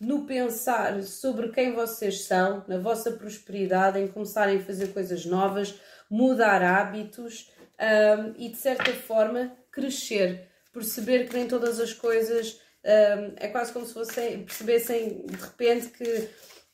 no 0.00 0.24
pensar 0.24 1.02
sobre 1.02 1.50
quem 1.50 1.74
vocês 1.74 2.22
são, 2.22 2.64
na 2.66 2.78
vossa 2.78 3.10
prosperidade, 3.10 3.98
em 3.98 4.08
começarem 4.08 4.56
a 4.56 4.62
fazer 4.62 4.94
coisas 4.94 5.26
novas, 5.26 5.78
mudar 6.10 6.62
hábitos 6.62 7.52
um, 7.78 8.32
e 8.38 8.48
de 8.48 8.56
certa 8.56 8.94
forma 8.94 9.52
crescer, 9.70 10.48
perceber 10.72 11.28
que 11.28 11.36
nem 11.36 11.46
todas 11.46 11.78
as 11.78 11.92
coisas 11.92 12.58
um, 12.82 13.34
é 13.36 13.48
quase 13.48 13.74
como 13.74 13.84
se 13.84 13.92
fossem 13.92 14.42
percebessem 14.42 15.26
de 15.26 15.36
repente 15.36 15.88
que 15.88 16.30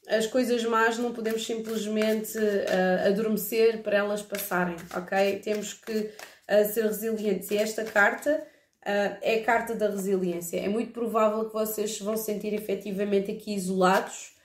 as 0.08 0.28
coisas 0.28 0.64
más 0.64 0.98
não 0.98 1.12
podemos 1.12 1.44
simplesmente 1.44 2.38
uh, 2.38 3.08
adormecer 3.08 3.82
para 3.82 3.96
elas 3.96 4.22
passarem, 4.22 4.76
ok? 4.94 5.40
Temos 5.40 5.74
que 5.74 5.92
uh, 5.92 6.72
ser 6.72 6.84
resilientes. 6.84 7.50
E 7.50 7.56
esta 7.56 7.82
carta 7.82 8.46
uh, 8.86 9.18
é 9.20 9.40
a 9.40 9.44
carta 9.44 9.74
da 9.74 9.88
resiliência. 9.88 10.58
É 10.58 10.68
muito 10.68 10.92
provável 10.92 11.44
que 11.46 11.52
vocês 11.52 11.96
se 11.96 12.02
vão 12.02 12.16
sentir 12.16 12.54
efetivamente 12.54 13.32
aqui 13.32 13.54
isolados, 13.54 14.36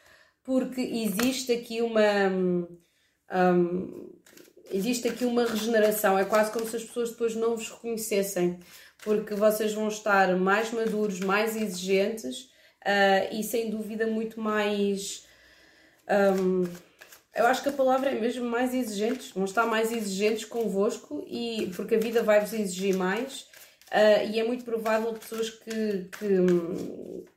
porque 0.43 0.82
existe 0.82 1.51
aqui 1.51 1.82
uma. 1.82 2.01
Um, 3.32 4.10
existe 4.71 5.08
aqui 5.08 5.23
uma 5.25 5.45
regeneração. 5.45 6.17
É 6.17 6.25
quase 6.25 6.51
como 6.51 6.67
se 6.67 6.75
as 6.75 6.84
pessoas 6.84 7.12
depois 7.12 7.36
não 7.36 7.56
vos 7.56 7.69
reconhecessem, 7.69 8.60
porque 9.04 9.36
vocês 9.36 9.73
vão 9.73 9.88
estar 9.88 10.36
mais 10.36 10.71
maduros, 10.71 11.19
mais 11.19 11.56
exigentes 11.56 12.45
uh, 12.82 13.34
e 13.34 13.43
sem 13.43 13.69
dúvida 13.69 14.08
muito 14.08 14.39
mais. 14.39 15.25
Um, 16.10 16.63
eu 17.34 17.45
acho 17.45 17.63
que 17.63 17.69
a 17.69 17.73
palavra 17.73 18.10
é 18.10 18.19
mesmo 18.19 18.43
mais 18.43 18.73
exigentes, 18.73 19.32
vão 19.32 19.45
estar 19.45 19.65
mais 19.65 19.89
exigentes 19.89 20.43
convosco 20.43 21.23
e 21.30 21.71
porque 21.73 21.95
a 21.95 21.99
vida 21.99 22.21
vai 22.21 22.41
vos 22.41 22.51
exigir 22.51 22.93
mais 22.93 23.49
Uh, 23.91 24.32
e 24.32 24.39
é 24.39 24.43
muito 24.45 24.63
provável 24.63 25.12
pessoas 25.13 25.49
que, 25.49 26.08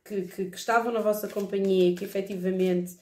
que, 0.05 0.21
que, 0.23 0.45
que, 0.45 0.55
estavam 0.55 0.89
na 0.89 1.01
vossa 1.01 1.27
companhia 1.27 1.93
que 1.93 2.05
efetivamente 2.05 2.97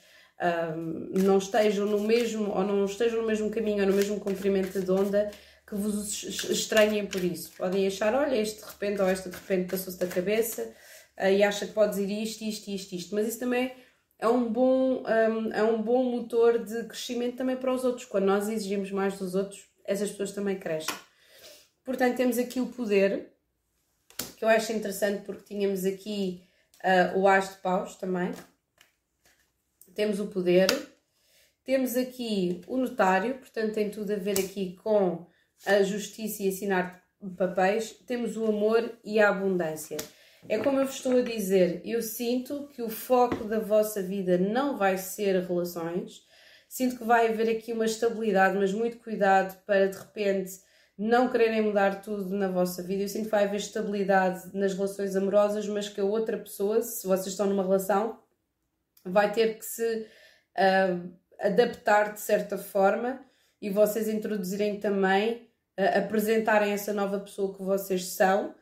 um, 0.76 1.22
não 1.24 1.38
estejam 1.38 1.86
no 1.86 2.00
mesmo 2.00 2.50
ou 2.50 2.64
não 2.64 2.86
estejam 2.86 3.22
no 3.22 3.28
mesmo 3.28 3.52
caminho 3.52 3.82
ou 3.82 3.92
no 3.92 3.96
mesmo 3.96 4.20
comprimento 4.20 4.82
de 4.82 4.92
onda 4.92 5.30
que 5.68 5.76
vos 5.76 6.24
estranhem 6.24 7.06
por 7.06 7.24
isso. 7.24 7.52
Podem 7.56 7.86
achar, 7.86 8.16
olha, 8.16 8.36
este 8.36 8.60
de 8.60 8.66
repente 8.66 9.02
ou 9.02 9.08
esta 9.08 9.30
de 9.30 9.36
repente 9.36 9.70
passou-se 9.70 10.00
da 10.00 10.08
cabeça 10.08 10.74
uh, 11.20 11.28
e 11.28 11.44
acha 11.44 11.68
que 11.68 11.74
pode 11.74 11.92
dizer 11.92 12.12
isto, 12.12 12.44
isto, 12.44 12.72
isto, 12.72 12.96
isto. 12.96 13.14
Mas 13.14 13.28
isso 13.28 13.40
também 13.40 13.72
é 14.18 14.28
um 14.28 14.52
bom, 14.52 15.04
um, 15.04 15.54
é 15.54 15.62
um 15.62 15.80
bom 15.80 16.04
motor 16.06 16.58
de 16.58 16.86
crescimento 16.86 17.38
também 17.38 17.56
para 17.56 17.72
os 17.72 17.84
outros. 17.84 18.06
Quando 18.06 18.26
nós 18.26 18.50
exigimos 18.50 18.90
mais 18.90 19.20
dos 19.20 19.36
outros, 19.36 19.64
essas 19.86 20.10
pessoas 20.10 20.32
também 20.32 20.58
crescem. 20.58 20.96
Portanto, 21.84 22.16
temos 22.16 22.40
aqui 22.40 22.60
o 22.60 22.68
poder 22.68 23.33
que 24.44 24.46
eu 24.46 24.50
acho 24.50 24.74
interessante 24.74 25.24
porque 25.24 25.56
tínhamos 25.56 25.86
aqui 25.86 26.44
uh, 26.84 27.18
o 27.18 27.30
As 27.30 27.50
de 27.52 27.62
Paus 27.62 27.96
também. 27.96 28.34
Temos 29.96 30.20
o 30.20 30.28
poder. 30.28 30.68
Temos 31.64 31.96
aqui 31.96 32.60
o 32.68 32.76
notário, 32.76 33.36
portanto 33.36 33.74
tem 33.74 33.90
tudo 33.90 34.12
a 34.12 34.18
ver 34.18 34.38
aqui 34.38 34.76
com 34.84 35.26
a 35.66 35.82
justiça 35.82 36.44
e 36.44 36.50
assinar 36.50 37.02
papéis. 37.38 37.92
Temos 38.06 38.36
o 38.36 38.46
amor 38.46 39.00
e 39.02 39.18
a 39.18 39.30
abundância. 39.30 39.96
É 40.50 40.58
como 40.58 40.78
eu 40.78 40.88
vos 40.88 40.96
estou 40.96 41.18
a 41.18 41.22
dizer, 41.22 41.82
eu 41.86 42.02
sinto 42.02 42.68
que 42.68 42.82
o 42.82 42.90
foco 42.90 43.46
da 43.46 43.60
vossa 43.60 44.04
vida 44.04 44.38
não 44.38 44.78
vai 44.78 44.98
ser 44.98 45.42
relações. 45.42 46.22
Sinto 46.68 46.98
que 46.98 47.06
vai 47.06 47.30
haver 47.30 47.50
aqui 47.50 47.72
uma 47.72 47.86
estabilidade, 47.86 48.58
mas 48.58 48.74
muito 48.74 48.98
cuidado 48.98 49.58
para 49.66 49.88
de 49.88 49.98
repente 49.98 50.52
não 50.98 51.30
quererem 51.30 51.62
mudar 51.62 52.02
tudo 52.02 52.36
na 52.36 52.48
vossa 52.48 52.84
vida. 52.84 53.04
Eu 53.04 53.10
sinto 53.10 53.26
que 53.26 53.32
vai 53.32 53.46
haver 53.46 53.58
estabilidade 53.58 54.50
nas 54.54 54.74
relações 54.74 55.16
amorosas, 55.16 55.68
mas 55.68 55.90
que 55.90 56.00
a 56.00 56.06
outra 56.06 56.38
pessoa, 56.38 56.82
se 56.82 57.06
vocês 57.08 57.28
estão 57.28 57.48
numa 57.48 57.64
relação, 57.64 58.20
vai 59.04 59.32
ter 59.32 59.58
que 59.58 59.66
se 59.66 60.08
uh, 60.58 61.14
adaptar 61.40 62.14
de 62.14 62.20
certa 62.20 62.58
forma 62.58 63.20
e 63.62 63.70
vocês 63.70 64.08
introduzirem 64.08 64.80
também, 64.80 65.50
uh, 65.80 65.98
apresentarem 65.98 66.72
essa 66.72 66.94
nova 66.94 67.20
pessoa 67.20 67.56
que 67.56 67.64
vocês 67.64 68.06
são 68.06 68.56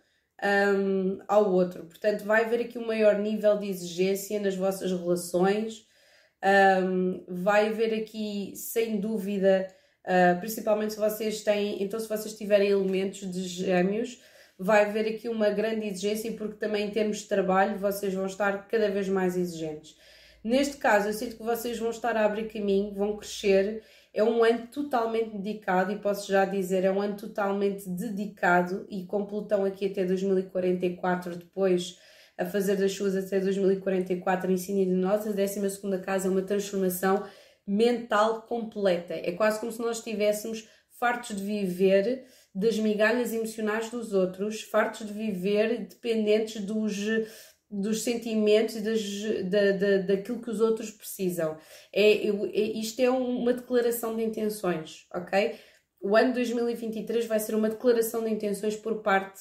um, 0.43 1.19
ao 1.27 1.51
outro. 1.51 1.85
Portanto, 1.85 2.23
vai 2.23 2.45
haver 2.45 2.61
aqui 2.61 2.77
um 2.77 2.87
maior 2.87 3.19
nível 3.19 3.57
de 3.57 3.67
exigência 3.67 4.39
nas 4.39 4.55
vossas 4.55 4.91
relações. 4.91 5.85
Um, 6.83 7.23
vai 7.27 7.67
haver 7.67 7.93
aqui, 8.01 8.53
sem 8.55 8.99
dúvida, 8.99 9.67
Uh, 10.05 10.39
principalmente 10.39 10.93
se 10.93 10.99
vocês 10.99 11.43
têm, 11.43 11.83
então 11.83 11.99
se 11.99 12.09
vocês 12.09 12.35
tiverem 12.35 12.69
elementos 12.69 13.19
de 13.31 13.43
gêmeos, 13.43 14.19
vai 14.57 14.85
haver 14.85 15.15
aqui 15.15 15.29
uma 15.29 15.49
grande 15.49 15.87
exigência 15.87 16.31
porque 16.33 16.55
também 16.55 16.87
em 16.87 16.91
termos 16.91 17.17
de 17.17 17.27
trabalho 17.27 17.77
vocês 17.77 18.13
vão 18.13 18.25
estar 18.25 18.67
cada 18.67 18.89
vez 18.89 19.07
mais 19.07 19.37
exigentes. 19.37 19.95
Neste 20.43 20.77
caso, 20.77 21.07
eu 21.07 21.13
sinto 21.13 21.35
que 21.35 21.43
vocês 21.43 21.77
vão 21.77 21.91
estar 21.91 22.17
a 22.17 22.25
abrir 22.25 22.47
caminho, 22.47 22.93
vão 22.93 23.15
crescer. 23.15 23.83
É 24.13 24.23
um 24.23 24.43
ano 24.43 24.67
totalmente 24.67 25.37
dedicado 25.37 25.91
e 25.91 25.99
posso 25.99 26.31
já 26.31 26.45
dizer, 26.45 26.83
é 26.83 26.91
um 26.91 26.99
ano 26.99 27.15
totalmente 27.15 27.87
dedicado 27.87 28.85
e 28.89 29.05
com 29.05 29.25
Plutão 29.25 29.63
aqui 29.63 29.85
até 29.85 30.03
2044, 30.03 31.35
depois 31.37 31.97
a 32.37 32.45
fazer 32.45 32.75
das 32.75 32.91
suas 32.91 33.15
até 33.15 33.39
2044 33.39 34.51
em 34.51 34.57
signo 34.57 34.83
de 34.83 34.99
nós, 34.99 35.27
a 35.27 35.31
12 35.31 36.01
casa 36.03 36.27
é 36.27 36.31
uma 36.31 36.41
transformação 36.41 37.23
mental 37.71 38.41
completa. 38.41 39.13
É 39.13 39.31
quase 39.31 39.59
como 39.59 39.71
se 39.71 39.79
nós 39.79 39.97
estivéssemos 39.97 40.67
fartos 40.99 41.35
de 41.35 41.43
viver 41.43 42.25
das 42.53 42.77
migalhas 42.77 43.33
emocionais 43.33 43.89
dos 43.89 44.13
outros, 44.13 44.61
fartos 44.61 45.07
de 45.07 45.13
viver 45.13 45.87
dependentes 45.87 46.61
dos, 46.63 46.93
dos 47.69 48.03
sentimentos 48.03 48.75
e 48.75 48.81
das, 48.81 49.01
da, 49.49 49.71
da, 49.71 49.97
daquilo 49.99 50.41
que 50.41 50.49
os 50.49 50.59
outros 50.59 50.91
precisam. 50.91 51.57
É, 51.93 52.11
é, 52.11 52.61
isto 52.77 52.99
é 52.99 53.09
uma 53.09 53.53
declaração 53.53 54.17
de 54.17 54.23
intenções, 54.23 55.07
ok? 55.13 55.55
O 56.01 56.17
ano 56.17 56.33
2023 56.33 57.25
vai 57.25 57.39
ser 57.39 57.55
uma 57.55 57.69
declaração 57.69 58.23
de 58.23 58.31
intenções 58.31 58.75
por 58.75 59.01
parte 59.01 59.39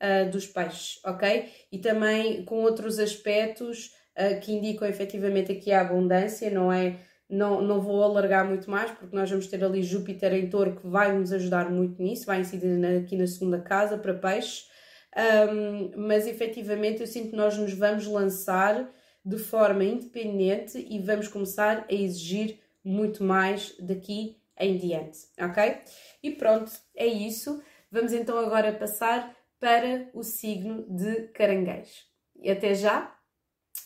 uh, 0.00 0.30
dos 0.30 0.46
peixes, 0.46 1.00
ok? 1.04 1.50
E 1.72 1.78
também 1.78 2.44
com 2.44 2.62
outros 2.62 3.00
aspectos 3.00 3.90
uh, 4.16 4.38
que 4.40 4.52
indicam 4.52 4.86
efetivamente 4.86 5.50
aqui 5.50 5.72
a 5.72 5.80
abundância, 5.80 6.48
não 6.48 6.72
é? 6.72 7.00
Não, 7.32 7.62
não 7.62 7.80
vou 7.80 8.02
alargar 8.02 8.46
muito 8.46 8.70
mais, 8.70 8.90
porque 8.90 9.16
nós 9.16 9.30
vamos 9.30 9.46
ter 9.46 9.64
ali 9.64 9.82
Júpiter 9.82 10.34
em 10.34 10.50
touro 10.50 10.76
que 10.76 10.86
vai 10.86 11.16
nos 11.16 11.32
ajudar 11.32 11.70
muito 11.70 12.02
nisso, 12.02 12.26
vai 12.26 12.40
incidir 12.40 12.84
aqui 12.84 13.16
na 13.16 13.26
segunda 13.26 13.58
casa 13.58 13.96
para 13.96 14.12
peixe. 14.12 14.64
um, 15.50 15.92
mas 15.96 16.26
efetivamente 16.26 17.00
eu 17.00 17.06
sinto 17.06 17.30
que 17.30 17.36
nós 17.36 17.56
nos 17.56 17.72
vamos 17.72 18.06
lançar 18.06 18.86
de 19.24 19.38
forma 19.38 19.82
independente 19.82 20.84
e 20.90 20.98
vamos 20.98 21.28
começar 21.28 21.86
a 21.88 21.94
exigir 21.94 22.60
muito 22.84 23.24
mais 23.24 23.74
daqui 23.78 24.36
em 24.58 24.76
diante, 24.76 25.18
ok? 25.40 25.78
E 26.22 26.32
pronto, 26.32 26.70
é 26.94 27.06
isso. 27.06 27.62
Vamos 27.90 28.12
então 28.12 28.38
agora 28.38 28.72
passar 28.72 29.34
para 29.58 30.08
o 30.12 30.22
signo 30.22 30.84
de 30.88 31.28
caranguejo. 31.28 32.02
E 32.40 32.50
até 32.50 32.74
já. 32.74 33.14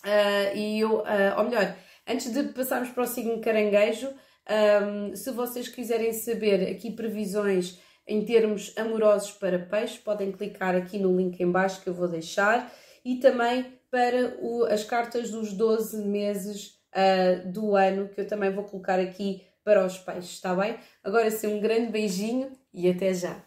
Uh, 0.05 0.57
e 0.57 0.81
eu, 0.81 1.01
uh, 1.01 1.39
ou 1.39 1.45
melhor, 1.45 1.77
antes 2.07 2.33
de 2.33 2.43
passarmos 2.45 2.91
para 2.91 3.03
o 3.03 3.07
signo 3.07 3.41
caranguejo, 3.41 4.13
um, 4.49 5.17
se 5.17 5.31
vocês 5.33 5.69
quiserem 5.69 6.13
saber 6.13 6.71
aqui 6.71 6.91
previsões 6.91 7.79
em 8.07 8.25
termos 8.25 8.73
amorosos 8.77 9.33
para 9.33 9.59
peixe, 9.59 9.99
podem 9.99 10.31
clicar 10.31 10.77
aqui 10.77 10.99
no 10.99 11.17
link 11.17 11.41
em 11.41 11.51
baixo 11.51 11.83
que 11.83 11.89
eu 11.89 11.95
vou 11.95 12.07
deixar 12.07 12.73
e 13.05 13.17
também 13.17 13.67
para 13.91 14.37
o, 14.41 14.65
as 14.65 14.85
cartas 14.85 15.31
dos 15.31 15.53
12 15.53 16.05
meses 16.05 16.79
uh, 16.95 17.51
do 17.51 17.75
ano, 17.75 18.09
que 18.09 18.21
eu 18.21 18.27
também 18.27 18.53
vou 18.53 18.65
colocar 18.65 19.01
aqui 19.01 19.45
para 19.65 19.85
os 19.85 19.99
peixes, 19.99 20.33
está 20.33 20.55
bem? 20.55 20.77
Agora 21.03 21.31
sim, 21.31 21.49
um 21.49 21.61
grande 21.61 21.91
beijinho 21.91 22.53
e 22.73 22.89
até 22.89 23.13
já! 23.13 23.46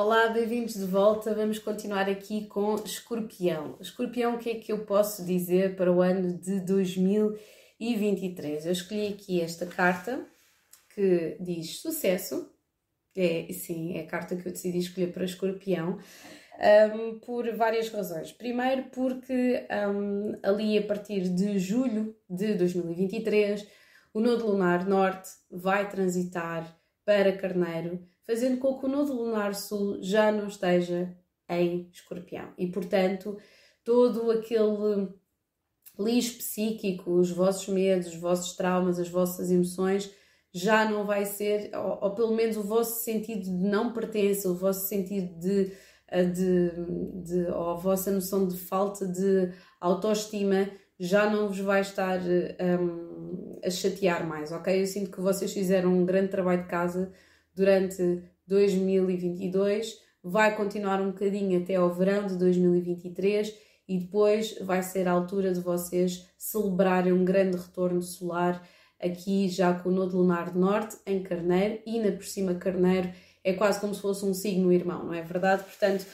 Olá, 0.00 0.28
bem-vindos 0.28 0.74
de 0.74 0.84
volta. 0.84 1.34
Vamos 1.34 1.58
continuar 1.58 2.08
aqui 2.08 2.46
com 2.46 2.76
Escorpião. 2.76 3.76
Escorpião, 3.80 4.36
o 4.36 4.38
que 4.38 4.50
é 4.50 4.54
que 4.54 4.70
eu 4.70 4.86
posso 4.86 5.24
dizer 5.24 5.74
para 5.74 5.92
o 5.92 6.00
ano 6.00 6.38
de 6.38 6.60
2023? 6.60 8.66
Eu 8.66 8.70
escolhi 8.70 9.08
aqui 9.08 9.40
esta 9.40 9.66
carta 9.66 10.24
que 10.94 11.36
diz 11.40 11.80
sucesso. 11.80 12.48
É, 13.16 13.52
sim, 13.52 13.96
é 13.96 14.02
a 14.02 14.06
carta 14.06 14.36
que 14.36 14.46
eu 14.46 14.52
decidi 14.52 14.78
escolher 14.78 15.12
para 15.12 15.24
Escorpião. 15.24 15.98
Um, 16.94 17.18
por 17.18 17.52
várias 17.56 17.88
razões. 17.88 18.30
Primeiro, 18.30 18.84
porque 18.92 19.66
um, 19.92 20.38
ali 20.44 20.78
a 20.78 20.86
partir 20.86 21.22
de 21.22 21.58
julho 21.58 22.16
de 22.30 22.54
2023, 22.54 23.66
o 24.14 24.20
Nodo 24.20 24.46
Lunar 24.46 24.88
Norte 24.88 25.28
vai 25.50 25.90
transitar 25.90 26.78
para 27.04 27.36
Carneiro, 27.36 28.06
fazendo 28.28 28.58
com 28.58 28.78
que 28.78 28.84
o 28.84 28.88
Nodo 28.90 29.14
Lunar 29.14 29.54
Sul 29.54 30.02
já 30.02 30.30
não 30.30 30.48
esteja 30.48 31.16
em 31.48 31.88
Escorpião. 31.90 32.52
E, 32.58 32.66
portanto, 32.66 33.38
todo 33.82 34.30
aquele 34.30 35.08
lixo 35.98 36.36
psíquico, 36.36 37.10
os 37.10 37.30
vossos 37.30 37.66
medos, 37.68 38.08
os 38.08 38.16
vossos 38.16 38.54
traumas, 38.54 38.98
as 38.98 39.08
vossas 39.08 39.50
emoções 39.50 40.12
já 40.52 40.88
não 40.88 41.06
vai 41.06 41.24
ser, 41.24 41.70
ou, 41.74 41.98
ou, 42.02 42.14
pelo 42.14 42.34
menos 42.34 42.58
o 42.58 42.62
vosso 42.62 43.02
sentido 43.02 43.44
de 43.44 43.50
não 43.50 43.94
pertença, 43.94 44.50
o 44.50 44.54
vosso 44.54 44.86
sentido 44.88 45.38
de, 45.38 45.72
eh, 46.08 46.24
de, 46.24 46.70
de, 47.22 47.46
ou 47.50 47.70
a 47.70 47.74
vossa 47.74 48.10
noção 48.10 48.46
de 48.46 48.58
falta 48.58 49.06
de 49.06 49.52
autoestima 49.80 50.70
já 51.00 51.30
não 51.30 51.48
vos 51.48 51.60
vai 51.60 51.80
estar 51.80 52.20
um, 52.20 53.58
a 53.64 53.70
chatear 53.70 54.26
mais, 54.26 54.52
ok? 54.52 54.82
Eu 54.82 54.86
sinto 54.86 55.10
que 55.10 55.20
vocês 55.20 55.52
fizeram 55.52 55.92
um 55.94 56.04
grande 56.04 56.28
trabalho 56.28 56.62
de 56.62 56.68
casa 56.68 57.12
durante 57.58 58.22
2022, 58.46 59.98
vai 60.22 60.56
continuar 60.56 61.00
um 61.00 61.10
bocadinho 61.10 61.60
até 61.60 61.74
ao 61.74 61.92
verão 61.92 62.26
de 62.26 62.36
2023 62.36 63.52
e 63.88 63.98
depois 63.98 64.56
vai 64.60 64.82
ser 64.82 65.08
a 65.08 65.12
altura 65.12 65.52
de 65.52 65.60
vocês 65.60 66.26
celebrarem 66.38 67.12
um 67.12 67.24
grande 67.24 67.56
retorno 67.56 68.00
solar 68.00 68.66
aqui 69.00 69.48
já 69.48 69.74
com 69.74 69.88
o 69.88 69.92
Nodo 69.92 70.18
Lunar 70.18 70.56
Norte 70.56 70.96
em 71.04 71.22
Carneiro 71.22 71.80
e 71.84 71.98
na 71.98 72.12
por 72.12 72.24
cima 72.24 72.54
Carneiro 72.54 73.10
é 73.42 73.52
quase 73.52 73.80
como 73.80 73.94
se 73.94 74.00
fosse 74.00 74.24
um 74.24 74.34
signo 74.34 74.72
irmão, 74.72 75.04
não 75.04 75.14
é 75.14 75.22
verdade? 75.22 75.64
Portanto, 75.64 76.04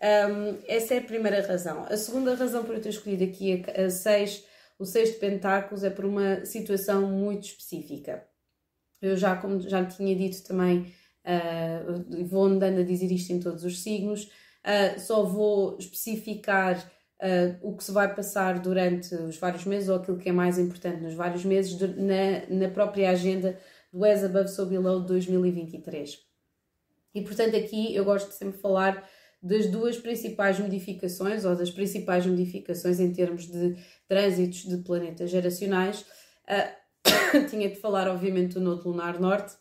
um, 0.00 0.58
essa 0.66 0.94
é 0.94 0.98
a 0.98 1.02
primeira 1.02 1.40
razão. 1.46 1.84
A 1.88 1.96
segunda 1.96 2.34
razão 2.34 2.64
para 2.64 2.74
eu 2.74 2.80
ter 2.80 2.90
escolhido 2.90 3.24
aqui 3.24 3.64
a, 3.74 3.88
seis, 3.90 4.44
o 4.78 4.84
seis 4.84 5.10
de 5.10 5.16
pentáculos 5.16 5.82
é 5.82 5.90
por 5.90 6.04
uma 6.04 6.44
situação 6.44 7.10
muito 7.10 7.46
específica. 7.46 8.33
Eu 9.04 9.16
já, 9.16 9.36
como 9.36 9.60
já 9.60 9.84
tinha 9.84 10.14
dito 10.14 10.42
também, 10.44 10.92
uh, 11.24 12.24
vou 12.26 12.44
andando 12.44 12.80
a 12.80 12.84
dizer 12.84 13.10
isto 13.12 13.32
em 13.32 13.40
todos 13.40 13.64
os 13.64 13.82
signos, 13.82 14.24
uh, 14.24 14.98
só 14.98 15.24
vou 15.24 15.76
especificar 15.78 16.78
uh, 17.20 17.58
o 17.62 17.76
que 17.76 17.84
se 17.84 17.92
vai 17.92 18.14
passar 18.14 18.58
durante 18.58 19.14
os 19.14 19.36
vários 19.38 19.64
meses 19.64 19.88
ou 19.88 19.96
aquilo 19.96 20.18
que 20.18 20.28
é 20.28 20.32
mais 20.32 20.58
importante 20.58 21.02
nos 21.02 21.14
vários 21.14 21.44
meses 21.44 21.78
na, 21.96 22.46
na 22.48 22.68
própria 22.68 23.10
agenda 23.10 23.58
do 23.92 24.04
As 24.04 24.24
Above 24.24 24.48
So 24.48 24.66
Below 24.66 25.00
2023. 25.00 26.18
E 27.14 27.22
portanto 27.22 27.56
aqui 27.56 27.94
eu 27.94 28.04
gosto 28.04 28.28
de 28.28 28.34
sempre 28.34 28.58
falar 28.58 29.08
das 29.40 29.66
duas 29.66 29.98
principais 29.98 30.58
modificações 30.58 31.44
ou 31.44 31.54
das 31.54 31.70
principais 31.70 32.26
modificações 32.26 32.98
em 32.98 33.12
termos 33.12 33.46
de 33.46 33.76
trânsitos 34.08 34.64
de 34.64 34.78
planetas 34.78 35.30
geracionais. 35.30 36.00
Uh, 36.48 36.83
tinha 37.50 37.68
de 37.68 37.76
falar 37.76 38.08
obviamente 38.08 38.54
do 38.54 38.60
Nodo 38.60 38.88
Lunar 38.88 39.20
Norte 39.20 39.54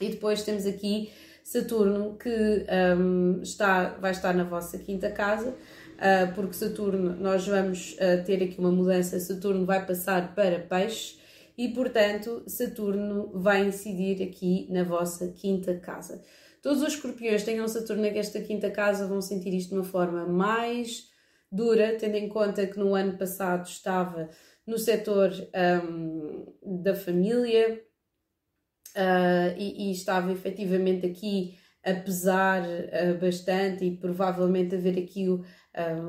e 0.00 0.08
depois 0.08 0.42
temos 0.42 0.66
aqui 0.66 1.10
Saturno 1.42 2.16
que 2.16 2.66
um, 2.98 3.40
está, 3.42 3.96
vai 4.00 4.12
estar 4.12 4.34
na 4.34 4.44
vossa 4.44 4.78
quinta 4.78 5.10
casa 5.10 5.54
ah, 5.98 6.30
porque 6.34 6.54
Saturno, 6.54 7.16
nós 7.16 7.46
vamos 7.46 7.96
ah, 8.00 8.22
ter 8.24 8.42
aqui 8.42 8.58
uma 8.58 8.70
mudança, 8.70 9.18
Saturno 9.18 9.64
vai 9.64 9.84
passar 9.86 10.34
para 10.34 10.58
Peixe 10.58 11.18
e, 11.56 11.68
portanto, 11.68 12.42
Saturno 12.46 13.30
vai 13.34 13.66
incidir 13.66 14.22
aqui 14.22 14.66
na 14.70 14.82
vossa 14.82 15.28
quinta 15.28 15.74
casa. 15.76 16.22
Todos 16.62 16.82
os 16.82 16.94
escorpiões 16.94 17.44
tenham 17.44 17.68
Saturno 17.68 18.02
nesta 18.02 18.40
quinta 18.40 18.70
casa 18.70 19.06
vão 19.06 19.20
sentir 19.20 19.54
isto 19.54 19.70
de 19.70 19.76
uma 19.76 19.84
forma 19.84 20.26
mais 20.26 21.08
dura, 21.50 21.96
tendo 21.98 22.16
em 22.16 22.28
conta 22.28 22.66
que 22.66 22.78
no 22.78 22.94
ano 22.94 23.16
passado 23.16 23.66
estava 23.66 24.28
no 24.66 24.78
setor 24.78 25.30
um, 25.84 26.82
da 26.82 26.94
família 26.94 27.82
uh, 28.96 29.58
e, 29.58 29.88
e, 29.88 29.92
estava 29.92 30.32
efetivamente 30.32 31.06
aqui 31.06 31.58
a 31.84 31.94
pesar 31.94 32.62
uh, 32.62 33.18
bastante 33.20 33.84
e 33.84 33.96
provavelmente 33.96 34.74
haver 34.74 34.98
aqui 34.98 35.28
um, 35.28 35.42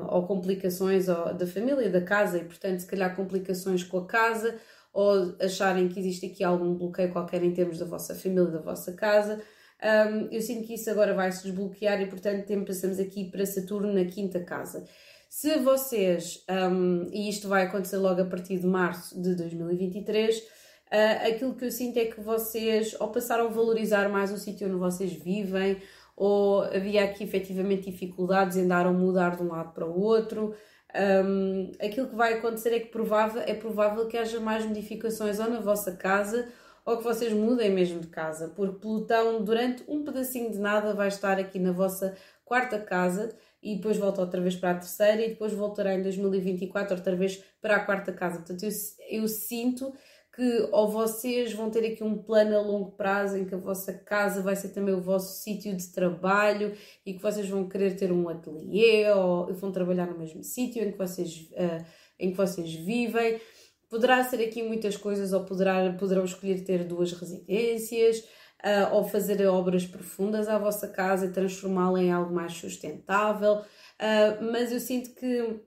ou 0.08 0.26
complicações 0.26 1.08
ou, 1.08 1.34
da 1.34 1.46
família, 1.46 1.90
da 1.90 2.00
casa, 2.00 2.38
e 2.38 2.44
portanto, 2.44 2.80
se 2.80 2.86
calhar 2.86 3.14
complicações 3.14 3.84
com 3.84 3.98
a 3.98 4.06
casa, 4.06 4.58
ou 4.92 5.36
acharem 5.40 5.88
que 5.88 6.00
existe 6.00 6.26
aqui 6.26 6.42
algum 6.42 6.74
bloqueio 6.74 7.12
qualquer 7.12 7.42
em 7.42 7.52
termos 7.52 7.78
da 7.78 7.84
vossa 7.84 8.14
família, 8.14 8.46
da 8.46 8.60
vossa 8.60 8.94
casa. 8.94 9.42
Um, 9.82 10.28
eu 10.32 10.40
sinto 10.40 10.66
que 10.66 10.72
isso 10.72 10.88
agora 10.88 11.12
vai 11.12 11.30
se 11.30 11.42
desbloquear 11.42 12.00
e, 12.00 12.06
portanto, 12.06 12.46
passamos 12.64 12.98
aqui 12.98 13.30
para 13.30 13.44
Saturno 13.44 13.92
na 13.92 14.06
quinta 14.06 14.40
casa. 14.42 14.86
Se 15.28 15.58
vocês, 15.58 16.44
um, 16.48 17.08
e 17.12 17.28
isto 17.28 17.48
vai 17.48 17.64
acontecer 17.64 17.98
logo 17.98 18.22
a 18.22 18.24
partir 18.24 18.58
de 18.58 18.66
março 18.66 19.20
de 19.20 19.34
2023, 19.34 20.38
uh, 20.38 21.28
aquilo 21.28 21.54
que 21.54 21.64
eu 21.64 21.70
sinto 21.70 21.98
é 21.98 22.06
que 22.06 22.20
vocês, 22.20 22.96
ou 22.98 23.08
passaram 23.08 23.46
a 23.46 23.50
valorizar 23.50 24.08
mais 24.08 24.32
o 24.32 24.38
sítio 24.38 24.66
onde 24.68 24.76
vocês 24.76 25.12
vivem, 25.12 25.82
ou 26.16 26.62
havia 26.62 27.04
aqui 27.04 27.24
efetivamente 27.24 27.90
dificuldades 27.90 28.56
em 28.56 28.66
dar 28.66 28.86
ou 28.86 28.94
mudar 28.94 29.36
de 29.36 29.42
um 29.42 29.48
lado 29.48 29.72
para 29.74 29.84
o 29.84 30.00
outro. 30.00 30.54
Um, 30.94 31.72
aquilo 31.84 32.08
que 32.08 32.14
vai 32.14 32.34
acontecer 32.34 32.70
é 32.74 32.80
que 32.80 32.88
provável, 32.88 33.42
é 33.42 33.52
provável 33.52 34.06
que 34.06 34.16
haja 34.16 34.40
mais 34.40 34.64
modificações 34.64 35.38
ou 35.38 35.50
na 35.50 35.60
vossa 35.60 35.92
casa 35.92 36.48
ou 36.86 36.96
que 36.96 37.04
vocês 37.04 37.32
mudem 37.32 37.70
mesmo 37.70 38.00
de 38.00 38.06
casa, 38.06 38.48
porque 38.54 38.78
Plutão 38.78 39.42
durante 39.42 39.82
um 39.88 40.04
pedacinho 40.04 40.50
de 40.52 40.58
nada 40.58 40.94
vai 40.94 41.08
estar 41.08 41.36
aqui 41.38 41.58
na 41.58 41.72
vossa 41.72 42.16
quarta 42.44 42.78
casa 42.78 43.34
e 43.66 43.74
depois 43.74 43.96
volta 43.96 44.20
outra 44.20 44.40
vez 44.40 44.54
para 44.54 44.70
a 44.70 44.74
terceira 44.74 45.24
e 45.24 45.30
depois 45.30 45.52
voltará 45.52 45.92
em 45.92 46.00
2024 46.00 46.96
outra 46.96 47.16
vez 47.16 47.42
para 47.60 47.74
a 47.74 47.84
quarta 47.84 48.12
casa. 48.12 48.36
Portanto, 48.36 48.62
eu, 48.62 48.70
eu 49.10 49.26
sinto 49.26 49.92
que 50.32 50.68
ou 50.70 50.88
vocês 50.88 51.52
vão 51.52 51.68
ter 51.68 51.84
aqui 51.84 52.04
um 52.04 52.16
plano 52.16 52.56
a 52.56 52.60
longo 52.60 52.92
prazo 52.92 53.36
em 53.36 53.44
que 53.44 53.56
a 53.56 53.58
vossa 53.58 53.92
casa 53.92 54.40
vai 54.40 54.54
ser 54.54 54.68
também 54.68 54.94
o 54.94 55.00
vosso 55.00 55.42
sítio 55.42 55.74
de 55.74 55.88
trabalho 55.88 56.74
e 57.04 57.14
que 57.14 57.20
vocês 57.20 57.48
vão 57.48 57.68
querer 57.68 57.96
ter 57.96 58.12
um 58.12 58.28
ateliê 58.28 59.10
ou 59.10 59.52
vão 59.54 59.72
trabalhar 59.72 60.06
no 60.06 60.16
mesmo 60.16 60.44
sítio 60.44 60.84
em 60.84 60.92
que 60.92 60.98
vocês 60.98 61.50
uh, 61.52 61.84
em 62.20 62.30
que 62.30 62.36
vocês 62.36 62.72
vivem. 62.72 63.40
Poderá 63.88 64.22
ser 64.22 64.40
aqui 64.44 64.62
muitas 64.62 64.96
coisas 64.96 65.32
ou 65.32 65.44
poderá, 65.44 65.92
poderão 65.94 66.24
escolher 66.24 66.62
ter 66.62 66.84
duas 66.84 67.10
residências 67.12 68.22
uh, 68.66 68.94
ou 68.94 69.04
fazer 69.04 69.46
obras 69.46 69.86
profundas 69.86 70.48
à 70.48 70.58
vossa 70.58 70.88
casa 70.88 71.26
e 71.26 71.32
transformá-la 71.32 72.02
em 72.02 72.10
algo 72.10 72.34
mais 72.34 72.52
sustentável. 72.52 73.58
Uh, 73.60 74.52
mas 74.52 74.72
eu 74.72 74.80
sinto 74.80 75.14
que, 75.14 75.60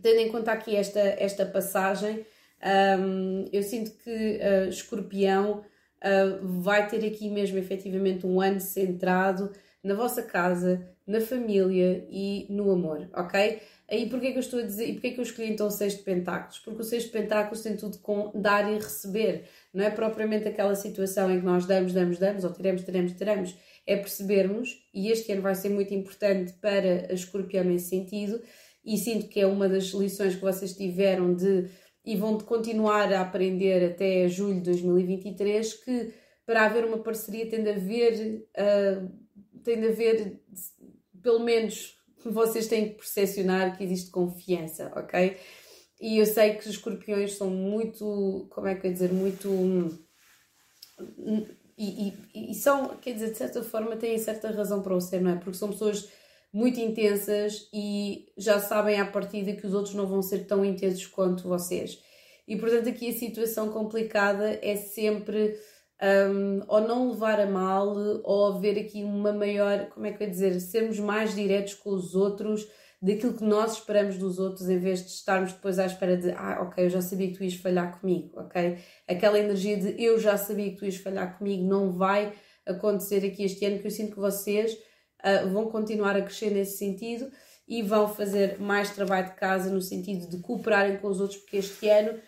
tendo 0.00 0.20
em 0.20 0.30
conta 0.30 0.52
aqui 0.52 0.76
esta, 0.76 1.00
esta 1.00 1.46
passagem, 1.46 2.26
um, 3.00 3.48
eu 3.50 3.62
sinto 3.62 3.92
que 3.92 4.38
uh, 4.38 4.68
Escorpião 4.68 5.64
vai 6.42 6.88
ter 6.88 7.06
aqui 7.06 7.28
mesmo 7.28 7.58
efetivamente 7.58 8.26
um 8.26 8.40
ano 8.40 8.58
centrado 8.58 9.52
na 9.84 9.92
vossa 9.92 10.22
casa, 10.22 10.88
na 11.06 11.20
família 11.20 12.06
e 12.08 12.46
no 12.48 12.70
amor, 12.70 13.06
ok? 13.12 13.60
Aí 13.90 14.08
porquê 14.08 14.30
que 14.30 14.38
eu 14.38 14.40
estou 14.40 14.60
a 14.60 14.62
dizer, 14.62 14.88
e 14.88 14.92
porquê 14.92 15.10
que 15.10 15.18
eu 15.18 15.24
escolhi 15.24 15.50
então 15.50 15.66
o 15.66 15.70
Seis 15.70 15.96
de 15.96 16.02
Pentáculos? 16.02 16.60
Porque 16.60 16.80
o 16.80 16.84
Seis 16.84 17.04
de 17.04 17.10
Pentáculos 17.10 17.62
tem 17.62 17.76
tudo 17.76 17.98
com 17.98 18.30
dar 18.34 18.70
e 18.70 18.76
receber, 18.76 19.44
não 19.74 19.84
é 19.84 19.90
propriamente 19.90 20.46
aquela 20.46 20.76
situação 20.76 21.30
em 21.30 21.40
que 21.40 21.44
nós 21.44 21.66
damos, 21.66 21.92
damos, 21.92 22.18
damos, 22.18 22.44
ou 22.44 22.52
tiramos, 22.52 22.82
tiramos, 22.82 23.12
tiramos, 23.12 23.56
é 23.84 23.96
percebermos, 23.96 24.80
e 24.94 25.10
este 25.10 25.32
ano 25.32 25.42
vai 25.42 25.56
ser 25.56 25.70
muito 25.70 25.92
importante 25.92 26.52
para 26.54 27.08
a 27.10 27.12
escorpião 27.12 27.64
nesse 27.64 27.88
sentido, 27.88 28.40
e 28.84 28.96
sinto 28.96 29.26
que 29.26 29.40
é 29.40 29.46
uma 29.46 29.68
das 29.68 29.86
lições 29.86 30.36
que 30.36 30.40
vocês 30.40 30.72
tiveram 30.72 31.34
de 31.34 31.68
e 32.04 32.16
vão 32.16 32.38
continuar 32.38 33.12
a 33.12 33.20
aprender 33.20 33.90
até 33.90 34.26
julho 34.26 34.54
de 34.54 34.62
2023 34.62 35.74
que 35.84 36.14
para 36.46 36.64
haver 36.64 36.84
uma 36.84 36.98
parceria 36.98 37.48
tem 37.48 37.62
de 37.62 37.70
haver 37.70 38.48
uh, 38.56 39.10
tem 39.62 39.80
de 39.80 39.86
haver 39.86 40.40
pelo 41.22 41.40
menos 41.40 41.99
vocês 42.28 42.66
têm 42.66 42.90
que 42.90 42.94
percepcionar 42.96 43.76
que 43.76 43.84
existe 43.84 44.10
confiança, 44.10 44.92
ok? 44.94 45.36
E 46.00 46.18
eu 46.18 46.26
sei 46.26 46.54
que 46.54 46.60
os 46.60 46.74
escorpiões 46.74 47.34
são 47.34 47.50
muito, 47.50 48.46
como 48.50 48.66
é 48.66 48.74
que 48.74 48.86
eu 48.86 48.90
ia 48.90 48.94
dizer, 48.94 49.12
muito. 49.12 49.48
E, 51.76 52.14
e, 52.34 52.50
e, 52.50 52.54
são, 52.54 52.96
quer 52.96 53.14
dizer, 53.14 53.32
de 53.32 53.38
certa 53.38 53.62
forma 53.62 53.96
têm 53.96 54.18
certa 54.18 54.50
razão 54.50 54.82
para 54.82 54.94
o 54.94 55.00
ser, 55.00 55.20
não 55.20 55.32
é? 55.32 55.36
Porque 55.36 55.58
são 55.58 55.70
pessoas 55.70 56.08
muito 56.52 56.80
intensas 56.80 57.68
e 57.72 58.26
já 58.36 58.58
sabem 58.60 58.98
à 58.98 59.06
partida 59.06 59.52
que 59.52 59.66
os 59.66 59.72
outros 59.72 59.94
não 59.94 60.06
vão 60.06 60.22
ser 60.22 60.46
tão 60.46 60.64
intensos 60.64 61.06
quanto 61.06 61.48
vocês. 61.48 61.98
E 62.48 62.56
portanto, 62.56 62.88
aqui 62.88 63.08
a 63.08 63.12
situação 63.12 63.70
complicada 63.70 64.58
é 64.62 64.74
sempre 64.76 65.56
um, 66.02 66.62
ou 66.66 66.80
não 66.80 67.10
levar 67.10 67.40
a 67.40 67.46
mal, 67.46 67.94
ou 68.24 68.54
haver 68.54 68.78
aqui 68.78 69.02
uma 69.02 69.32
maior, 69.32 69.86
como 69.90 70.06
é 70.06 70.12
que 70.12 70.22
eu 70.22 70.26
ia 70.26 70.32
dizer, 70.32 70.60
sermos 70.60 70.98
mais 70.98 71.34
diretos 71.34 71.74
com 71.74 71.90
os 71.90 72.14
outros, 72.14 72.66
daquilo 73.02 73.34
que 73.34 73.44
nós 73.44 73.74
esperamos 73.74 74.18
dos 74.18 74.38
outros, 74.38 74.68
em 74.68 74.78
vez 74.78 75.00
de 75.00 75.10
estarmos 75.10 75.52
depois 75.52 75.78
à 75.78 75.86
espera 75.86 76.16
de, 76.16 76.30
ah, 76.32 76.62
ok, 76.62 76.84
eu 76.84 76.90
já 76.90 77.00
sabia 77.00 77.28
que 77.28 77.34
tu 77.34 77.44
ias 77.44 77.54
falhar 77.54 77.98
comigo, 77.98 78.30
ok? 78.38 78.78
Aquela 79.08 79.38
energia 79.38 79.76
de 79.76 80.02
eu 80.02 80.18
já 80.18 80.36
sabia 80.36 80.70
que 80.70 80.76
tu 80.76 80.84
ias 80.84 80.96
falhar 80.96 81.38
comigo 81.38 81.64
não 81.64 81.90
vai 81.90 82.32
acontecer 82.66 83.24
aqui 83.24 83.44
este 83.44 83.64
ano, 83.64 83.78
que 83.78 83.86
eu 83.86 83.90
sinto 83.90 84.12
que 84.12 84.20
vocês 84.20 84.72
uh, 84.74 85.48
vão 85.50 85.70
continuar 85.70 86.14
a 86.14 86.22
crescer 86.22 86.50
nesse 86.50 86.76
sentido 86.76 87.30
e 87.66 87.82
vão 87.82 88.08
fazer 88.08 88.58
mais 88.58 88.90
trabalho 88.90 89.28
de 89.28 89.34
casa 89.34 89.70
no 89.70 89.80
sentido 89.80 90.28
de 90.28 90.42
cooperarem 90.42 90.98
com 90.98 91.08
os 91.08 91.20
outros, 91.20 91.38
porque 91.40 91.58
este 91.58 91.88
ano 91.88 92.18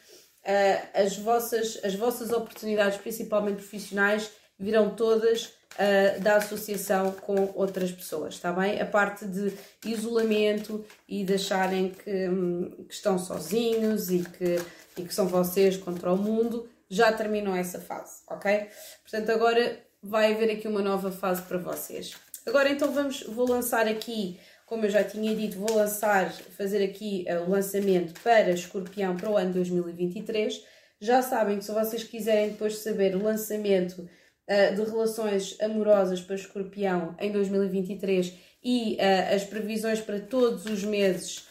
uh, 0.44 0.88
as, 0.94 1.16
vossas, 1.16 1.78
as 1.84 1.94
vossas 1.94 2.30
oportunidades, 2.30 2.98
principalmente 2.98 3.56
profissionais, 3.56 4.30
virão 4.58 4.94
todas 4.94 5.46
uh, 5.46 6.20
da 6.20 6.36
associação 6.36 7.12
com 7.12 7.52
outras 7.54 7.90
pessoas, 7.90 8.34
está 8.34 8.52
bem? 8.52 8.80
A 8.80 8.86
parte 8.86 9.26
de 9.26 9.52
isolamento 9.84 10.84
e 11.08 11.24
de 11.24 11.34
acharem 11.34 11.90
que, 11.90 12.28
um, 12.28 12.84
que 12.88 12.94
estão 12.94 13.18
sozinhos 13.18 14.10
e 14.10 14.20
que, 14.20 14.56
e 14.96 15.04
que 15.04 15.14
são 15.14 15.26
vocês 15.26 15.76
contra 15.76 16.12
o 16.12 16.16
mundo, 16.16 16.68
já 16.88 17.12
terminou 17.12 17.54
essa 17.56 17.80
fase, 17.80 18.22
ok? 18.28 18.68
Portanto, 19.02 19.30
agora 19.30 19.80
vai 20.02 20.34
haver 20.34 20.50
aqui 20.50 20.68
uma 20.68 20.82
nova 20.82 21.10
fase 21.10 21.42
para 21.42 21.56
vocês. 21.56 22.14
Agora 22.44 22.68
então 22.68 22.92
vamos, 22.92 23.22
vou 23.22 23.48
lançar 23.48 23.86
aqui 23.86 24.38
como 24.72 24.86
eu 24.86 24.90
já 24.90 25.04
tinha 25.04 25.36
dito, 25.36 25.58
vou 25.58 25.76
lançar, 25.76 26.32
fazer 26.32 26.82
aqui 26.82 27.26
uh, 27.28 27.42
o 27.46 27.50
lançamento 27.50 28.18
para 28.22 28.52
Escorpião 28.52 29.14
para 29.14 29.28
o 29.28 29.36
ano 29.36 29.52
2023. 29.52 30.64
Já 30.98 31.20
sabem 31.20 31.58
que 31.58 31.64
se 31.66 31.72
vocês 31.72 32.04
quiserem 32.04 32.52
depois 32.52 32.78
saber 32.78 33.14
o 33.14 33.22
lançamento 33.22 33.98
uh, 33.98 34.74
de 34.74 34.82
relações 34.90 35.60
amorosas 35.60 36.22
para 36.22 36.36
Escorpião 36.36 37.14
em 37.20 37.30
2023 37.30 38.32
e 38.64 38.94
uh, 38.94 39.34
as 39.34 39.44
previsões 39.44 40.00
para 40.00 40.18
todos 40.18 40.64
os 40.64 40.82
meses 40.82 41.46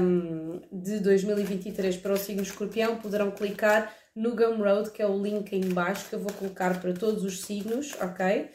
um, 0.00 0.60
de 0.70 1.00
2023 1.00 1.96
para 1.96 2.12
o 2.12 2.16
signo 2.16 2.42
Escorpião, 2.42 2.98
poderão 2.98 3.32
clicar 3.32 3.92
no 4.14 4.36
Gumroad, 4.36 4.92
que 4.92 5.02
é 5.02 5.06
o 5.08 5.20
link 5.20 5.52
em 5.52 5.70
baixo 5.70 6.08
que 6.08 6.14
eu 6.14 6.20
vou 6.20 6.32
colocar 6.34 6.80
para 6.80 6.92
todos 6.92 7.24
os 7.24 7.40
signos, 7.40 7.96
ok? 8.00 8.48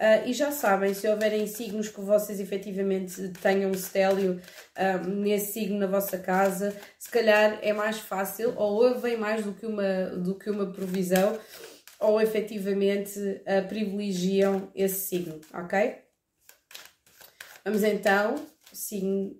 Uh, 0.00 0.26
e 0.26 0.32
já 0.32 0.50
sabem, 0.50 0.94
se 0.94 1.06
houverem 1.06 1.46
signos 1.46 1.90
que 1.90 2.00
vocês 2.00 2.40
efetivamente 2.40 3.28
tenham 3.42 3.70
um 3.70 3.74
stélio 3.74 4.40
uh, 4.74 5.06
nesse 5.06 5.52
signo 5.52 5.78
na 5.78 5.86
vossa 5.86 6.18
casa, 6.18 6.74
se 6.98 7.10
calhar 7.10 7.58
é 7.60 7.70
mais 7.74 7.98
fácil, 7.98 8.54
ou 8.56 8.82
ouvem 8.82 9.18
mais 9.18 9.44
do 9.44 9.52
que 9.52 9.66
uma, 9.66 10.06
do 10.16 10.38
que 10.38 10.48
uma 10.48 10.72
provisão, 10.72 11.38
ou 11.98 12.18
efetivamente 12.18 13.18
uh, 13.20 13.68
privilegiam 13.68 14.72
esse 14.74 15.06
signo, 15.06 15.38
ok? 15.52 15.98
Vamos 17.62 17.82
então, 17.82 18.36
signo. 18.72 19.38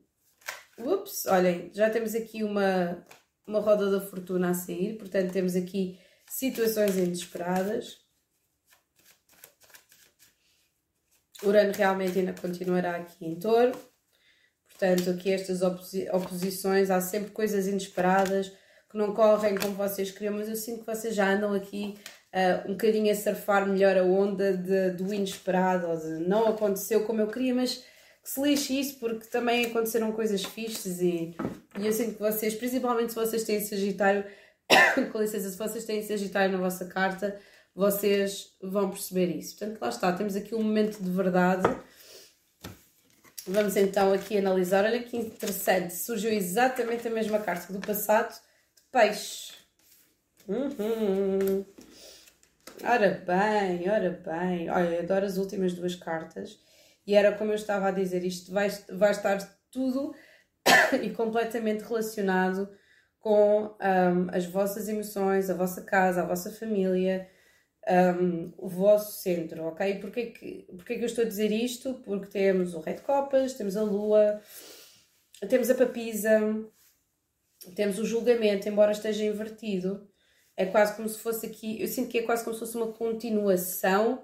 Ups, 0.79 1.25
olhem, 1.25 1.70
já 1.73 1.88
temos 1.88 2.14
aqui 2.14 2.44
uma, 2.44 3.03
uma 3.46 3.61
roda 3.61 3.90
da 3.90 4.01
fortuna 4.03 4.51
a 4.51 4.55
sair, 4.55 4.99
portanto, 4.99 5.33
temos 5.33 5.57
aqui 5.57 5.99
situações 6.29 6.99
inesperadas. 6.99 7.99
Urano 11.42 11.72
realmente 11.72 12.18
ainda 12.18 12.35
continuará 12.35 12.96
aqui 12.96 13.26
em 13.26 13.38
touro. 13.38 13.72
Portanto, 14.68 15.11
aqui 15.11 15.33
estas 15.33 15.62
oposi 15.62 16.09
oposições, 16.11 16.90
há 16.90 17.00
sempre 17.00 17.31
coisas 17.31 17.66
inesperadas 17.66 18.50
que 18.90 18.96
não 18.96 19.14
correm 19.14 19.57
como 19.57 19.74
vocês 19.74 20.11
queriam, 20.11 20.35
mas 20.35 20.48
eu 20.48 20.57
sinto 20.57 20.81
que 20.81 20.87
vocês 20.87 21.14
já 21.14 21.31
andam 21.31 21.55
aqui 21.55 21.96
uh, 22.35 22.68
um 22.68 22.72
bocadinho 22.72 23.12
a 23.12 23.14
surfar 23.14 23.66
melhor 23.68 23.96
a 23.96 24.03
onda 24.03 24.57
de, 24.57 24.90
do 24.90 25.14
inesperado, 25.14 25.88
ou 25.88 25.96
de 25.96 26.26
não 26.26 26.48
aconteceu 26.48 27.05
como 27.05 27.20
eu 27.20 27.29
queria, 27.29 27.55
mas 27.55 27.85
que 28.22 28.29
se 28.29 28.40
lixe 28.42 28.81
isso 28.81 28.98
porque 28.98 29.26
também 29.26 29.66
aconteceram 29.66 30.12
coisas 30.12 30.44
fixes 30.44 31.00
e, 31.00 31.37
e 31.79 31.87
eu 31.87 31.92
sinto 31.92 32.14
que 32.14 32.20
vocês, 32.20 32.55
principalmente 32.55 33.11
se 33.11 33.16
vocês 33.16 33.44
têm 33.44 33.61
Sagitário, 33.61 34.24
com 35.12 35.20
licença, 35.20 35.48
se 35.48 35.57
vocês 35.57 35.85
têm 35.85 36.03
Sagitário 36.03 36.53
na 36.53 36.59
vossa 36.59 36.87
carta, 36.87 37.38
vocês 37.74 38.56
vão 38.62 38.90
perceber 38.90 39.26
isso. 39.37 39.56
Portanto, 39.56 39.80
lá 39.80 39.88
está, 39.88 40.12
temos 40.12 40.37
aqui 40.37 40.54
um 40.54 40.62
momento 40.62 41.02
de 41.02 41.11
verdade. 41.11 41.68
Vamos 43.46 43.76
então 43.76 44.12
aqui 44.12 44.38
analisar. 44.38 44.85
Olha 44.85 45.02
que 45.02 45.16
interessante, 45.16 45.94
surgiu 45.94 46.30
exatamente 46.30 47.06
a 47.09 47.11
mesma 47.11 47.38
carta 47.38 47.72
do 47.72 47.80
passado 47.80 48.33
de 48.33 48.83
peixe. 48.92 49.52
Uhum. 50.48 51.64
Ora 52.83 53.22
bem, 53.26 53.90
ora 53.90 54.11
bem. 54.11 54.70
Olha, 54.70 55.00
adoro 55.00 55.26
as 55.26 55.37
últimas 55.37 55.72
duas 55.74 55.94
cartas. 55.94 56.59
E 57.06 57.14
era 57.14 57.33
como 57.33 57.52
eu 57.52 57.56
estava 57.56 57.88
a 57.88 57.90
dizer, 57.90 58.24
isto 58.24 58.52
vai, 58.52 58.68
vai 58.90 59.11
estar 59.11 59.38
tudo 59.70 60.14
e 61.02 61.11
completamente 61.11 61.83
relacionado 61.83 62.68
com 63.18 63.64
um, 63.64 64.28
as 64.33 64.46
vossas 64.46 64.88
emoções, 64.88 65.50
a 65.50 65.54
vossa 65.54 65.83
casa, 65.83 66.22
a 66.22 66.26
vossa 66.26 66.50
família, 66.50 67.28
um, 67.90 68.53
o 68.57 68.68
vosso 68.68 69.20
centro, 69.20 69.64
ok? 69.64 69.98
Porquê 69.98 70.26
que, 70.26 70.66
porquê 70.76 70.96
que 70.96 71.03
eu 71.03 71.07
estou 71.07 71.24
a 71.24 71.29
dizer 71.29 71.50
isto? 71.50 71.94
Porque 72.05 72.26
temos 72.26 72.74
o 72.74 72.81
Rei 72.81 72.94
de 72.94 73.03
Copas, 73.03 73.55
temos 73.55 73.76
a 73.76 73.83
Lua, 73.83 74.40
temos 75.48 75.68
a 75.70 75.74
Papisa, 75.74 76.40
temos 77.74 77.98
o 77.98 78.07
julgamento, 78.07 78.68
embora 78.68 78.92
esteja 78.92 79.24
invertido. 79.24 80.09
É 80.57 80.66
quase 80.66 80.94
como 80.94 81.09
se 81.09 81.18
fosse 81.18 81.46
aqui, 81.46 81.81
eu 81.81 81.88
sinto 81.88 82.11
que 82.11 82.18
é 82.18 82.22
quase 82.22 82.44
como 82.44 82.55
se 82.55 82.61
fosse 82.61 82.76
uma 82.76 82.92
continuação 82.92 84.22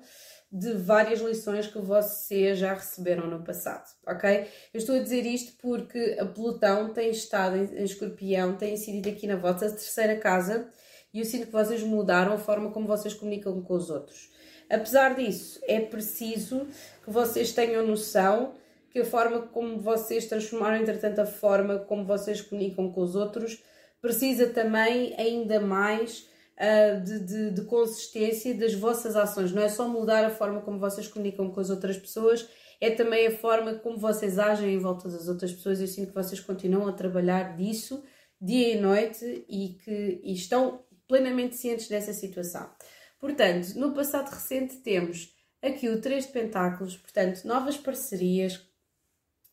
de 0.53 0.75
várias 0.75 1.21
lições 1.21 1.67
que 1.67 1.79
vocês 1.79 2.59
já 2.59 2.73
receberam 2.73 3.27
no 3.27 3.43
passado, 3.43 3.85
ok? 4.07 4.47
Eu 4.73 4.79
estou 4.79 4.95
a 4.95 5.01
dizer 5.01 5.27
isto 5.27 5.57
porque 5.61 6.17
a 6.21 6.25
Plutão 6.25 6.93
tem 6.93 7.11
estado 7.11 7.57
em, 7.57 7.65
em 7.65 7.85
escorpião, 7.85 8.57
tem 8.57 8.75
incidido 8.75 9.09
aqui 9.09 9.27
na 9.27 9.37
vossa 9.37 9.69
terceira 9.71 10.17
casa 10.17 10.71
e 11.17 11.21
eu 11.21 11.25
sinto 11.25 11.47
que 11.47 11.53
vocês 11.53 11.83
mudaram 11.83 12.35
a 12.35 12.37
forma 12.37 12.71
como 12.71 12.87
vocês 12.87 13.15
comunicam 13.15 13.63
com 13.63 13.75
os 13.75 13.89
outros. 13.89 14.31
Apesar 14.69 15.15
disso, 15.15 15.59
é 15.63 15.81
preciso 15.81 16.67
que 17.03 17.11
vocês 17.11 17.53
tenham 17.53 17.87
noção 17.87 18.53
que 18.91 18.99
a 18.99 19.05
forma 19.05 19.41
como 19.41 19.79
vocês 19.79 20.27
transformaram, 20.27 20.77
entretanto, 20.77 21.21
a 21.21 21.25
forma 21.25 21.79
como 21.79 22.05
vocês 22.05 22.43
comunicam 22.43 22.93
com 22.93 23.01
os 23.01 23.17
outros 23.17 23.63
precisa 23.99 24.49
também 24.49 25.15
ainda 25.17 25.59
mais 25.59 26.29
uh, 26.59 27.03
de, 27.03 27.21
de, 27.21 27.51
de, 27.51 27.63
consistência 27.63 28.55
das 28.55 28.75
vossas 28.75 29.17
ações. 29.17 29.53
Não 29.53 29.63
é 29.63 29.71
só 29.71 29.89
mudar 29.89 30.23
a 30.23 30.31
forma 30.31 30.61
como 30.61 30.79
vocês 30.79 31.09
comunicam 31.09 31.51
com 31.51 31.61
as 31.61 31.71
outras 31.71 31.97
pessoas, 31.97 32.47
é 32.79 32.91
também 32.91 33.27
a 33.27 33.39
forma 33.39 33.73
como 33.77 33.97
vocês 33.97 34.39
agem 34.39 34.75
em 34.75 34.79
volta 34.79 35.09
das 35.09 35.29
outras 35.29 35.51
pessoas. 35.51 35.81
Eu 35.81 35.87
sinto 35.87 36.09
que 36.09 36.15
vocês 36.15 36.41
continuam 36.41 36.87
a 36.87 36.93
trabalhar 36.93 37.57
disso 37.57 38.05
dia 38.41 38.75
e 38.75 38.81
noite 38.81 39.45
e 39.49 39.79
que 39.83 40.21
e 40.23 40.35
estão 40.35 40.81
plenamente 41.07 41.57
cientes 41.57 41.89
dessa 41.89 42.13
situação. 42.13 42.71
Portanto, 43.19 43.75
no 43.75 43.95
passado 43.95 44.31
recente 44.31 44.77
temos 44.77 45.35
aqui 45.63 45.89
o 45.89 46.01
3 46.01 46.27
de 46.27 46.33
Pentáculos, 46.33 46.97
portanto, 46.97 47.45
novas 47.45 47.77
parcerias, 47.77 48.61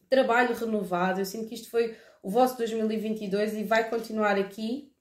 trabalho 0.10 0.56
renovado. 0.56 1.22
Eu 1.22 1.26
sinto 1.26 1.48
que 1.48 1.56
isto 1.56 1.70
foi 1.70 1.96
o 2.22 2.30
vosso 2.30 2.58
2022 2.58 3.54
e 3.56 3.64
vai 3.64 3.90
continuar 3.90 4.38
aqui 4.38 4.92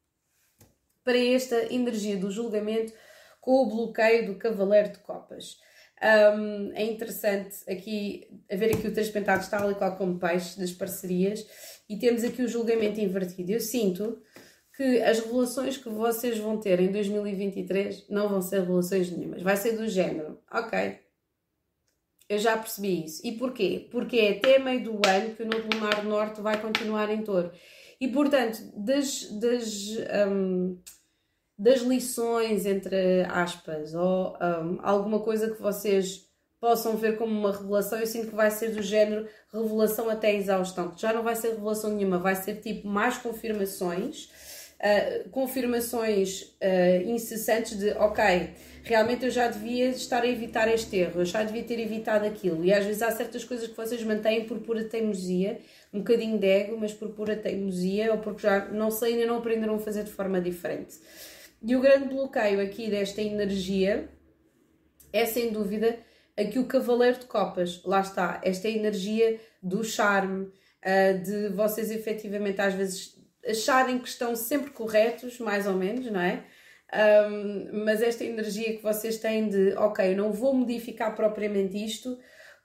para 1.05 1.19
esta 1.19 1.73
energia 1.73 2.17
do 2.17 2.31
julgamento 2.31 2.93
com 3.41 3.63
o 3.63 3.69
bloqueio 3.69 4.27
do 4.27 4.37
Cavaleiro 4.37 4.93
de 4.93 4.99
Copas. 5.01 5.59
Um, 6.03 6.73
é 6.75 6.85
interessante 6.85 7.59
aqui 7.69 8.27
ver 8.51 8.75
aqui 8.75 8.89
o 8.89 8.93
três 8.93 9.09
pentáculos 9.09 9.49
tal 9.49 9.71
e 9.71 9.75
qual 9.77 9.97
como 9.97 10.19
peixe 10.19 10.59
das 10.59 10.73
parcerias 10.73 11.47
e 11.89 11.97
temos 11.97 12.25
aqui 12.25 12.43
o 12.43 12.49
julgamento 12.49 12.99
invertido. 12.99 13.53
Eu 13.53 13.61
sinto 13.61 14.21
que 14.77 15.03
as 15.03 15.21
revelações 15.21 15.77
que 15.77 15.89
vocês 15.89 16.39
vão 16.39 16.59
ter 16.59 16.81
em 16.81 16.91
2023 16.91 18.09
não 18.09 18.29
vão 18.29 18.41
ser 18.41 18.61
revelações 18.61 19.11
nenhumas. 19.11 19.43
Vai 19.43 19.57
ser 19.57 19.77
do 19.77 19.87
género, 19.87 20.39
ok, 20.51 20.99
eu 22.33 22.39
já 22.39 22.57
percebi 22.57 23.05
isso. 23.05 23.21
E 23.25 23.33
porquê? 23.33 23.89
Porque 23.91 24.17
é 24.17 24.39
até 24.39 24.59
meio 24.59 24.85
do 24.85 24.93
ano 25.07 25.35
que 25.35 25.43
o 25.43 25.47
Novo 25.47 25.69
Lunar 25.75 26.05
Norte 26.05 26.41
vai 26.41 26.61
continuar 26.61 27.11
em 27.11 27.23
touro. 27.23 27.53
E 28.01 28.09
portanto, 28.09 28.59
das, 28.75 29.25
das, 29.39 29.91
um, 30.29 30.81
das 31.59 31.83
lições, 31.83 32.65
entre 32.65 33.25
aspas, 33.29 33.95
ou 33.95 34.37
um, 34.37 34.79
alguma 34.83 35.21
coisa 35.21 35.51
que 35.51 35.61
vocês 35.61 36.27
possam 36.59 36.97
ver 36.97 37.19
como 37.19 37.33
uma 37.39 37.53
revelação, 37.53 37.99
eu 37.99 38.07
sinto 38.07 38.29
que 38.29 38.35
vai 38.35 38.51
ser 38.51 38.71
do 38.71 38.83
género 38.83 39.29
revelação 39.53 40.09
até 40.09 40.35
exaustão. 40.35 40.95
Já 40.97 41.13
não 41.13 41.23
vai 41.23 41.37
ser 41.37 41.51
revelação 41.51 41.91
nenhuma, 41.91 42.19
vai 42.19 42.35
ser 42.35 42.61
tipo 42.61 42.89
mais 42.89 43.19
confirmações, 43.19 44.31
uh, 44.83 45.29
confirmações 45.31 46.43
uh, 46.43 47.09
incessantes 47.09 47.79
de 47.79 47.91
ok, 47.91 48.51
realmente 48.83 49.25
eu 49.25 49.31
já 49.31 49.49
devia 49.49 49.89
estar 49.91 50.23
a 50.23 50.27
evitar 50.27 50.69
este 50.73 50.97
erro, 50.97 51.21
eu 51.21 51.25
já 51.25 51.43
devia 51.45 51.63
ter 51.63 51.79
evitado 51.79 52.27
aquilo. 52.27 52.65
E 52.65 52.73
às 52.73 52.85
vezes 52.85 53.03
há 53.03 53.11
certas 53.11 53.45
coisas 53.45 53.69
que 53.69 53.77
vocês 53.77 54.03
mantêm 54.03 54.45
por 54.45 54.59
pura 54.59 54.85
teimosia, 54.85 55.61
um 55.93 55.99
bocadinho 55.99 56.39
de 56.39 56.47
ego, 56.47 56.77
mas 56.79 56.93
por 56.93 57.11
pura 57.11 57.37
teimosia, 57.37 58.13
ou 58.13 58.19
porque 58.19 58.43
já 58.43 58.67
não 58.67 58.91
sei, 58.91 59.15
ainda 59.15 59.27
não 59.27 59.39
aprenderam 59.39 59.77
a 59.77 59.79
fazer 59.79 60.05
de 60.05 60.11
forma 60.11 60.41
diferente. 60.41 60.99
E 61.63 61.77
o 61.77 61.81
grande 61.81 62.09
bloqueio 62.09 62.61
aqui 62.61 62.91
desta 62.91 63.23
energia 63.23 64.09
é 65.13 65.25
sem 65.25 65.53
dúvida 65.53 65.97
aqui 66.37 66.59
o 66.59 66.67
Cavaleiro 66.67 67.21
de 67.21 67.27
Copas. 67.27 67.83
Lá 67.85 68.01
está, 68.01 68.41
esta 68.43 68.69
energia 68.69 69.39
do 69.63 69.85
charme, 69.85 70.51
ah, 70.85 71.13
de 71.13 71.51
vocês 71.51 71.93
efetivamente 71.93 72.61
às 72.61 72.75
vezes 72.75 73.12
acharem 73.47 73.99
que 73.99 74.09
estão 74.09 74.35
sempre 74.37 74.71
corretos, 74.71 75.39
mais 75.39 75.67
ou 75.67 75.75
menos, 75.75 76.11
não 76.11 76.21
é? 76.21 76.45
Um, 76.95 77.85
mas 77.85 78.03
esta 78.03 78.23
energia 78.23 78.77
que 78.77 78.83
vocês 78.83 79.19
têm 79.19 79.49
de, 79.49 79.73
ok, 79.77 80.15
não 80.15 80.33
vou 80.33 80.53
modificar 80.53 81.15
propriamente 81.15 81.83
isto, 81.83 82.19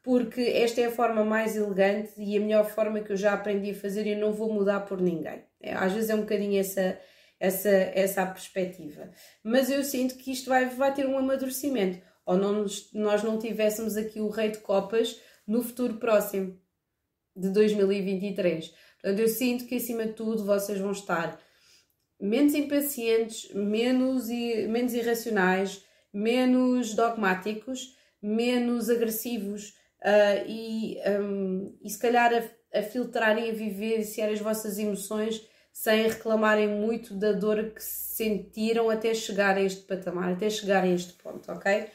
porque 0.03 0.41
esta 0.41 0.81
é 0.81 0.85
a 0.85 0.91
forma 0.91 1.23
mais 1.23 1.55
elegante 1.55 2.11
e 2.17 2.37
a 2.37 2.39
melhor 2.39 2.69
forma 2.69 2.99
que 2.99 3.11
eu 3.11 3.17
já 3.17 3.33
aprendi 3.33 3.71
a 3.71 3.75
fazer 3.75 4.05
e 4.05 4.11
eu 4.11 4.19
não 4.19 4.33
vou 4.33 4.51
mudar 4.51 4.81
por 4.81 5.01
ninguém. 5.01 5.43
É, 5.61 5.73
às 5.73 5.93
vezes 5.93 6.09
é 6.09 6.15
um 6.15 6.21
bocadinho 6.21 6.59
essa, 6.59 6.99
essa, 7.39 7.69
essa 7.69 8.25
perspectiva. 8.25 9.09
Mas 9.43 9.69
eu 9.69 9.83
sinto 9.83 10.15
que 10.15 10.31
isto 10.31 10.49
vai, 10.49 10.65
vai 10.65 10.93
ter 10.93 11.05
um 11.05 11.17
amadurecimento. 11.17 12.05
Ou 12.25 12.37
não, 12.37 12.65
nós 12.93 13.23
não 13.23 13.39
tivéssemos 13.39 13.95
aqui 13.95 14.19
o 14.19 14.29
Rei 14.29 14.51
de 14.51 14.59
Copas 14.59 15.19
no 15.47 15.63
futuro 15.63 15.95
próximo 15.95 16.59
de 17.35 17.49
2023. 17.49 18.73
Portanto, 19.07 19.21
eu 19.21 19.29
sinto 19.29 19.65
que 19.65 19.75
acima 19.75 20.05
de 20.05 20.11
tudo 20.11 20.43
vocês 20.43 20.77
vão 20.81 20.91
estar 20.91 21.39
menos 22.19 22.53
impacientes, 22.53 23.49
menos, 23.53 24.27
menos 24.27 24.93
irracionais, 24.93 25.81
menos 26.11 26.93
dogmáticos, 26.93 27.95
menos 28.21 28.89
agressivos 28.89 29.69
uh, 30.01 30.45
e, 30.45 30.97
um, 31.21 31.77
e 31.81 31.89
se 31.89 31.97
calhar 31.97 32.33
a, 32.33 32.79
a 32.79 32.83
filtrarem, 32.83 33.49
a 33.49 33.53
vivenciar 33.53 34.29
as 34.29 34.41
vossas 34.41 34.77
emoções 34.77 35.41
sem 35.71 36.09
reclamarem 36.09 36.67
muito 36.67 37.13
da 37.13 37.31
dor 37.31 37.71
que 37.71 37.81
sentiram 37.81 38.89
até 38.89 39.13
chegar 39.13 39.55
a 39.55 39.61
este 39.61 39.83
patamar, 39.83 40.33
até 40.33 40.49
chegar 40.49 40.83
a 40.83 40.87
este 40.87 41.13
ponto, 41.13 41.49
ok? 41.49 41.87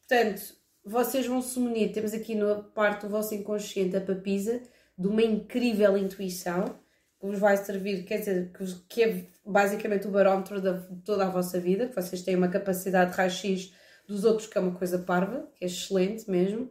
Portanto, 0.00 0.42
vocês 0.84 1.28
vão 1.28 1.40
se 1.40 1.60
munir, 1.60 1.92
temos 1.92 2.12
aqui 2.12 2.34
na 2.34 2.56
parte 2.56 3.02
do 3.02 3.08
vosso 3.08 3.36
inconsciente 3.36 3.96
a 3.96 4.00
papisa, 4.00 4.60
de 4.96 5.08
uma 5.08 5.22
incrível 5.22 5.96
intuição, 5.96 6.78
que 7.20 7.26
vos 7.26 7.38
vai 7.38 7.56
servir, 7.56 8.04
quer 8.04 8.18
dizer, 8.18 8.52
que, 8.88 9.02
é 9.02 9.26
basicamente 9.44 10.06
o 10.06 10.10
barómetro 10.10 10.60
de 10.60 11.02
toda 11.04 11.26
a 11.26 11.30
vossa 11.30 11.60
vida, 11.60 11.88
que 11.88 11.94
vocês 11.94 12.22
têm 12.22 12.36
uma 12.36 12.48
capacidade 12.48 13.10
de 13.10 13.16
raio-x 13.16 13.72
dos 14.06 14.24
outros, 14.24 14.48
que 14.48 14.56
é 14.56 14.60
uma 14.60 14.74
coisa 14.74 14.98
parva, 14.98 15.48
que 15.54 15.64
é 15.64 15.66
excelente 15.66 16.30
mesmo. 16.30 16.70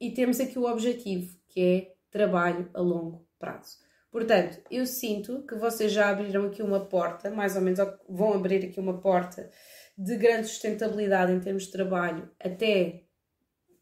E 0.00 0.10
temos 0.10 0.40
aqui 0.40 0.58
o 0.58 0.66
objetivo, 0.66 1.36
que 1.48 1.60
é 1.60 1.94
trabalho 2.10 2.68
a 2.74 2.80
longo 2.80 3.26
prazo. 3.38 3.78
Portanto, 4.10 4.60
eu 4.70 4.86
sinto 4.86 5.42
que 5.42 5.56
vocês 5.56 5.90
já 5.90 6.08
abriram 6.08 6.46
aqui 6.46 6.62
uma 6.62 6.84
porta, 6.84 7.30
mais 7.30 7.56
ou 7.56 7.62
menos 7.62 7.80
vão 8.08 8.32
abrir 8.32 8.64
aqui 8.64 8.78
uma 8.78 9.00
porta 9.00 9.50
de 9.98 10.16
grande 10.16 10.48
sustentabilidade 10.48 11.32
em 11.32 11.40
termos 11.40 11.64
de 11.64 11.72
trabalho 11.72 12.30
até 12.38 13.02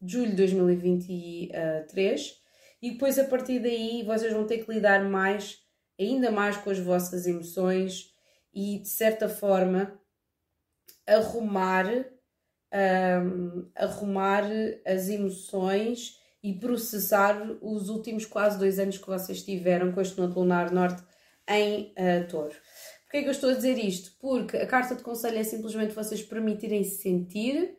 julho 0.01 0.31
de 0.31 0.37
2023 0.37 2.42
e 2.83 2.91
depois 2.91 3.17
a 3.17 3.23
partir 3.23 3.59
daí 3.59 4.03
vocês 4.03 4.33
vão 4.33 4.45
ter 4.45 4.57
que 4.57 4.73
lidar 4.73 5.05
mais, 5.05 5.59
ainda 5.97 6.29
mais 6.29 6.57
com 6.57 6.69
as 6.69 6.77
vossas 6.77 7.25
emoções 7.25 8.13
e 8.53 8.79
de 8.79 8.89
certa 8.89 9.29
forma 9.29 9.97
arrumar, 11.07 11.85
um, 13.25 13.71
arrumar 13.73 14.43
as 14.85 15.07
emoções 15.07 16.19
e 16.43 16.53
processar 16.53 17.41
os 17.61 17.87
últimos 17.87 18.25
quase 18.25 18.59
dois 18.59 18.77
anos 18.77 18.97
que 18.97 19.07
vocês 19.07 19.41
tiveram 19.41 19.93
com 19.93 20.01
este 20.01 20.19
nodo 20.19 20.37
lunar 20.37 20.69
norte 20.69 21.01
em 21.47 21.93
uh, 21.93 22.27
touro. 22.27 22.53
Porquê 23.03 23.17
é 23.19 23.21
que 23.21 23.27
eu 23.29 23.31
estou 23.31 23.51
a 23.51 23.53
dizer 23.53 23.77
isto? 23.77 24.11
Porque 24.19 24.57
a 24.57 24.67
carta 24.67 24.93
de 24.93 25.03
conselho 25.03 25.37
é 25.37 25.43
simplesmente 25.43 25.93
vocês 25.93 26.21
permitirem 26.21 26.83
-se 26.83 27.01
sentir. 27.01 27.77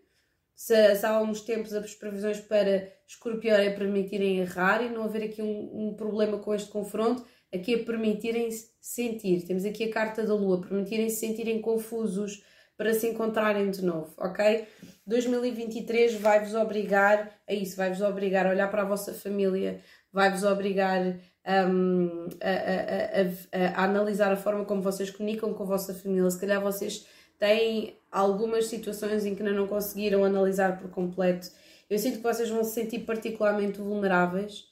Se, 0.55 0.95
se, 0.95 1.05
há 1.07 1.21
uns 1.21 1.41
tempos 1.41 1.73
as 1.73 1.95
previsões 1.95 2.41
para 2.41 2.89
escorpião 3.07 3.57
é 3.57 3.71
permitirem 3.71 4.39
errar 4.39 4.83
e 4.83 4.89
não 4.89 5.05
haver 5.05 5.25
aqui 5.25 5.43
um, 5.43 5.89
um 5.89 5.95
problema 5.95 6.39
com 6.39 6.55
este 6.55 6.71
confronto, 6.71 7.25
aqui 7.53 7.75
é 7.75 7.79
permitirem-se 7.79 8.71
sentir. 8.81 9.45
Temos 9.47 9.65
aqui 9.65 9.85
a 9.85 9.93
carta 9.93 10.25
da 10.25 10.35
lua, 10.35 10.61
permitirem-se 10.61 11.17
sentirem 11.17 11.61
confusos 11.61 12.45
para 12.77 12.93
se 12.93 13.09
encontrarem 13.09 13.71
de 13.71 13.85
novo, 13.85 14.13
ok? 14.19 14.67
2023 15.07 16.15
vai-vos 16.15 16.55
obrigar 16.55 17.31
a 17.49 17.53
isso, 17.55 17.77
vai-vos 17.77 18.01
obrigar 18.01 18.47
a 18.47 18.51
olhar 18.51 18.69
para 18.69 18.83
a 18.83 18.87
vossa 18.87 19.15
família, 19.15 19.81
vai-vos 20.13 20.43
obrigar 20.43 21.17
um, 21.47 22.29
a, 22.41 22.51
a, 22.51 23.67
a, 23.67 23.81
a, 23.81 23.85
analisar 23.85 24.33
a 24.33 24.37
forma 24.37 24.65
como 24.65 24.83
vocês 24.83 25.11
comunicam 25.11 25.53
com 25.55 25.63
a 25.63 25.67
vossa 25.67 25.95
família. 25.95 26.29
Se 26.31 26.41
calhar 26.41 26.61
vocês 26.61 27.07
têm 27.39 27.99
algumas 28.11 28.67
situações 28.67 29.25
em 29.25 29.35
que 29.35 29.43
ainda 29.43 29.55
não 29.55 29.67
conseguiram 29.67 30.25
analisar 30.25 30.79
por 30.79 30.91
completo. 30.91 31.49
Eu 31.89 31.99
sinto 31.99 32.19
que 32.19 32.23
vocês 32.23 32.49
vão 32.49 32.65
se 32.65 32.73
sentir 32.73 33.01
particularmente 33.01 33.79
vulneráveis, 33.79 34.65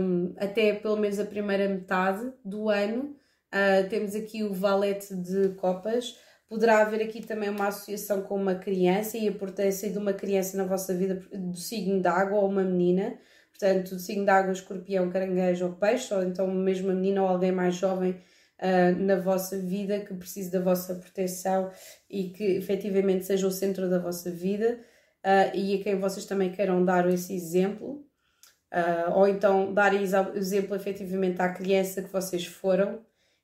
um, 0.00 0.34
até 0.36 0.72
pelo 0.74 0.96
menos 0.96 1.18
a 1.18 1.24
primeira 1.24 1.68
metade 1.68 2.32
do 2.44 2.68
ano. 2.68 3.16
Uh, 3.48 3.88
temos 3.88 4.14
aqui 4.14 4.44
o 4.44 4.52
valete 4.52 5.14
de 5.14 5.50
copas 5.54 6.14
Poderá 6.48 6.80
haver 6.80 7.02
aqui 7.02 7.20
também 7.20 7.50
uma 7.50 7.68
associação 7.68 8.22
com 8.22 8.34
uma 8.34 8.54
criança 8.54 9.18
e 9.18 9.28
a 9.28 9.30
importância 9.30 9.90
de 9.90 9.98
uma 9.98 10.14
criança 10.14 10.56
na 10.56 10.64
vossa 10.64 10.94
vida 10.94 11.22
do 11.30 11.58
signo 11.58 12.00
de 12.00 12.08
água 12.08 12.38
ou 12.38 12.48
uma 12.48 12.64
menina. 12.64 13.18
Portanto, 13.50 13.90
do 13.90 14.00
signo 14.00 14.24
de 14.24 14.30
água, 14.30 14.52
escorpião, 14.52 15.10
caranguejo 15.10 15.66
ou 15.66 15.72
peixe, 15.74 16.14
ou 16.14 16.22
então 16.22 16.46
mesmo 16.46 16.88
uma 16.88 16.94
menina 16.94 17.22
ou 17.22 17.28
alguém 17.28 17.52
mais 17.52 17.74
jovem 17.74 18.16
uh, 18.60 18.98
na 18.98 19.16
vossa 19.16 19.58
vida 19.58 20.00
que 20.00 20.14
precise 20.14 20.50
da 20.50 20.60
vossa 20.60 20.94
proteção 20.94 21.70
e 22.08 22.30
que 22.30 22.44
efetivamente 22.56 23.24
seja 23.24 23.46
o 23.46 23.50
centro 23.50 23.88
da 23.88 23.98
vossa 23.98 24.30
vida 24.30 24.80
uh, 25.24 25.56
e 25.56 25.80
a 25.80 25.82
quem 25.82 25.98
vocês 25.98 26.26
também 26.26 26.52
queiram 26.52 26.84
dar 26.84 27.08
esse 27.08 27.34
exemplo. 27.34 28.04
Uh, 28.70 29.10
ou 29.14 29.26
então 29.26 29.72
dar 29.72 29.94
exemplo 29.94 30.76
efetivamente 30.76 31.40
à 31.40 31.48
criança 31.48 32.02
que 32.02 32.12
vocês 32.12 32.44
foram 32.44 33.00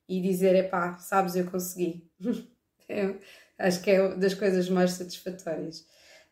e 0.06 0.20
dizer: 0.20 0.54
epá, 0.54 0.98
sabes, 0.98 1.36
eu 1.36 1.46
consegui. 1.46 2.10
É, 2.86 3.14
acho 3.58 3.80
que 3.80 3.90
é 3.90 4.14
das 4.14 4.34
coisas 4.34 4.68
mais 4.68 4.90
satisfatórias. 4.92 5.86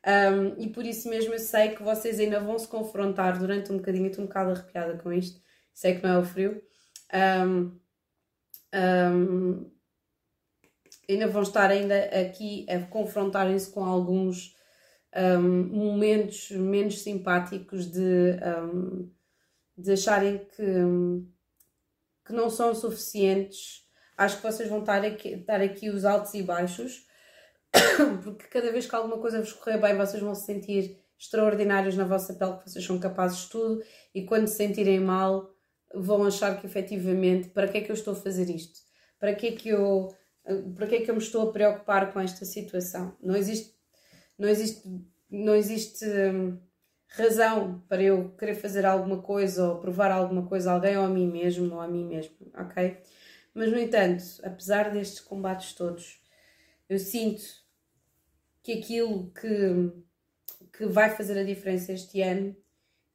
Um, 0.07 0.61
e 0.61 0.68
por 0.68 0.85
isso 0.85 1.09
mesmo 1.09 1.33
eu 1.33 1.39
sei 1.39 1.70
que 1.70 1.83
vocês 1.83 2.20
ainda 2.20 2.41
vão 2.41 2.59
se 2.59 2.68
confrontar 2.68 3.39
durante 3.39 3.72
um 3.72 3.78
bocadinho, 3.78 4.09
estou 4.09 4.24
um 4.24 4.26
bocado 4.26 4.51
arrepiada 4.51 4.99
com 4.99 5.11
isto, 5.11 5.41
sei 5.72 5.95
que 5.95 6.03
não 6.03 6.16
é 6.16 6.18
o 6.18 6.24
frio. 6.24 6.61
Um, 7.14 7.80
um, 8.75 9.70
ainda 11.09 11.29
vão 11.29 11.43
estar 11.43 11.70
ainda 11.70 11.97
aqui 12.20 12.66
a 12.68 12.81
confrontarem-se 12.87 13.70
com 13.70 13.85
alguns 13.85 14.57
momentos 15.70 16.51
menos 16.53 17.03
simpáticos 17.03 17.87
de, 17.87 18.39
de 19.77 19.93
acharem 19.93 20.39
que, 20.39 20.64
que 22.25 22.33
não 22.33 22.49
são 22.49 22.75
suficientes. 22.75 23.83
Acho 24.16 24.37
que 24.37 24.43
vocês 24.43 24.68
vão 24.68 24.81
estar 24.81 25.05
aqui, 25.05 25.35
estar 25.35 25.61
aqui 25.61 25.91
os 25.91 26.05
altos 26.05 26.33
e 26.35 26.43
baixos, 26.43 27.07
porque 28.23 28.47
cada 28.47 28.70
vez 28.70 28.87
que 28.87 28.95
alguma 28.95 29.18
coisa 29.18 29.41
vos 29.41 29.53
correr 29.53 29.79
bem, 29.79 29.97
vocês 29.97 30.23
vão 30.23 30.35
se 30.35 30.47
sentir 30.47 30.99
extraordinários 31.18 31.97
na 31.97 32.05
vossa 32.05 32.35
pele, 32.35 32.59
que 32.59 32.70
vocês 32.70 32.85
são 32.85 32.99
capazes 32.99 33.43
de 33.43 33.51
tudo, 33.51 33.83
e 34.14 34.25
quando 34.25 34.49
se 34.49 34.57
sentirem 34.57 35.01
mal, 35.01 35.51
vão 35.95 36.24
achar 36.24 36.61
que 36.61 36.66
efetivamente, 36.66 37.49
para 37.51 37.68
que 37.68 37.78
é 37.78 37.80
que 37.80 37.90
eu 37.90 37.95
estou 37.95 38.12
a 38.12 38.16
fazer 38.16 38.49
isto? 38.51 38.80
Para 39.18 39.34
que 39.34 39.49
é 39.49 39.53
que 39.53 39.68
eu, 39.68 40.09
para 40.74 40.86
que 40.86 40.97
é 40.97 41.01
que 41.03 41.11
eu 41.11 41.14
me 41.14 41.22
estou 41.22 41.49
a 41.49 41.53
preocupar 41.53 42.12
com 42.12 42.20
esta 42.20 42.45
situação? 42.45 43.16
Não 43.22 43.36
existe, 43.36 43.74
não 44.38 44.49
existe 44.49 44.82
não 45.32 45.57
existe 45.57 46.05
hum, 46.05 46.59
razão 47.09 47.82
para 47.88 48.03
eu 48.03 48.30
querer 48.36 48.55
fazer 48.55 48.84
alguma 48.84 49.22
coisa 49.22 49.66
ou 49.66 49.80
provar 49.80 50.11
alguma 50.11 50.47
coisa 50.47 50.70
a 50.70 50.74
alguém 50.74 50.97
ou 50.97 51.05
a 51.05 51.09
mim 51.09 51.26
mesmo 51.26 51.74
ou 51.74 51.80
a 51.80 51.88
mim 51.88 52.05
mesmo, 52.05 52.36
ok? 52.55 52.99
Mas, 53.55 53.70
no 53.70 53.78
entanto, 53.78 54.24
apesar 54.43 54.90
destes 54.90 55.20
combates 55.20 55.74
todos, 55.74 56.22
eu 56.88 56.99
sinto 56.99 57.43
que 58.62 58.72
aquilo 58.72 59.30
que, 59.32 59.93
que 60.76 60.86
vai 60.86 61.11
fazer 61.11 61.38
a 61.38 61.45
diferença 61.45 61.93
este 61.93 62.20
ano 62.20 62.55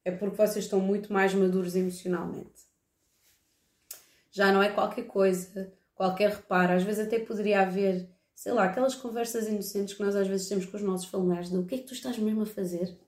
é 0.04 0.10
porque 0.10 0.36
vocês 0.36 0.64
estão 0.64 0.80
muito 0.80 1.12
mais 1.12 1.34
maduros 1.34 1.74
emocionalmente. 1.76 2.57
Já 4.30 4.52
não 4.52 4.62
é 4.62 4.70
qualquer 4.70 5.04
coisa, 5.04 5.72
qualquer 5.94 6.30
reparo, 6.30 6.74
às 6.74 6.82
vezes 6.82 7.06
até 7.06 7.18
poderia 7.18 7.62
haver, 7.62 8.08
sei 8.34 8.52
lá, 8.52 8.64
aquelas 8.64 8.94
conversas 8.94 9.48
inocentes 9.48 9.94
que 9.94 10.02
nós 10.02 10.14
às 10.14 10.28
vezes 10.28 10.48
temos 10.48 10.66
com 10.66 10.76
os 10.76 10.82
nossos 10.82 11.08
familiares 11.08 11.50
de 11.50 11.56
o 11.56 11.66
que 11.66 11.74
é 11.74 11.78
que 11.78 11.86
tu 11.86 11.94
estás 11.94 12.18
mesmo 12.18 12.42
a 12.42 12.46
fazer? 12.46 12.98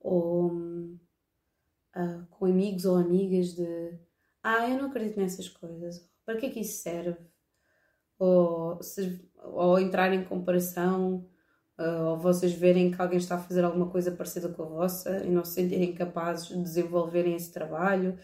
Ou 0.00 0.48
uh, 0.52 2.26
com 2.30 2.46
amigos 2.46 2.84
ou 2.84 2.96
amigas 2.96 3.54
de 3.54 3.98
ah, 4.42 4.68
eu 4.68 4.78
não 4.78 4.86
acredito 4.86 5.18
nessas 5.18 5.48
coisas, 5.48 6.08
para 6.24 6.36
que 6.38 6.46
é 6.46 6.50
que 6.50 6.60
isso 6.60 6.82
serve? 6.82 7.18
Ou, 8.18 8.78
ou 9.42 9.78
entrar 9.78 10.12
em 10.12 10.24
comparação 10.24 11.28
uh, 11.78 12.04
ou 12.10 12.18
vocês 12.18 12.52
verem 12.52 12.90
que 12.90 13.00
alguém 13.00 13.18
está 13.18 13.36
a 13.36 13.40
fazer 13.40 13.64
alguma 13.64 13.88
coisa 13.90 14.10
parecida 14.12 14.48
com 14.48 14.62
a 14.62 14.66
vossa 14.66 15.24
e 15.24 15.30
não 15.30 15.44
se 15.44 15.52
sentirem 15.52 15.94
capazes 15.94 16.48
de 16.48 16.60
desenvolverem 16.62 17.34
esse 17.34 17.52
trabalho, 17.52 18.18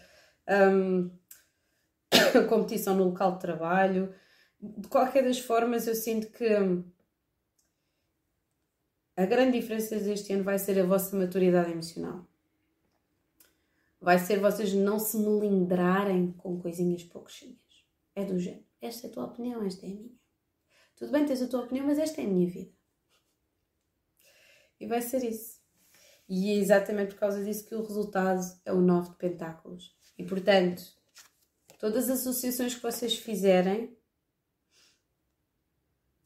um, 0.47 1.09
competição 2.49 2.95
no 2.95 3.05
local 3.05 3.33
de 3.33 3.39
trabalho. 3.39 4.13
De 4.59 4.87
qualquer 4.87 5.23
das 5.23 5.39
formas, 5.39 5.87
eu 5.87 5.95
sinto 5.95 6.27
que 6.31 6.45
a 9.17 9.25
grande 9.25 9.59
diferença 9.59 9.97
deste 9.97 10.33
ano 10.33 10.43
vai 10.43 10.59
ser 10.59 10.79
a 10.79 10.85
vossa 10.85 11.15
maturidade 11.15 11.71
emocional. 11.71 12.25
Vai 14.01 14.19
ser 14.19 14.39
vocês 14.39 14.73
não 14.73 14.99
se 14.99 15.17
melindrarem 15.17 16.33
com 16.33 16.59
coisinhas 16.59 17.03
pouquinhas. 17.03 17.55
É 18.13 18.25
do 18.25 18.37
género. 18.37 18.65
Esta 18.81 19.07
é 19.07 19.09
a 19.09 19.13
tua 19.13 19.25
opinião, 19.25 19.65
esta 19.65 19.85
é 19.85 19.89
a 19.89 19.93
minha. 19.93 20.15
Tudo 20.95 21.11
bem, 21.11 21.25
tens 21.25 21.41
a 21.41 21.47
tua 21.47 21.63
opinião, 21.63 21.85
mas 21.87 21.97
esta 21.97 22.21
é 22.21 22.25
a 22.25 22.27
minha 22.27 22.47
vida. 22.49 22.71
E 24.79 24.85
vai 24.85 25.01
ser 25.01 25.23
isso. 25.23 25.59
E 26.27 26.51
é 26.51 26.55
exatamente 26.55 27.13
por 27.13 27.19
causa 27.19 27.43
disso 27.43 27.67
que 27.67 27.75
o 27.75 27.83
resultado 27.83 28.41
é 28.65 28.73
o 28.73 28.81
9 28.81 29.11
de 29.11 29.15
Pentáculos. 29.15 29.95
E 30.17 30.23
portanto, 30.23 30.83
todas 31.79 32.09
as 32.09 32.19
associações 32.19 32.75
que 32.75 32.81
vocês 32.81 33.15
fizerem, 33.15 33.95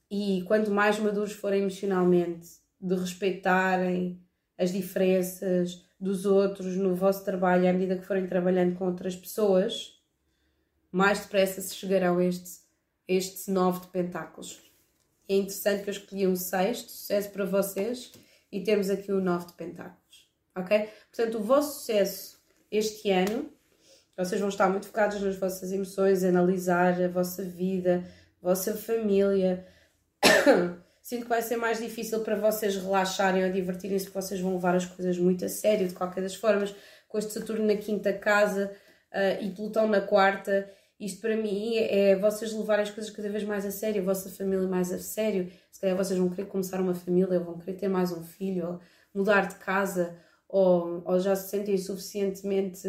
e 0.09 0.43
quanto 0.47 0.71
mais 0.71 0.99
maduros 0.99 1.33
forem 1.33 1.61
emocionalmente, 1.61 2.49
de 2.79 2.95
respeitarem 2.95 4.21
as 4.57 4.71
diferenças 4.71 5.85
dos 5.99 6.25
outros 6.25 6.75
no 6.75 6.95
vosso 6.95 7.23
trabalho 7.23 7.69
à 7.69 7.73
medida 7.73 7.97
que 7.97 8.05
forem 8.05 8.25
trabalhando 8.25 8.77
com 8.77 8.85
outras 8.85 9.15
pessoas, 9.15 9.99
mais 10.91 11.19
depressa 11.19 11.61
se 11.61 11.75
chegarão 11.75 12.17
a 12.17 12.25
este, 12.25 12.61
este 13.07 13.51
9 13.51 13.81
de 13.81 13.87
Pentáculos. 13.87 14.61
É 15.27 15.35
interessante 15.35 15.83
que 15.83 15.89
eu 15.89 15.93
escolhi 15.93 16.27
um 16.27 16.35
sexto, 16.35 16.89
sucesso 16.89 17.29
para 17.31 17.45
vocês, 17.45 18.11
e 18.51 18.63
temos 18.63 18.89
aqui 18.89 19.11
o 19.11 19.21
9 19.21 19.47
de 19.47 19.53
Pentáculos. 19.53 20.29
Ok? 20.55 20.89
Portanto, 21.11 21.37
o 21.37 21.43
vosso 21.43 21.79
sucesso 21.79 22.39
este 22.71 23.11
ano, 23.11 23.51
vocês 24.25 24.39
vão 24.39 24.49
estar 24.49 24.69
muito 24.69 24.87
focados 24.87 25.21
nas 25.21 25.35
vossas 25.35 25.71
emoções, 25.71 26.23
analisar 26.23 27.01
a 27.01 27.07
vossa 27.07 27.43
vida, 27.43 28.03
a 28.41 28.49
vossa 28.49 28.75
família. 28.75 29.65
Sinto 31.01 31.23
que 31.23 31.29
vai 31.29 31.41
ser 31.41 31.57
mais 31.57 31.79
difícil 31.79 32.19
para 32.19 32.35
vocês 32.35 32.75
relaxarem 32.75 33.45
ou 33.45 33.51
divertirem-se, 33.51 34.05
porque 34.05 34.21
vocês 34.21 34.39
vão 34.39 34.53
levar 34.53 34.75
as 34.75 34.85
coisas 34.85 35.17
muito 35.17 35.45
a 35.45 35.49
sério, 35.49 35.87
de 35.87 35.93
qualquer 35.93 36.21
das 36.21 36.35
formas, 36.35 36.75
com 37.07 37.17
este 37.17 37.33
Saturno 37.33 37.65
na 37.65 37.75
quinta 37.75 38.13
casa 38.13 38.71
uh, 39.11 39.43
e 39.43 39.49
Plutão 39.51 39.87
na 39.87 40.01
quarta 40.01 40.69
isto 40.99 41.21
para 41.21 41.37
mim 41.37 41.77
é 41.77 42.17
vocês 42.17 42.51
levarem 42.51 42.83
as 42.83 42.91
coisas 42.91 43.09
cada 43.09 43.29
vez 43.29 43.45
mais 43.45 43.65
a 43.65 43.71
sério, 43.71 44.01
a 44.01 44.05
vossa 44.05 44.29
família 44.29 44.67
mais 44.67 44.91
a 44.91 44.99
sério. 44.99 45.49
Se 45.71 45.79
calhar 45.79 45.95
vocês 45.95 46.19
vão 46.19 46.29
querer 46.29 46.47
começar 46.49 46.81
uma 46.81 46.93
família, 46.93 47.39
ou 47.39 47.45
vão 47.45 47.57
querer 47.57 47.77
ter 47.77 47.87
mais 47.87 48.11
um 48.11 48.21
filho, 48.21 48.67
ou 48.67 48.79
mudar 49.15 49.47
de 49.47 49.55
casa, 49.55 50.17
ou, 50.47 51.01
ou 51.05 51.19
já 51.19 51.37
se 51.37 51.49
sentem 51.49 51.77
suficientemente 51.77 52.85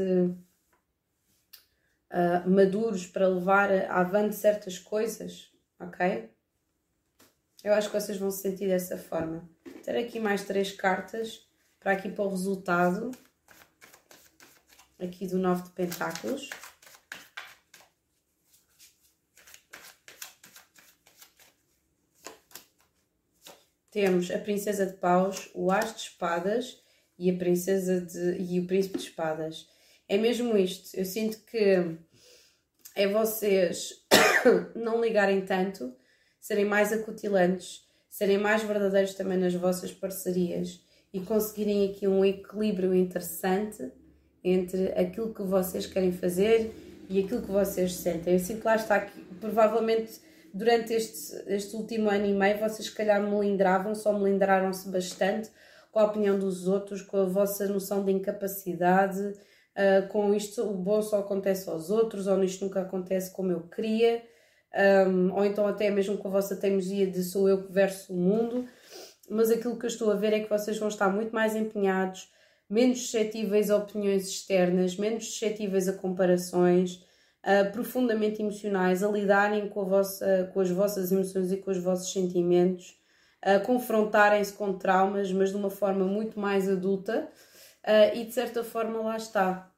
uh, 2.11 2.49
maduros 2.49 3.07
para 3.07 3.29
levar 3.29 3.71
avante 3.91 4.35
certas 4.35 4.79
coisas, 4.79 5.51
ok? 5.79 6.31
Eu 7.63 7.75
acho 7.75 7.91
que 7.91 8.01
vocês 8.01 8.19
vão 8.19 8.31
se 8.31 8.43
sentir 8.43 8.69
dessa 8.69 8.97
forma. 8.97 9.49
Ter 9.85 9.97
aqui 9.97 10.19
mais 10.19 10.45
três 10.45 10.73
cartas 10.73 11.47
para 11.79 11.93
aqui 11.93 12.11
para 12.11 12.25
o 12.25 12.31
resultado 12.31 13.11
aqui 14.99 15.27
do 15.27 15.39
nove 15.39 15.63
de 15.65 15.71
pentáculos. 15.71 16.51
temos 23.91 24.31
a 24.31 24.39
Princesa 24.39 24.87
de 24.87 24.95
Paus, 24.95 25.51
o 25.55 25.71
As 25.71 25.95
de 25.95 26.01
Espadas 26.03 26.81
e 27.19 27.31
a 27.31 27.37
Princesa 27.37 28.01
de, 28.01 28.41
e 28.41 28.61
o 28.61 28.67
Príncipe 28.67 28.99
de 28.99 29.05
Espadas. 29.05 29.69
É 30.11 30.19
mesmo 30.19 30.57
isto. 30.57 30.93
Eu 30.97 31.05
sinto 31.05 31.39
que 31.47 31.97
é 32.97 33.07
vocês 33.07 33.95
não 34.75 35.01
ligarem 35.01 35.43
tanto, 35.43 35.95
serem 36.41 36.65
mais 36.65 36.93
acutilantes, 36.93 37.87
serem 38.09 38.37
mais 38.37 38.61
verdadeiros 38.65 39.15
também 39.15 39.39
nas 39.39 39.55
vossas 39.55 39.93
parcerias 39.93 40.81
e 41.15 41.21
conseguirem 41.21 41.89
aqui 41.89 42.09
um 42.09 42.25
equilíbrio 42.25 42.93
interessante 42.93 43.89
entre 44.43 44.89
aquilo 45.01 45.33
que 45.33 45.45
vocês 45.45 45.87
querem 45.87 46.11
fazer 46.11 46.75
e 47.09 47.23
aquilo 47.23 47.43
que 47.43 47.53
vocês 47.53 47.95
sentem. 47.95 48.33
Eu 48.33 48.41
sinto 48.41 48.63
que 48.63 48.67
lá 48.67 48.75
está 48.75 48.97
aqui, 48.97 49.25
provavelmente 49.41 50.21
durante 50.53 50.93
este, 50.93 51.41
este 51.47 51.77
último 51.77 52.11
ano 52.11 52.27
e 52.27 52.33
meio 52.33 52.59
vocês 52.59 52.89
se 52.89 52.95
calhar 52.97 53.23
melindravam, 53.23 53.95
só 53.95 54.13
melindraram-se 54.13 54.89
bastante 54.89 55.51
com 55.93 56.01
a 56.01 56.07
opinião 56.07 56.37
dos 56.37 56.67
outros, 56.67 57.01
com 57.01 57.17
a 57.19 57.25
vossa 57.27 57.69
noção 57.69 58.05
de 58.05 58.11
incapacidade, 58.11 59.39
uh, 59.81 60.07
com 60.09 60.35
isto 60.35 60.63
o 60.63 60.75
bom 60.75 61.01
só 61.01 61.21
acontece 61.21 61.69
aos 61.69 61.91
outros, 61.91 62.27
ou 62.27 62.43
isto 62.45 62.65
nunca 62.65 62.83
acontece 62.83 63.33
como 63.33 63.51
eu 63.51 63.63
queria, 63.63 64.23
um, 65.09 65.35
ou 65.35 65.45
então 65.45 65.67
até 65.67 65.91
mesmo 65.91 66.17
com 66.19 66.29
a 66.29 66.31
vossa 66.31 66.55
teimosia 66.55 67.07
de 67.07 67.23
sou 67.25 67.49
eu 67.49 67.65
que 67.65 67.73
verso 67.73 68.13
o 68.13 68.17
mundo, 68.17 68.69
mas 69.29 69.51
aquilo 69.51 69.79
que 69.79 69.87
eu 69.87 69.89
estou 69.89 70.11
a 70.11 70.15
ver 70.15 70.33
é 70.33 70.41
que 70.41 70.51
vocês 70.51 70.79
vão 70.79 70.89
estar 70.89 71.09
muito 71.09 71.35
mais 71.35 71.57
empenhados, 71.57 72.31
menos 72.69 73.01
suscetíveis 73.03 73.71
a 73.71 73.77
opiniões 73.77 74.29
externas, 74.29 74.97
menos 74.97 75.27
suscetíveis 75.27 75.89
a 75.89 75.93
comparações, 75.93 77.05
uh, 77.45 77.73
profundamente 77.73 78.43
emocionais, 78.43 79.03
a 79.03 79.09
lidarem 79.09 79.69
com, 79.69 79.81
a 79.81 79.85
vossa, 79.85 80.51
com 80.53 80.61
as 80.61 80.71
vossas 80.71 81.11
emoções 81.11 81.51
e 81.51 81.57
com 81.57 81.71
os 81.71 81.79
vossos 81.79 82.13
sentimentos, 82.13 82.97
a 83.43 83.59
confrontarem-se 83.59 84.53
com 84.53 84.75
traumas, 84.75 85.33
mas 85.33 85.51
de 85.51 85.57
uma 85.57 85.71
forma 85.71 86.05
muito 86.05 86.39
mais 86.39 86.69
adulta. 86.69 87.29
Uh, 87.83 88.15
e 88.15 88.25
de 88.27 88.33
certa 88.33 88.63
forma 88.63 89.01
lá 89.01 89.17
está. 89.17 89.70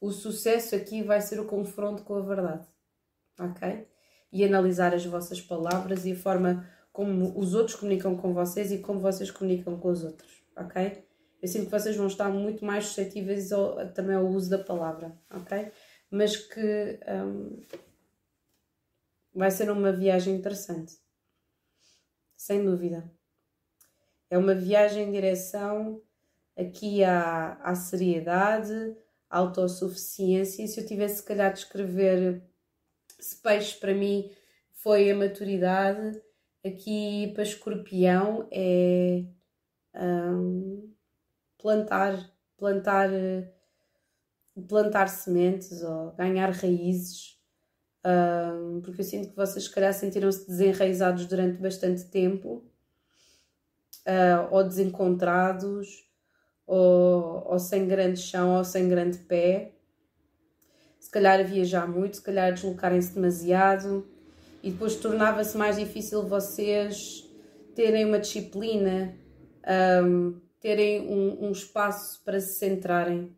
O 0.00 0.10
sucesso 0.10 0.74
aqui 0.74 1.02
vai 1.02 1.20
ser 1.20 1.38
o 1.38 1.46
confronto 1.46 2.02
com 2.02 2.14
a 2.14 2.22
verdade, 2.22 2.66
ok? 3.38 3.86
E 4.32 4.44
analisar 4.44 4.94
as 4.94 5.04
vossas 5.04 5.40
palavras 5.40 6.06
e 6.06 6.12
a 6.12 6.16
forma 6.16 6.66
como 6.92 7.38
os 7.38 7.54
outros 7.54 7.76
comunicam 7.76 8.16
com 8.16 8.32
vocês 8.32 8.72
e 8.72 8.78
como 8.78 9.00
vocês 9.00 9.30
comunicam 9.30 9.78
com 9.78 9.88
os 9.88 10.02
outros, 10.02 10.42
ok? 10.56 11.04
Eu 11.42 11.48
sinto 11.48 11.66
que 11.66 11.70
vocês 11.70 11.96
vão 11.96 12.06
estar 12.06 12.28
muito 12.30 12.64
mais 12.64 12.86
suscetíveis 12.86 13.52
ao, 13.52 13.92
também 13.92 14.16
ao 14.16 14.26
uso 14.26 14.50
da 14.50 14.58
palavra, 14.58 15.18
ok? 15.30 15.70
mas 16.10 16.36
que 16.36 16.98
um, 17.08 17.62
vai 19.32 19.50
ser 19.50 19.70
uma 19.70 19.92
viagem 19.92 20.34
interessante, 20.34 20.98
sem 22.36 22.64
dúvida. 22.64 23.10
É 24.28 24.36
uma 24.36 24.54
viagem 24.54 25.08
em 25.08 25.12
direção 25.12 26.02
aqui 26.58 27.04
à, 27.04 27.54
à 27.62 27.74
seriedade, 27.74 28.96
autossuficiência. 29.30 30.66
Se 30.66 30.80
eu 30.80 30.86
tivesse, 30.86 31.18
se 31.18 31.22
calhar, 31.24 31.52
de 31.52 31.60
escrever 31.60 32.42
se 33.18 33.36
peixe 33.36 33.78
para 33.78 33.94
mim 33.94 34.30
foi 34.72 35.10
a 35.10 35.14
maturidade, 35.14 36.20
aqui 36.64 37.30
para 37.34 37.42
escorpião 37.42 38.48
é 38.50 39.24
um, 39.94 40.90
plantar, 41.58 42.32
plantar 42.56 43.10
plantar 44.68 45.08
sementes 45.08 45.82
ou 45.82 46.12
ganhar 46.12 46.50
raízes, 46.50 47.38
um, 48.04 48.80
porque 48.80 49.00
eu 49.00 49.04
sinto 49.04 49.30
que 49.30 49.36
vocês, 49.36 49.64
se 49.64 49.70
calhar, 49.70 49.92
sentiram-se 49.92 50.46
desenraizados 50.46 51.26
durante 51.26 51.60
bastante 51.60 52.04
tempo, 52.06 52.64
uh, 54.06 54.48
ou 54.50 54.64
desencontrados, 54.64 56.09
ou, 56.70 57.42
ou 57.50 57.58
sem 57.58 57.88
grande 57.88 58.20
chão, 58.20 58.56
ou 58.56 58.64
sem 58.64 58.88
grande 58.88 59.18
pé. 59.18 59.72
Se 61.00 61.10
calhar 61.10 61.44
viajar 61.44 61.88
muito, 61.88 62.16
se 62.16 62.22
calhar 62.22 62.52
deslocarem-se 62.54 63.12
demasiado, 63.12 64.06
e 64.62 64.70
depois 64.70 64.94
tornava-se 64.94 65.58
mais 65.58 65.76
difícil 65.76 66.22
vocês 66.28 67.28
terem 67.74 68.04
uma 68.04 68.20
disciplina 68.20 69.16
um, 70.04 70.38
terem 70.60 71.08
um, 71.08 71.46
um, 71.46 71.50
espaço 71.50 72.22
para 72.24 72.38
se 72.38 72.58
centrarem. 72.58 73.36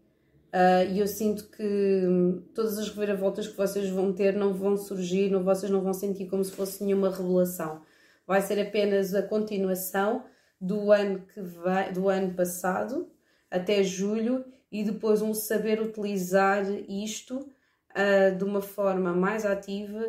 Uh, 0.52 0.92
e 0.92 1.00
eu 1.00 1.06
sinto 1.06 1.48
que 1.48 2.42
todas 2.54 2.76
as 2.76 2.88
reviravoltas 2.90 3.46
que 3.46 3.56
vocês 3.56 3.88
vão 3.88 4.12
ter 4.12 4.34
não 4.34 4.52
vão 4.52 4.76
surgir, 4.76 5.30
não, 5.30 5.42
vocês 5.42 5.72
não 5.72 5.80
vão 5.80 5.94
sentir 5.94 6.26
como 6.26 6.44
se 6.44 6.52
fosse 6.52 6.84
nenhuma 6.84 7.08
revelação. 7.08 7.80
Vai 8.26 8.42
ser 8.42 8.60
apenas 8.60 9.14
a 9.14 9.22
continuação 9.22 10.24
do 10.60 10.92
ano 10.92 11.20
que 11.32 11.40
vai, 11.40 11.92
do 11.92 12.08
ano 12.10 12.34
passado 12.34 13.10
até 13.52 13.82
julho 13.84 14.44
e 14.70 14.82
depois 14.82 15.20
um 15.20 15.34
saber 15.34 15.80
utilizar 15.80 16.64
isto 16.88 17.36
uh, 17.36 18.36
de 18.36 18.42
uma 18.42 18.62
forma 18.62 19.12
mais 19.12 19.44
ativa 19.44 20.02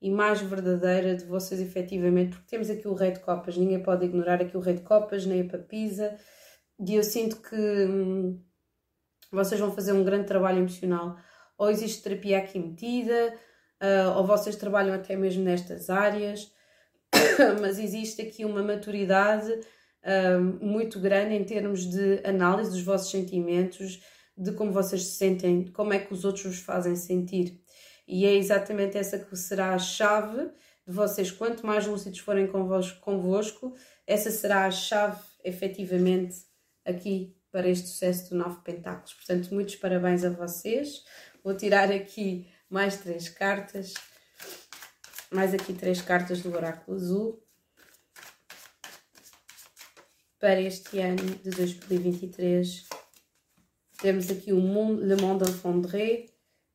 e 0.00 0.10
mais 0.10 0.40
verdadeira 0.40 1.14
de 1.14 1.24
vocês 1.26 1.60
efetivamente, 1.60 2.30
porque 2.30 2.48
temos 2.48 2.70
aqui 2.70 2.88
o 2.88 2.94
Rei 2.94 3.12
de 3.12 3.20
Copas, 3.20 3.56
ninguém 3.56 3.82
pode 3.82 4.06
ignorar 4.06 4.40
aqui 4.40 4.56
o 4.56 4.60
Rei 4.60 4.74
de 4.74 4.82
Copas, 4.82 5.26
nem 5.26 5.42
a 5.42 5.44
Papisa, 5.44 6.16
e 6.80 6.94
eu 6.94 7.02
sinto 7.02 7.36
que 7.36 7.54
hum, 7.54 8.42
vocês 9.30 9.60
vão 9.60 9.72
fazer 9.72 9.92
um 9.92 10.04
grande 10.04 10.26
trabalho 10.26 10.58
emocional. 10.58 11.16
Ou 11.58 11.70
existe 11.70 12.02
terapia 12.02 12.38
aqui 12.38 12.58
metida, 12.58 13.34
uh, 13.82 14.18
ou 14.18 14.26
vocês 14.26 14.56
trabalham 14.56 14.94
até 14.94 15.16
mesmo 15.16 15.42
nestas 15.42 15.90
áreas, 15.90 16.52
mas 17.60 17.78
existe 17.78 18.22
aqui 18.22 18.44
uma 18.44 18.62
maturidade 18.62 19.58
muito 20.60 21.00
grande 21.00 21.34
em 21.34 21.44
termos 21.44 21.86
de 21.86 22.20
análise 22.24 22.70
dos 22.70 22.82
vossos 22.82 23.10
sentimentos, 23.10 24.02
de 24.36 24.52
como 24.52 24.70
vocês 24.70 25.02
se 25.02 25.12
sentem, 25.12 25.64
como 25.72 25.92
é 25.92 25.98
que 25.98 26.12
os 26.12 26.24
outros 26.24 26.44
vos 26.44 26.58
fazem 26.58 26.94
sentir. 26.94 27.60
E 28.06 28.24
é 28.24 28.34
exatamente 28.34 28.96
essa 28.96 29.18
que 29.18 29.34
será 29.34 29.74
a 29.74 29.78
chave 29.78 30.50
de 30.86 30.92
vocês. 30.92 31.30
Quanto 31.30 31.66
mais 31.66 31.86
lúcidos 31.86 32.20
forem 32.20 32.46
convosco 32.46 33.74
essa 34.06 34.30
será 34.30 34.66
a 34.66 34.70
chave, 34.70 35.20
efetivamente, 35.42 36.36
aqui 36.84 37.36
para 37.50 37.68
este 37.68 37.88
sucesso 37.88 38.30
do 38.30 38.36
Nove 38.36 38.60
Pentáculos. 38.62 39.14
Portanto, 39.14 39.52
muitos 39.52 39.74
parabéns 39.76 40.24
a 40.24 40.30
vocês. 40.30 41.02
Vou 41.42 41.56
tirar 41.56 41.90
aqui 41.90 42.46
mais 42.70 42.98
três 42.98 43.28
cartas. 43.28 43.94
Mais 45.32 45.52
aqui 45.52 45.72
três 45.72 46.00
cartas 46.00 46.40
do 46.42 46.54
Oráculo 46.54 46.96
Azul. 46.96 47.45
Para 50.38 50.60
este 50.60 50.98
ano 50.98 51.24
de 51.42 51.50
2023. 51.50 52.86
Temos 54.02 54.30
aqui 54.30 54.52
o 54.52 54.58
Le 54.96 55.16
Monde 55.16 55.48
Enfondré, 55.48 56.26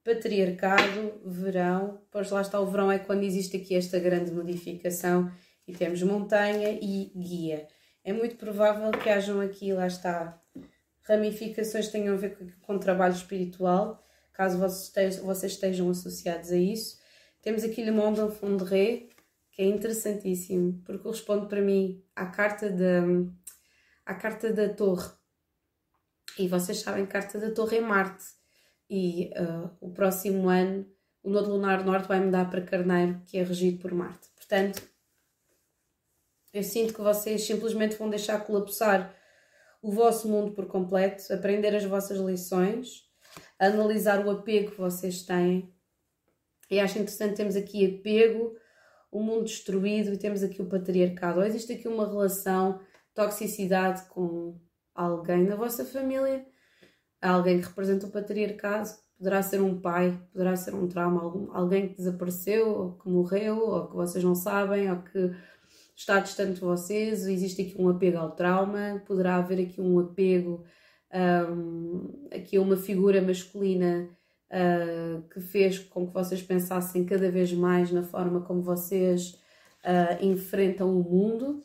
Patriarcado, 0.04 1.22
Verão. 1.24 2.02
Pois 2.10 2.32
lá 2.32 2.42
está, 2.42 2.60
o 2.60 2.66
verão 2.66 2.92
é 2.92 2.98
quando 2.98 3.24
existe 3.24 3.58
aqui 3.58 3.76
esta 3.76 4.00
grande 4.00 4.32
modificação. 4.32 5.32
E 5.68 5.74
temos 5.74 6.02
Montanha 6.02 6.72
e 6.82 7.12
Guia. 7.16 7.68
É 8.04 8.12
muito 8.12 8.36
provável 8.36 8.90
que 8.92 9.10
hajam 9.10 9.40
aqui, 9.40 9.72
lá 9.74 9.86
está, 9.86 10.42
ramificações 11.04 11.86
que 11.86 11.92
tenham 11.92 12.16
a 12.16 12.18
ver 12.18 12.36
com, 12.36 12.48
com 12.62 12.80
trabalho 12.80 13.14
espiritual, 13.14 14.04
caso 14.34 14.58
vocês 14.58 14.88
estejam, 14.88 15.26
vocês 15.26 15.52
estejam 15.52 15.88
associados 15.88 16.52
a 16.52 16.58
isso. 16.58 16.98
Temos 17.44 17.64
aqui 17.64 17.84
Le 17.84 17.92
Monde 17.92 18.22
Enfondré, 18.22 19.08
que 19.52 19.62
é 19.62 19.66
interessantíssimo, 19.66 20.82
porque 20.84 21.04
corresponde 21.04 21.48
para 21.48 21.62
mim 21.62 22.04
à 22.16 22.26
carta 22.26 22.72
da, 22.72 23.04
à 24.12 24.16
carta 24.16 24.52
da 24.52 24.70
Torre. 24.70 25.10
E 26.38 26.48
vocês 26.48 26.80
sabem 26.80 27.06
que 27.06 27.18
a 27.18 27.22
carta 27.22 27.40
da 27.40 27.52
Torre 27.52 27.78
é 27.78 27.82
Marte. 27.82 28.26
E 28.90 29.32
uh, 29.38 29.70
o 29.80 29.92
próximo 29.92 30.50
ano, 30.50 30.86
o 31.24 31.30
Nodo 31.30 31.52
Lunar 31.52 31.86
Norte 31.86 32.08
vai 32.08 32.20
mudar 32.20 32.50
para 32.50 32.62
Carneiro, 32.62 33.22
que 33.26 33.38
é 33.38 33.44
regido 33.44 33.82
por 33.82 33.94
Marte. 33.94 34.28
Portanto, 34.36 34.82
eu 36.54 36.64
sinto 36.64 36.94
que 36.94 37.02
vocês 37.02 37.46
simplesmente 37.46 37.96
vão 37.96 38.10
deixar 38.10 38.44
colapsar 38.46 39.16
o 39.82 39.92
vosso 39.92 40.28
mundo 40.28 40.52
por 40.52 40.68
completo, 40.68 41.34
aprender 41.34 41.74
as 41.74 41.86
vossas 41.86 42.20
lições, 42.20 43.10
analisar 43.58 44.26
o 44.26 44.30
apego 44.30 44.72
que 44.72 44.78
vocês 44.78 45.24
têm. 45.24 45.74
E 46.70 46.80
acho 46.80 47.00
interessante 47.00 47.38
temos 47.38 47.56
aqui 47.56 48.00
apego, 48.00 48.56
o 49.10 49.22
mundo 49.22 49.46
destruído 49.46 50.14
e 50.14 50.18
temos 50.18 50.44
aqui 50.44 50.62
o 50.62 50.68
patriarcado. 50.68 51.40
Ou 51.40 51.46
existe 51.46 51.74
aqui 51.74 51.88
uma 51.88 52.08
relação, 52.08 52.80
toxicidade 53.14 54.04
com 54.10 54.60
alguém 54.94 55.44
na 55.44 55.56
vossa 55.56 55.86
família, 55.86 56.46
alguém 57.22 57.60
que 57.60 57.68
representa 57.68 58.08
o 58.08 58.12
patriarcado. 58.12 58.90
Poderá 59.18 59.44
ser 59.44 59.62
um 59.62 59.80
pai, 59.80 60.20
poderá 60.34 60.56
ser 60.56 60.74
um 60.74 60.88
trauma, 60.88 61.22
alguém 61.54 61.90
que 61.90 61.96
desapareceu, 61.96 62.70
ou 62.70 62.92
que 62.98 63.08
morreu, 63.08 63.60
ou 63.60 63.88
que 63.88 63.96
vocês 63.96 64.24
não 64.24 64.34
sabem, 64.34 64.90
ou 64.90 64.98
que 65.04 65.32
está 65.96 66.20
distante 66.20 66.56
de 66.56 66.62
vocês, 66.62 67.28
existe 67.28 67.62
aqui 67.62 67.76
um 67.80 67.88
apego 67.90 68.18
ao 68.18 68.32
trauma, 68.32 69.04
poderá 69.06 69.36
haver 69.36 69.60
aqui 69.60 69.80
um 69.80 70.00
apego 70.00 70.66
um, 71.14 72.28
aqui 72.32 72.58
a 72.58 72.62
uma 72.62 72.78
figura 72.78 73.22
masculina 73.22 74.10
uh, 74.50 75.22
que 75.30 75.40
fez 75.40 75.80
com 75.80 76.08
que 76.08 76.14
vocês 76.14 76.42
pensassem 76.42 77.06
cada 77.06 77.30
vez 77.30 77.52
mais 77.54 77.92
na 77.92 78.04
forma 78.04 78.42
como 78.42 78.62
vocês 78.62 79.34
uh, 79.84 80.24
enfrentam 80.24 80.90
o 80.98 81.04
mundo. 81.04 81.64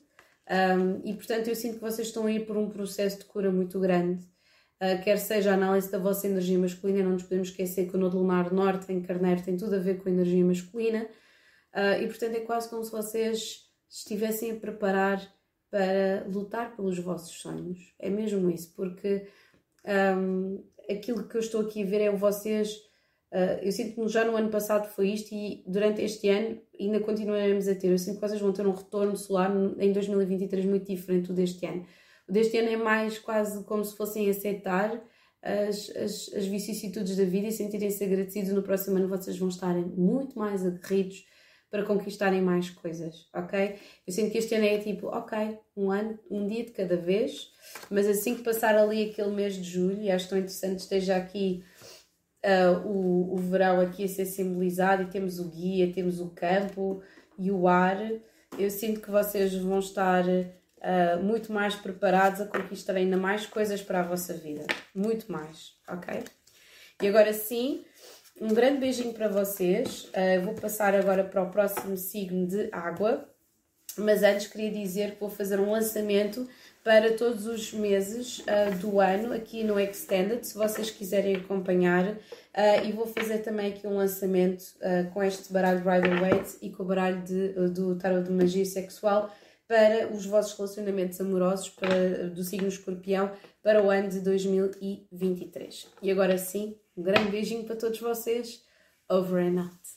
Um, 0.49 1.01
e 1.05 1.15
portanto, 1.15 1.49
eu 1.49 1.57
sinto 1.57 1.75
que 1.75 1.81
vocês 1.81 2.09
estão 2.09 2.27
a 2.27 2.33
ir 2.33 2.47
por 2.47 2.57
um 2.57 2.71
processo 2.71 3.19
de 3.19 3.25
cura 3.25 3.51
muito 3.51 3.81
grande. 3.81 4.25
Uh, 4.81 5.03
quer 5.03 5.19
seja 5.19 5.53
a 5.53 5.55
análise 5.55 5.91
da 5.91 5.99
vossa 5.99 6.27
energia 6.27 6.59
masculina, 6.59 7.03
não 7.03 7.13
nos 7.13 7.23
podemos 7.23 7.49
esquecer 7.49 7.89
que 7.89 7.97
o 7.97 7.99
Nodo 7.99 8.19
Lunar 8.19 8.53
Norte 8.53 8.93
em 8.93 9.01
Carneiro 9.01 9.43
tem 9.43 9.57
tudo 9.57 9.75
a 9.75 9.79
ver 9.79 9.99
com 9.99 10.09
a 10.09 10.13
energia 10.13 10.45
masculina, 10.45 11.09
uh, 11.75 12.03
e 12.03 12.07
portanto 12.07 12.37
é 12.37 12.41
quase 12.41 12.69
como 12.69 12.85
se 12.85 12.93
vocês 12.93 13.67
estivessem 13.89 14.53
a 14.53 14.57
preparar 14.57 15.27
para 15.71 16.27
lutar 16.29 16.77
pelos 16.77 16.99
vossos 16.99 17.39
sonhos. 17.39 17.95
É 17.99 18.09
mesmo 18.11 18.51
isso, 18.51 18.73
porque 18.75 19.27
um, 20.17 20.65
aquilo 20.91 21.27
que 21.27 21.37
eu 21.37 21.41
estou 21.41 21.63
aqui 21.63 21.83
a 21.83 21.87
ver 21.87 22.01
é 22.03 22.11
vocês. 22.11 22.86
Uh, 23.37 23.61
eu 23.61 23.70
sinto 23.70 23.95
que 23.95 24.09
já 24.09 24.24
no 24.24 24.34
ano 24.34 24.49
passado 24.49 24.89
foi 24.89 25.11
isto 25.11 25.34
e 25.34 25.62
durante 25.66 26.01
este 26.01 26.26
ano 26.30 26.59
ainda 26.80 27.01
continuaremos 27.01 27.68
a 27.68 27.74
ter. 27.74 27.89
Eu 27.89 27.99
sinto 27.99 28.14
que 28.14 28.26
vocês 28.26 28.41
vão 28.41 28.51
ter 28.51 28.66
um 28.66 28.72
retorno 28.72 29.14
solar 29.14 29.53
em 29.78 29.93
2023 29.93 30.64
muito 30.64 30.87
diferente 30.87 31.26
do 31.26 31.34
deste 31.34 31.66
ano. 31.66 31.84
O 32.26 32.32
deste 32.32 32.57
ano 32.57 32.70
é 32.70 32.78
mais 32.78 33.18
quase 33.18 33.62
como 33.64 33.84
se 33.84 33.95
fossem 33.95 34.30
aceitar 34.30 35.05
as, 35.43 35.91
as, 35.91 36.32
as 36.34 36.47
vicissitudes 36.47 37.14
da 37.14 37.24
vida 37.24 37.49
e 37.49 37.53
sentirem-se 37.53 38.03
agradecidos. 38.03 38.53
No 38.53 38.62
próximo 38.62 38.97
ano 38.97 39.07
vocês 39.07 39.37
vão 39.37 39.49
estar 39.49 39.74
muito 39.74 40.39
mais 40.39 40.64
aguerridos 40.64 41.26
para 41.70 41.84
conquistarem 41.84 42.41
mais 42.41 42.70
coisas, 42.70 43.28
ok? 43.34 43.76
Eu 44.07 44.12
sinto 44.14 44.30
que 44.30 44.39
este 44.39 44.55
ano 44.55 44.64
é 44.64 44.78
tipo, 44.78 45.09
ok, 45.09 45.59
um 45.76 45.91
ano, 45.91 46.18
um 46.30 46.47
dia 46.47 46.64
de 46.64 46.70
cada 46.70 46.97
vez, 46.97 47.51
mas 47.91 48.07
assim 48.07 48.34
que 48.34 48.43
passar 48.43 48.76
ali 48.76 49.11
aquele 49.11 49.32
mês 49.32 49.57
de 49.57 49.64
julho, 49.64 50.01
e 50.01 50.11
acho 50.11 50.28
tão 50.28 50.39
interessante 50.39 50.78
esteja 50.78 51.16
aqui 51.16 51.62
uh, 52.45 52.87
o, 52.87 53.34
o 53.34 53.37
verão 53.37 53.80
aqui 53.80 54.05
a 54.05 54.09
ser 54.09 54.26
simbolizado, 54.26 55.03
e 55.03 55.07
temos 55.07 55.39
o 55.39 55.49
guia, 55.49 55.93
temos 55.93 56.20
o 56.20 56.30
campo 56.30 57.03
e 57.39 57.51
o 57.51 57.68
ar, 57.68 57.99
eu 58.59 58.70
sinto 58.70 59.01
que 59.01 59.11
vocês 59.11 59.55
vão 59.55 59.78
estar 59.78 60.24
uh, 60.26 61.22
muito 61.22 61.53
mais 61.53 61.74
preparados 61.74 62.41
a 62.41 62.47
conquistar 62.47 62.95
ainda 62.95 63.16
mais 63.16 63.47
coisas 63.47 63.82
para 63.82 64.01
a 64.01 64.03
vossa 64.03 64.34
vida, 64.34 64.66
muito 64.95 65.30
mais, 65.30 65.74
ok? 65.89 66.22
E 67.03 67.09
agora 67.09 67.32
sim, 67.32 67.84
um 68.41 68.49
grande 68.49 68.78
beijinho 68.78 69.12
para 69.12 69.28
vocês. 69.28 70.05
Uh, 70.05 70.45
vou 70.45 70.55
passar 70.55 70.95
agora 70.95 71.24
para 71.24 71.43
o 71.43 71.51
próximo 71.51 71.97
signo 71.97 72.47
de 72.47 72.68
água. 72.72 73.28
Mas 73.99 74.22
antes 74.22 74.47
queria 74.47 74.70
dizer 74.70 75.12
que 75.12 75.20
vou 75.20 75.30
fazer 75.30 75.59
um 75.59 75.70
lançamento 75.70 76.47
para 76.87 77.16
todos 77.16 77.49
os 77.49 77.72
meses 77.72 78.39
uh, 78.39 78.78
do 78.80 79.01
ano 79.01 79.32
aqui 79.32 79.64
no 79.64 79.76
Extended, 79.76 80.47
se 80.47 80.57
vocês 80.57 80.89
quiserem 80.89 81.34
acompanhar. 81.34 82.12
Uh, 82.12 82.87
e 82.87 82.93
vou 82.93 83.09
fazer 83.09 83.39
também 83.39 83.72
aqui 83.72 83.89
um 83.89 83.97
lançamento 83.97 84.62
uh, 84.76 85.11
com 85.12 85.20
este 85.20 85.53
baralho 85.53 85.80
Rider 85.80 86.20
Waite 86.20 86.59
e 86.62 86.70
com 86.70 86.84
o 86.84 86.87
baralho 86.87 87.20
de, 87.22 87.49
do 87.70 87.99
Tarot 87.99 88.22
de 88.22 88.30
Magia 88.30 88.64
Sexual 88.64 89.34
para 89.66 90.12
os 90.14 90.24
vossos 90.26 90.57
relacionamentos 90.57 91.20
amorosos 91.20 91.70
para, 91.70 92.28
do 92.30 92.45
signo 92.45 92.68
escorpião 92.68 93.32
para 93.64 93.82
o 93.82 93.91
ano 93.91 94.09
de 94.09 94.20
2023. 94.20 95.89
E 96.01 96.09
agora 96.12 96.39
sim, 96.39 96.76
um 96.97 97.03
grande 97.03 97.32
beijinho 97.32 97.64
para 97.64 97.74
todos 97.74 97.99
vocês. 97.99 98.62
Over 99.11 99.43
and 99.43 99.61
out. 99.61 99.96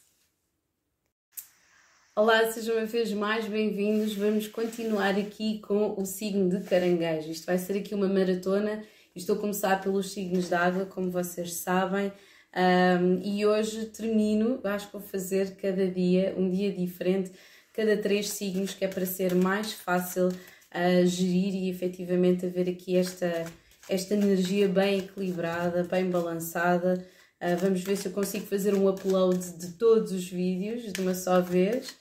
Olá, 2.21 2.51
sejam 2.51 2.75
uma 2.75 2.85
vez 2.85 3.13
mais 3.13 3.45
bem-vindos. 3.45 4.13
Vamos 4.13 4.45
continuar 4.45 5.17
aqui 5.17 5.59
com 5.59 5.95
o 5.97 6.05
signo 6.05 6.49
de 6.49 6.65
caranguejo. 6.65 7.31
Isto 7.31 7.45
vai 7.45 7.57
ser 7.57 7.77
aqui 7.77 7.95
uma 7.95 8.09
maratona. 8.09 8.83
Estou 9.15 9.37
a 9.37 9.39
começar 9.39 9.81
pelos 9.81 10.11
signos 10.11 10.49
de 10.49 10.53
água, 10.53 10.85
como 10.85 11.09
vocês 11.09 11.53
sabem. 11.53 12.11
Um, 12.53 13.21
e 13.23 13.45
hoje 13.45 13.85
termino, 13.85 14.59
acho 14.65 14.87
que 14.87 14.97
vou 14.97 15.01
fazer 15.01 15.55
cada 15.55 15.87
dia 15.87 16.35
um 16.37 16.51
dia 16.51 16.73
diferente, 16.73 17.31
cada 17.71 17.95
três 17.95 18.31
signos, 18.31 18.73
que 18.73 18.83
é 18.83 18.89
para 18.89 19.05
ser 19.05 19.33
mais 19.33 19.71
fácil 19.71 20.27
uh, 20.27 21.05
gerir 21.05 21.55
e 21.55 21.69
efetivamente 21.69 22.45
haver 22.45 22.67
aqui 22.67 22.97
esta 22.97 23.45
esta 23.87 24.13
energia 24.13 24.67
bem 24.67 24.99
equilibrada, 24.99 25.85
bem 25.85 26.09
balançada. 26.09 27.01
Uh, 27.41 27.55
vamos 27.61 27.81
ver 27.81 27.95
se 27.95 28.09
eu 28.09 28.11
consigo 28.11 28.45
fazer 28.45 28.73
um 28.73 28.89
upload 28.89 29.53
de 29.53 29.71
todos 29.77 30.11
os 30.11 30.27
vídeos 30.27 30.91
de 30.91 30.99
uma 30.99 31.15
só 31.15 31.39
vez. 31.39 31.97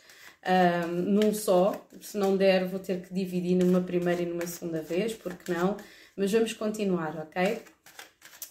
Um, 0.47 0.93
num 0.93 1.35
só. 1.35 1.87
Se 2.01 2.17
não 2.17 2.37
der, 2.37 2.67
vou 2.67 2.79
ter 2.79 3.03
que 3.03 3.13
dividir 3.13 3.57
numa 3.57 3.81
primeira 3.81 4.23
e 4.23 4.27
numa 4.27 4.47
segunda 4.47 4.83
vez, 4.83 5.15
porque 5.15 5.53
não? 5.53 5.77
Mas 6.17 6.33
vamos 6.33 6.53
continuar, 6.53 7.17
ok? 7.17 7.63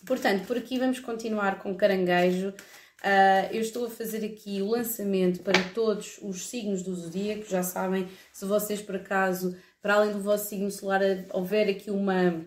Portanto, 0.06 0.46
por 0.48 0.58
aqui 0.58 0.80
vamos 0.80 1.00
continuar 1.00 1.60
com 1.60 1.76
caranguejo. 1.76 2.50
Uh, 2.50 3.54
eu 3.54 3.62
estou 3.62 3.86
a 3.86 3.90
fazer 3.90 4.26
aqui 4.26 4.62
o 4.62 4.70
lançamento 4.70 5.42
para 5.42 5.62
todos 5.74 6.18
os 6.22 6.48
signos 6.48 6.82
do 6.82 6.96
zodíaco. 6.96 7.46
Já 7.48 7.62
sabem, 7.62 8.08
se 8.32 8.46
vocês 8.46 8.82
por 8.82 8.96
acaso, 8.96 9.56
para 9.82 9.96
além 9.96 10.14
do 10.14 10.20
vosso 10.20 10.50
signo 10.50 10.72
solar, 10.72 11.02
houver 11.32 11.70
aqui 11.70 11.92
uma, 11.92 12.46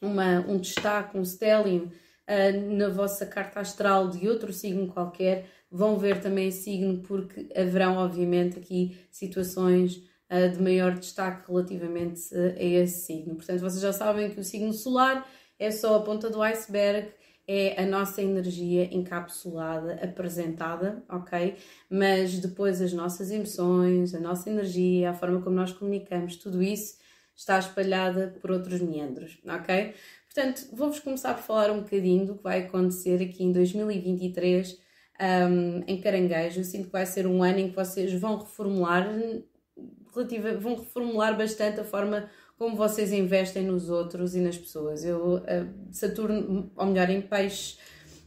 uma, 0.00 0.40
um 0.40 0.58
destaque, 0.58 1.16
um 1.16 1.24
stellium 1.24 1.84
uh, 1.84 2.76
na 2.76 2.88
vossa 2.88 3.26
carta 3.26 3.60
astral 3.60 4.08
de 4.08 4.28
outro 4.28 4.52
signo 4.52 4.88
qualquer, 4.88 5.46
vão 5.70 5.98
ver 5.98 6.20
também 6.20 6.48
esse 6.48 6.64
signo, 6.64 6.98
porque 7.02 7.48
haverão, 7.54 7.96
obviamente, 7.96 8.58
aqui 8.58 8.98
situações 9.10 10.02
uh, 10.30 10.50
de 10.50 10.60
maior 10.60 10.98
destaque 10.98 11.50
relativamente 11.50 12.34
a 12.34 12.62
esse 12.62 13.06
signo. 13.06 13.36
Portanto, 13.36 13.60
vocês 13.60 13.80
já 13.80 13.92
sabem 13.92 14.30
que 14.30 14.40
o 14.40 14.44
signo 14.44 14.72
solar 14.72 15.26
é 15.58 15.70
só 15.70 15.96
a 15.96 16.02
ponta 16.02 16.28
do 16.28 16.42
iceberg, 16.42 17.08
é 17.46 17.82
a 17.82 17.86
nossa 17.86 18.22
energia 18.22 18.94
encapsulada, 18.94 19.94
apresentada, 20.02 21.02
ok? 21.08 21.56
Mas 21.88 22.38
depois 22.38 22.80
as 22.80 22.92
nossas 22.92 23.30
emoções, 23.30 24.14
a 24.14 24.20
nossa 24.20 24.48
energia, 24.48 25.10
a 25.10 25.14
forma 25.14 25.42
como 25.42 25.56
nós 25.56 25.72
comunicamos, 25.72 26.36
tudo 26.36 26.62
isso 26.62 26.98
está 27.34 27.58
espalhada 27.58 28.36
por 28.40 28.50
outros 28.50 28.80
meandros, 28.80 29.38
ok? 29.44 29.94
Portanto, 30.32 30.68
vou-vos 30.72 31.00
começar 31.00 31.34
por 31.34 31.42
falar 31.42 31.72
um 31.72 31.80
bocadinho 31.80 32.26
do 32.26 32.36
que 32.36 32.42
vai 32.42 32.60
acontecer 32.60 33.20
aqui 33.20 33.42
em 33.42 33.50
2023 33.50 34.78
um, 35.20 35.82
em 35.86 36.00
Caranguejo. 36.00 36.60
Eu 36.60 36.64
sinto 36.64 36.86
que 36.86 36.92
vai 36.92 37.06
ser 37.06 37.26
um 37.26 37.42
ano 37.42 37.58
em 37.58 37.68
que 37.70 37.76
vocês 37.76 38.12
vão 38.14 38.38
reformular, 38.38 39.06
relativa, 40.14 40.54
vão 40.54 40.76
reformular 40.76 41.36
bastante 41.36 41.80
a 41.80 41.84
forma 41.84 42.28
como 42.58 42.76
vocês 42.76 43.12
investem 43.12 43.64
nos 43.64 43.88
outros 43.88 44.34
e 44.34 44.40
nas 44.40 44.56
pessoas. 44.56 45.04
Eu, 45.04 45.36
uh, 45.36 45.42
Saturno, 45.90 46.70
ou 46.76 46.86
melhor, 46.86 47.08
em 47.08 47.22
peixe, 47.22 47.78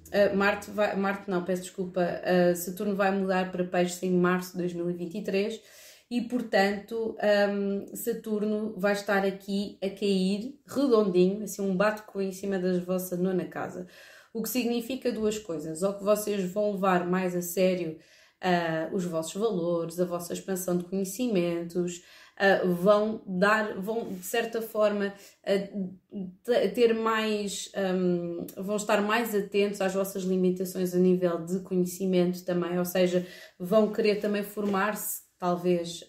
uh, 0.08 0.36
Marte, 0.36 0.72
vai, 0.72 0.96
Marte 0.96 1.30
não, 1.30 1.44
peço 1.44 1.64
desculpa, 1.64 2.02
uh, 2.02 2.56
Saturno 2.56 2.96
vai 2.96 3.12
mudar 3.12 3.52
para 3.52 3.64
peixe 3.64 4.06
em 4.06 4.12
março 4.12 4.54
de 4.54 4.58
2023 4.60 5.62
e, 6.10 6.22
portanto, 6.22 7.16
um, 7.50 7.96
Saturno 7.96 8.74
vai 8.78 8.94
estar 8.94 9.26
aqui 9.26 9.78
a 9.82 9.90
cair 9.90 10.60
redondinho, 10.68 11.44
assim 11.44 11.62
um 11.62 11.76
bate-com 11.76 12.22
em 12.22 12.32
cima 12.32 12.60
da 12.60 12.80
vossa 12.80 13.16
nona 13.18 13.46
casa. 13.46 13.88
O 14.34 14.42
que 14.42 14.50
significa 14.50 15.12
duas 15.12 15.38
coisas, 15.38 15.84
ou 15.84 15.94
que 15.94 16.04
vocês 16.04 16.52
vão 16.52 16.72
levar 16.72 17.06
mais 17.06 17.36
a 17.36 17.42
sério 17.42 18.00
uh, 18.44 18.96
os 18.96 19.06
vossos 19.06 19.40
valores, 19.40 20.00
a 20.00 20.06
vossa 20.06 20.34
expansão 20.34 20.76
de 20.76 20.86
conhecimentos, 20.86 21.98
uh, 21.98 22.74
vão 22.74 23.22
dar, 23.28 23.80
vão 23.80 24.12
de 24.12 24.26
certa 24.26 24.60
forma 24.60 25.14
uh, 25.48 26.70
ter 26.74 26.96
mais, 26.96 27.72
um, 27.96 28.46
vão 28.58 28.76
estar 28.76 29.02
mais 29.04 29.36
atentos 29.36 29.80
às 29.82 29.94
vossas 29.94 30.24
limitações 30.24 30.96
a 30.96 30.98
nível 30.98 31.46
de 31.46 31.60
conhecimento 31.60 32.44
também, 32.44 32.80
ou 32.80 32.86
seja, 32.86 33.26
vão 33.60 33.94
querer 33.94 34.16
também 34.16 34.44
formar-se, 34.44 35.22
talvez, 35.38 36.06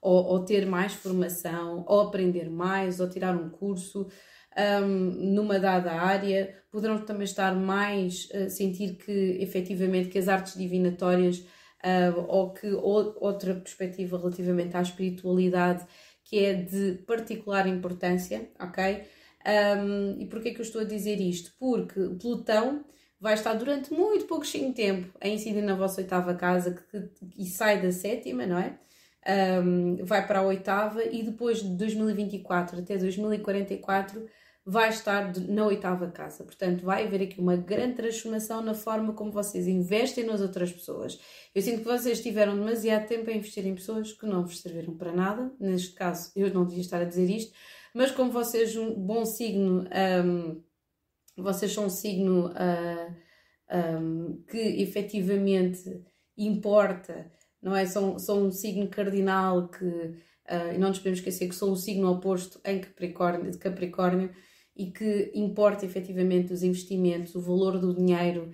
ou, 0.00 0.24
ou, 0.24 0.44
ter 0.46 0.64
mais 0.64 0.94
formação, 0.94 1.84
ou 1.86 2.00
aprender 2.00 2.48
mais, 2.48 3.00
ou 3.00 3.08
tirar 3.08 3.36
um 3.36 3.50
curso. 3.50 4.08
Um, 4.54 4.86
numa 5.34 5.58
dada 5.58 5.92
área, 5.92 6.54
poderão 6.70 6.98
também 7.04 7.24
estar 7.24 7.54
mais 7.54 8.28
a 8.34 8.50
sentir 8.50 8.96
que 8.96 9.38
efetivamente 9.40 10.10
que 10.10 10.18
as 10.18 10.28
artes 10.28 10.54
divinatórias 10.54 11.38
uh, 11.38 12.24
ou 12.28 12.52
que 12.52 12.66
ou, 12.66 13.16
outra 13.20 13.54
perspectiva 13.54 14.18
relativamente 14.18 14.76
à 14.76 14.82
espiritualidade 14.82 15.86
que 16.24 16.38
é 16.38 16.54
de 16.54 16.94
particular 17.06 17.66
importância, 17.66 18.48
ok? 18.58 19.02
Um, 19.44 20.20
e 20.20 20.26
porquê 20.26 20.52
que 20.52 20.60
eu 20.60 20.64
estou 20.64 20.80
a 20.82 20.84
dizer 20.84 21.20
isto? 21.20 21.52
Porque 21.58 22.00
Plutão 22.20 22.84
vai 23.20 23.34
estar 23.34 23.54
durante 23.54 23.92
muito 23.92 24.26
pouquinho 24.26 24.72
tempo 24.72 25.12
a 25.20 25.28
incidir 25.28 25.62
na 25.62 25.74
vossa 25.74 26.00
oitava 26.00 26.34
casa 26.34 26.72
que, 26.72 27.10
e 27.36 27.46
sai 27.46 27.82
da 27.82 27.92
sétima, 27.92 28.46
não 28.46 28.58
é? 28.58 28.78
Um, 29.62 30.04
vai 30.04 30.26
para 30.26 30.40
a 30.40 30.42
oitava 30.42 31.04
e 31.04 31.22
depois 31.22 31.62
de 31.62 31.76
2024 31.76 32.80
até 32.80 32.96
2044 32.96 34.26
vai 34.64 34.90
estar 34.90 35.32
na 35.48 35.66
oitava 35.66 36.10
casa. 36.10 36.44
Portanto, 36.44 36.84
vai 36.84 37.04
haver 37.04 37.22
aqui 37.22 37.40
uma 37.40 37.56
grande 37.56 37.96
transformação 37.96 38.62
na 38.62 38.74
forma 38.74 39.12
como 39.12 39.32
vocês 39.32 39.66
investem 39.66 40.24
nas 40.24 40.40
outras 40.40 40.72
pessoas. 40.72 41.18
Eu 41.54 41.60
sinto 41.60 41.78
que 41.78 41.88
vocês 41.88 42.22
tiveram 42.22 42.56
demasiado 42.56 43.08
tempo 43.08 43.28
a 43.28 43.32
investir 43.32 43.66
em 43.66 43.74
pessoas 43.74 44.12
que 44.12 44.24
não 44.24 44.42
vos 44.42 44.60
serviram 44.60 44.96
para 44.96 45.12
nada. 45.12 45.52
Neste 45.58 45.94
caso, 45.94 46.30
eu 46.36 46.52
não 46.54 46.64
devia 46.64 46.82
estar 46.82 47.00
a 47.00 47.04
dizer 47.04 47.28
isto, 47.28 47.52
mas 47.92 48.10
como 48.12 48.30
vocês, 48.30 48.76
um 48.76 48.94
bom 48.94 49.24
signo, 49.24 49.84
um, 50.24 50.62
vocês 51.36 51.72
são 51.72 51.86
um 51.86 51.90
signo 51.90 52.48
uh, 52.50 53.16
um, 54.00 54.44
que 54.48 54.58
efetivamente 54.58 56.04
importa, 56.36 57.30
não 57.60 57.74
é? 57.74 57.84
São, 57.84 58.18
são 58.18 58.46
um 58.46 58.52
signo 58.52 58.88
cardinal 58.88 59.68
que. 59.68 59.84
Uh, 60.42 60.76
não 60.76 60.88
nos 60.88 60.98
podemos 60.98 61.20
esquecer 61.20 61.48
que 61.48 61.54
sou 61.54 61.70
o 61.70 61.76
signo 61.76 62.10
oposto 62.10 62.60
em 62.64 62.80
Capricórnio, 62.80 63.52
de 63.52 63.58
Capricórnio 63.58 64.34
e 64.76 64.86
que 64.86 65.30
importa 65.34 65.84
efetivamente 65.84 66.52
os 66.52 66.62
investimentos, 66.62 67.34
o 67.34 67.40
valor 67.40 67.78
do 67.78 67.94
dinheiro, 67.94 68.50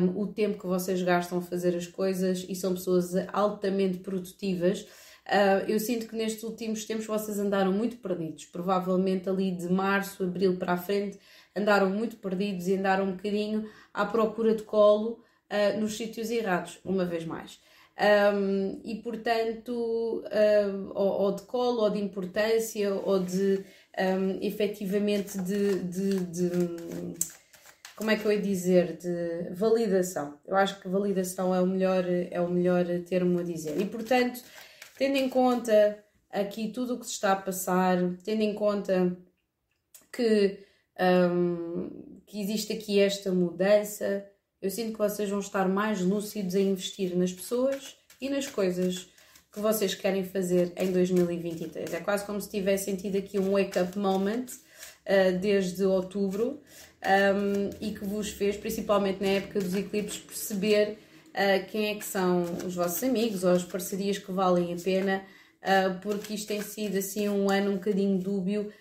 um, 0.00 0.20
o 0.20 0.26
tempo 0.26 0.58
que 0.58 0.66
vocês 0.66 1.02
gastam 1.02 1.38
a 1.38 1.42
fazer 1.42 1.74
as 1.74 1.86
coisas 1.86 2.44
e 2.48 2.54
são 2.54 2.74
pessoas 2.74 3.14
altamente 3.32 3.98
produtivas. 3.98 4.82
Uh, 5.26 5.66
eu 5.66 5.80
sinto 5.80 6.06
que 6.06 6.14
nestes 6.14 6.44
últimos 6.44 6.84
tempos 6.84 7.06
vocês 7.06 7.38
andaram 7.38 7.72
muito 7.72 7.96
perdidos, 7.96 8.44
provavelmente 8.44 9.28
ali 9.28 9.50
de 9.50 9.68
março, 9.68 10.22
abril 10.22 10.56
para 10.56 10.74
a 10.74 10.76
frente, 10.76 11.18
andaram 11.56 11.90
muito 11.90 12.16
perdidos 12.16 12.68
e 12.68 12.76
andaram 12.76 13.06
um 13.06 13.12
bocadinho 13.12 13.68
à 13.92 14.04
procura 14.04 14.54
de 14.54 14.62
colo 14.62 15.20
uh, 15.50 15.80
nos 15.80 15.96
sítios 15.96 16.30
errados, 16.30 16.78
uma 16.84 17.04
vez 17.04 17.24
mais. 17.24 17.58
Um, 17.98 18.80
e 18.84 18.96
portanto, 18.96 20.22
ou, 20.94 21.22
ou, 21.22 21.34
de 21.34 21.42
colo, 21.42 21.82
ou 21.82 21.90
de 21.90 21.98
importância, 21.98 22.94
ou 22.94 23.18
de 23.18 23.64
um, 23.98 24.38
efetivamente 24.42 25.38
de, 25.38 25.78
de, 25.84 26.20
de, 26.26 26.50
como 27.96 28.10
é 28.10 28.16
que 28.16 28.26
eu 28.26 28.32
ia 28.32 28.40
dizer, 28.40 28.98
de 28.98 29.54
validação. 29.54 30.38
Eu 30.46 30.56
acho 30.56 30.78
que 30.80 30.88
validação 30.88 31.54
é 31.54 31.60
o 31.60 31.66
melhor, 31.66 32.04
é 32.06 32.40
o 32.40 32.50
melhor 32.50 32.84
termo 33.08 33.38
a 33.38 33.42
dizer. 33.42 33.80
E 33.80 33.86
portanto, 33.86 34.42
tendo 34.98 35.16
em 35.16 35.30
conta 35.30 36.04
aqui 36.30 36.68
tudo 36.68 36.94
o 36.94 36.98
que 37.00 37.06
se 37.06 37.12
está 37.12 37.32
a 37.32 37.36
passar, 37.36 37.96
tendo 38.22 38.42
em 38.42 38.54
conta 38.54 39.16
que, 40.12 40.58
um, 41.32 42.20
que 42.26 42.40
existe 42.40 42.74
aqui 42.74 43.00
esta 43.00 43.32
mudança, 43.32 44.26
eu 44.60 44.70
sinto 44.70 44.92
que 44.92 44.98
vocês 44.98 45.28
vão 45.28 45.40
estar 45.40 45.68
mais 45.68 46.00
lúcidos 46.00 46.54
a 46.54 46.60
investir 46.60 47.16
nas 47.16 47.32
pessoas 47.32 47.96
e 48.20 48.28
nas 48.28 48.46
coisas 48.46 49.08
que 49.52 49.60
vocês 49.60 49.94
querem 49.94 50.22
fazer 50.22 50.72
em 50.76 50.92
2023. 50.92 51.94
É 51.94 52.00
quase 52.00 52.26
como 52.26 52.40
se 52.40 52.50
tivessem 52.50 52.94
tido 52.94 53.16
aqui 53.16 53.38
um 53.38 53.52
wake-up 53.52 53.98
moment 53.98 54.44
uh, 54.46 55.38
desde 55.38 55.82
outubro 55.84 56.60
um, 57.02 57.70
e 57.80 57.92
que 57.92 58.04
vos 58.04 58.28
fez, 58.30 58.56
principalmente 58.56 59.22
na 59.22 59.28
época 59.28 59.60
dos 59.60 59.74
eclipses, 59.74 60.18
perceber 60.18 60.98
uh, 61.30 61.66
quem 61.70 61.86
é 61.86 61.94
que 61.94 62.04
são 62.04 62.42
os 62.66 62.74
vossos 62.74 63.02
amigos 63.02 63.44
ou 63.44 63.50
as 63.50 63.64
parcerias 63.64 64.18
que 64.18 64.30
valem 64.30 64.74
a 64.74 64.76
pena, 64.76 65.22
uh, 65.62 65.98
porque 66.00 66.34
isto 66.34 66.48
tem 66.48 66.60
sido 66.60 66.98
assim 66.98 67.26
um 67.26 67.50
ano 67.50 67.70
um 67.70 67.74
bocadinho 67.76 68.18
dúbio 68.18 68.72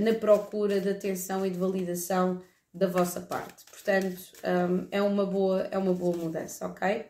na 0.00 0.14
procura 0.14 0.80
de 0.80 0.88
atenção 0.88 1.44
e 1.44 1.50
de 1.50 1.58
validação 1.58 2.40
da 2.76 2.86
vossa 2.86 3.20
parte. 3.20 3.64
Portanto, 3.70 4.20
um, 4.44 4.86
é, 4.90 5.00
uma 5.00 5.24
boa, 5.24 5.66
é 5.70 5.78
uma 5.78 5.94
boa 5.94 6.16
mudança, 6.16 6.66
ok? 6.66 7.06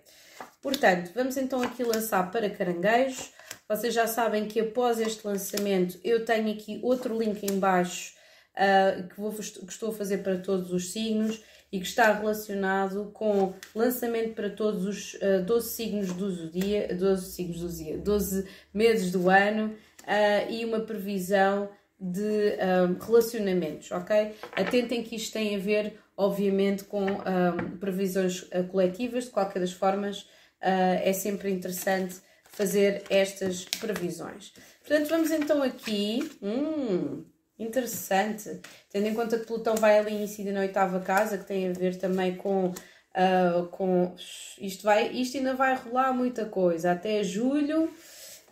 Portanto, 0.62 1.10
vamos 1.14 1.36
então 1.36 1.60
aqui 1.60 1.82
lançar 1.82 2.30
para 2.30 2.48
caranguejos. 2.48 3.32
Vocês 3.68 3.92
já 3.92 4.06
sabem 4.06 4.46
que 4.46 4.60
após 4.60 5.00
este 5.00 5.26
lançamento 5.26 5.98
eu 6.04 6.24
tenho 6.24 6.52
aqui 6.52 6.78
outro 6.82 7.18
link 7.18 7.42
em 7.42 7.58
baixo 7.58 8.14
uh, 8.54 9.08
que, 9.08 9.60
que 9.66 9.72
estou 9.72 9.90
a 9.90 9.94
fazer 9.94 10.18
para 10.18 10.38
todos 10.38 10.72
os 10.72 10.92
signos 10.92 11.42
e 11.72 11.80
que 11.80 11.86
está 11.86 12.12
relacionado 12.12 13.10
com 13.12 13.52
lançamento 13.74 14.34
para 14.34 14.50
todos 14.50 14.84
os 14.84 15.14
uh, 15.14 15.44
12 15.44 15.68
signos 15.70 16.12
do 16.12 16.30
zodíaco, 16.30 16.94
12 16.94 17.32
signos 17.32 17.60
do 17.60 17.68
zodíaco, 17.68 18.02
12 18.04 18.48
meses 18.72 19.10
do 19.10 19.28
ano 19.28 19.74
uh, 20.02 20.50
e 20.50 20.64
uma 20.64 20.80
previsão 20.80 21.68
de 21.98 22.56
um, 22.90 23.04
relacionamentos, 23.04 23.90
ok? 23.90 24.34
Atentem 24.52 25.02
que 25.02 25.16
isto 25.16 25.32
tem 25.32 25.56
a 25.56 25.58
ver, 25.58 25.98
obviamente, 26.16 26.84
com 26.84 27.04
um, 27.04 27.76
previsões 27.78 28.42
uh, 28.42 28.64
coletivas, 28.70 29.24
de 29.24 29.30
qualquer 29.30 29.60
das 29.60 29.72
formas, 29.72 30.22
uh, 30.62 31.00
é 31.02 31.12
sempre 31.12 31.50
interessante 31.50 32.16
fazer 32.50 33.04
estas 33.08 33.64
previsões. 33.64 34.52
Portanto, 34.80 35.08
vamos 35.08 35.30
então 35.30 35.62
aqui. 35.62 36.30
Hum, 36.42 37.24
interessante. 37.58 38.60
Tendo 38.90 39.08
em 39.08 39.14
conta 39.14 39.38
que 39.38 39.46
Plutão 39.46 39.74
vai 39.74 39.98
ali 39.98 40.14
incidir 40.14 40.52
na 40.52 40.60
oitava 40.60 41.00
casa, 41.00 41.38
que 41.38 41.44
tem 41.44 41.68
a 41.68 41.72
ver 41.72 41.96
também 41.96 42.36
com 42.36 42.72
Uh, 43.16 43.66
com 43.68 44.14
isto 44.60 44.82
vai 44.82 45.10
isto 45.10 45.38
ainda 45.38 45.54
vai 45.54 45.74
rolar 45.74 46.12
muita 46.12 46.44
coisa 46.44 46.92
até 46.92 47.24
julho 47.24 47.90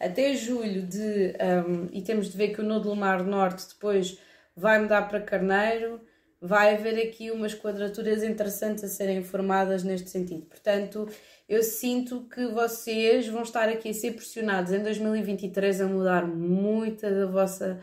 até 0.04 0.34
julho 0.34 0.82
de 0.82 1.34
um, 1.66 1.88
e 1.92 2.02
temos 2.02 2.30
de 2.30 2.36
ver 2.36 2.48
que 2.48 2.60
o 2.60 2.64
Nodo 2.64 2.90
do 2.90 2.96
Mar 2.96 3.22
Norte 3.24 3.68
depois 3.68 4.18
vai 4.56 4.80
mudar 4.80 5.02
para 5.08 5.20
Carneiro 5.20 6.00
vai 6.46 6.74
haver 6.74 7.08
aqui 7.08 7.30
umas 7.30 7.54
quadraturas 7.54 8.22
interessantes 8.22 8.84
a 8.84 8.88
serem 8.88 9.24
formadas 9.24 9.82
neste 9.82 10.10
sentido. 10.10 10.44
Portanto, 10.44 11.08
eu 11.48 11.62
sinto 11.62 12.28
que 12.28 12.46
vocês 12.48 13.26
vão 13.26 13.44
estar 13.44 13.66
aqui 13.66 13.88
a 13.88 13.94
ser 13.94 14.12
pressionados 14.12 14.70
em 14.70 14.82
2023 14.82 15.80
a 15.80 15.86
mudar 15.86 16.26
muita 16.26 17.10
da 17.10 17.24
vossa 17.24 17.80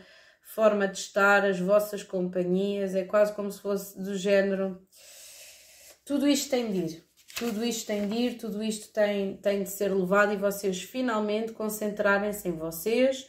forma 0.54 0.86
de 0.86 0.96
estar, 0.96 1.44
as 1.44 1.58
vossas 1.58 2.04
companhias. 2.04 2.94
É 2.94 3.02
quase 3.02 3.32
como 3.32 3.50
se 3.50 3.60
fosse 3.60 4.00
do 4.00 4.14
género. 4.14 4.80
Tudo 6.04 6.28
isto 6.28 6.48
tem 6.48 6.70
de 6.70 6.78
ir. 6.78 7.04
Tudo 7.36 7.64
isto 7.64 7.86
tem 7.86 8.08
de 8.08 8.14
ir, 8.14 8.38
tudo 8.38 8.62
isto 8.62 8.92
tem, 8.92 9.36
tem 9.38 9.62
de 9.62 9.70
ser 9.70 9.92
levado 9.92 10.32
e 10.32 10.36
vocês 10.36 10.82
finalmente 10.82 11.52
concentrarem-se 11.52 12.48
em 12.48 12.52
vocês 12.52 13.26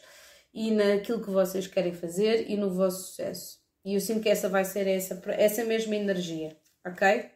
e 0.52 0.70
naquilo 0.70 1.22
que 1.22 1.30
vocês 1.30 1.66
querem 1.66 1.92
fazer 1.92 2.50
e 2.50 2.56
no 2.56 2.70
vosso 2.70 3.08
sucesso. 3.08 3.58
E 3.84 3.94
eu 3.94 4.00
sinto 4.00 4.20
que 4.20 4.28
essa 4.28 4.48
vai 4.48 4.64
ser 4.64 4.86
essa, 4.86 5.20
essa 5.32 5.64
mesma 5.64 5.96
energia, 5.96 6.56
ok? 6.86 7.30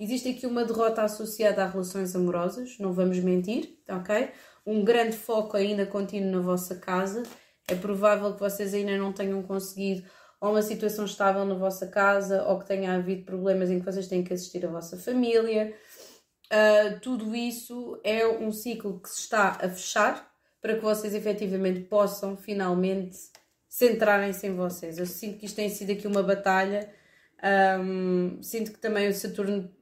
Existe 0.00 0.30
aqui 0.30 0.46
uma 0.46 0.64
derrota 0.64 1.02
associada 1.02 1.62
a 1.62 1.68
relações 1.68 2.14
amorosas, 2.16 2.76
não 2.78 2.92
vamos 2.92 3.18
mentir, 3.18 3.78
ok? 3.88 4.30
Um 4.66 4.84
grande 4.84 5.16
foco 5.16 5.56
ainda 5.56 5.86
contínuo 5.86 6.30
na 6.30 6.40
vossa 6.40 6.76
casa. 6.76 7.22
É 7.68 7.74
provável 7.74 8.34
que 8.34 8.40
vocês 8.40 8.74
ainda 8.74 8.96
não 8.96 9.12
tenham 9.12 9.42
conseguido 9.42 10.04
ou 10.42 10.50
uma 10.50 10.62
situação 10.62 11.04
estável 11.04 11.44
na 11.44 11.54
vossa 11.54 11.86
casa 11.86 12.42
ou 12.48 12.58
que 12.58 12.66
tenha 12.66 12.94
havido 12.94 13.24
problemas 13.24 13.70
em 13.70 13.78
que 13.78 13.84
vocês 13.84 14.08
têm 14.08 14.24
que 14.24 14.34
assistir 14.34 14.66
a 14.66 14.68
vossa 14.68 14.96
família. 14.96 15.72
Uh, 16.52 17.00
tudo 17.00 17.34
isso 17.34 17.98
é 18.04 18.28
um 18.28 18.52
ciclo 18.52 19.00
que 19.00 19.08
se 19.08 19.20
está 19.20 19.52
a 19.52 19.70
fechar 19.70 20.30
para 20.60 20.74
que 20.74 20.82
vocês 20.82 21.14
efetivamente 21.14 21.80
possam 21.80 22.36
finalmente 22.36 23.16
centrarem-se 23.66 24.46
em 24.46 24.54
vocês. 24.54 24.98
Eu 24.98 25.06
sinto 25.06 25.38
que 25.38 25.46
isto 25.46 25.56
tem 25.56 25.70
sido 25.70 25.92
aqui 25.92 26.06
uma 26.06 26.22
batalha. 26.22 26.92
Um, 27.80 28.40
sinto 28.42 28.70
que 28.70 28.78
também 28.78 29.08
o 29.08 29.14
Saturno 29.14 29.74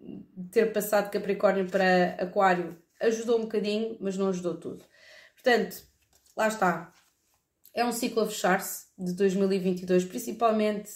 ter 0.53 0.73
passado 0.73 1.11
Capricórnio 1.11 1.69
para 1.69 2.17
Aquário 2.21 2.81
ajudou 3.01 3.39
um 3.39 3.43
bocadinho, 3.43 3.97
mas 4.01 4.17
não 4.17 4.29
ajudou 4.29 4.57
tudo. 4.57 4.85
Portanto, 5.35 5.83
lá 6.37 6.47
está. 6.47 6.93
É 7.75 7.85
um 7.85 7.93
ciclo 7.93 8.23
a 8.23 8.27
fechar-se 8.27 8.87
de 8.97 9.13
2022, 9.15 10.05
principalmente 10.05 10.91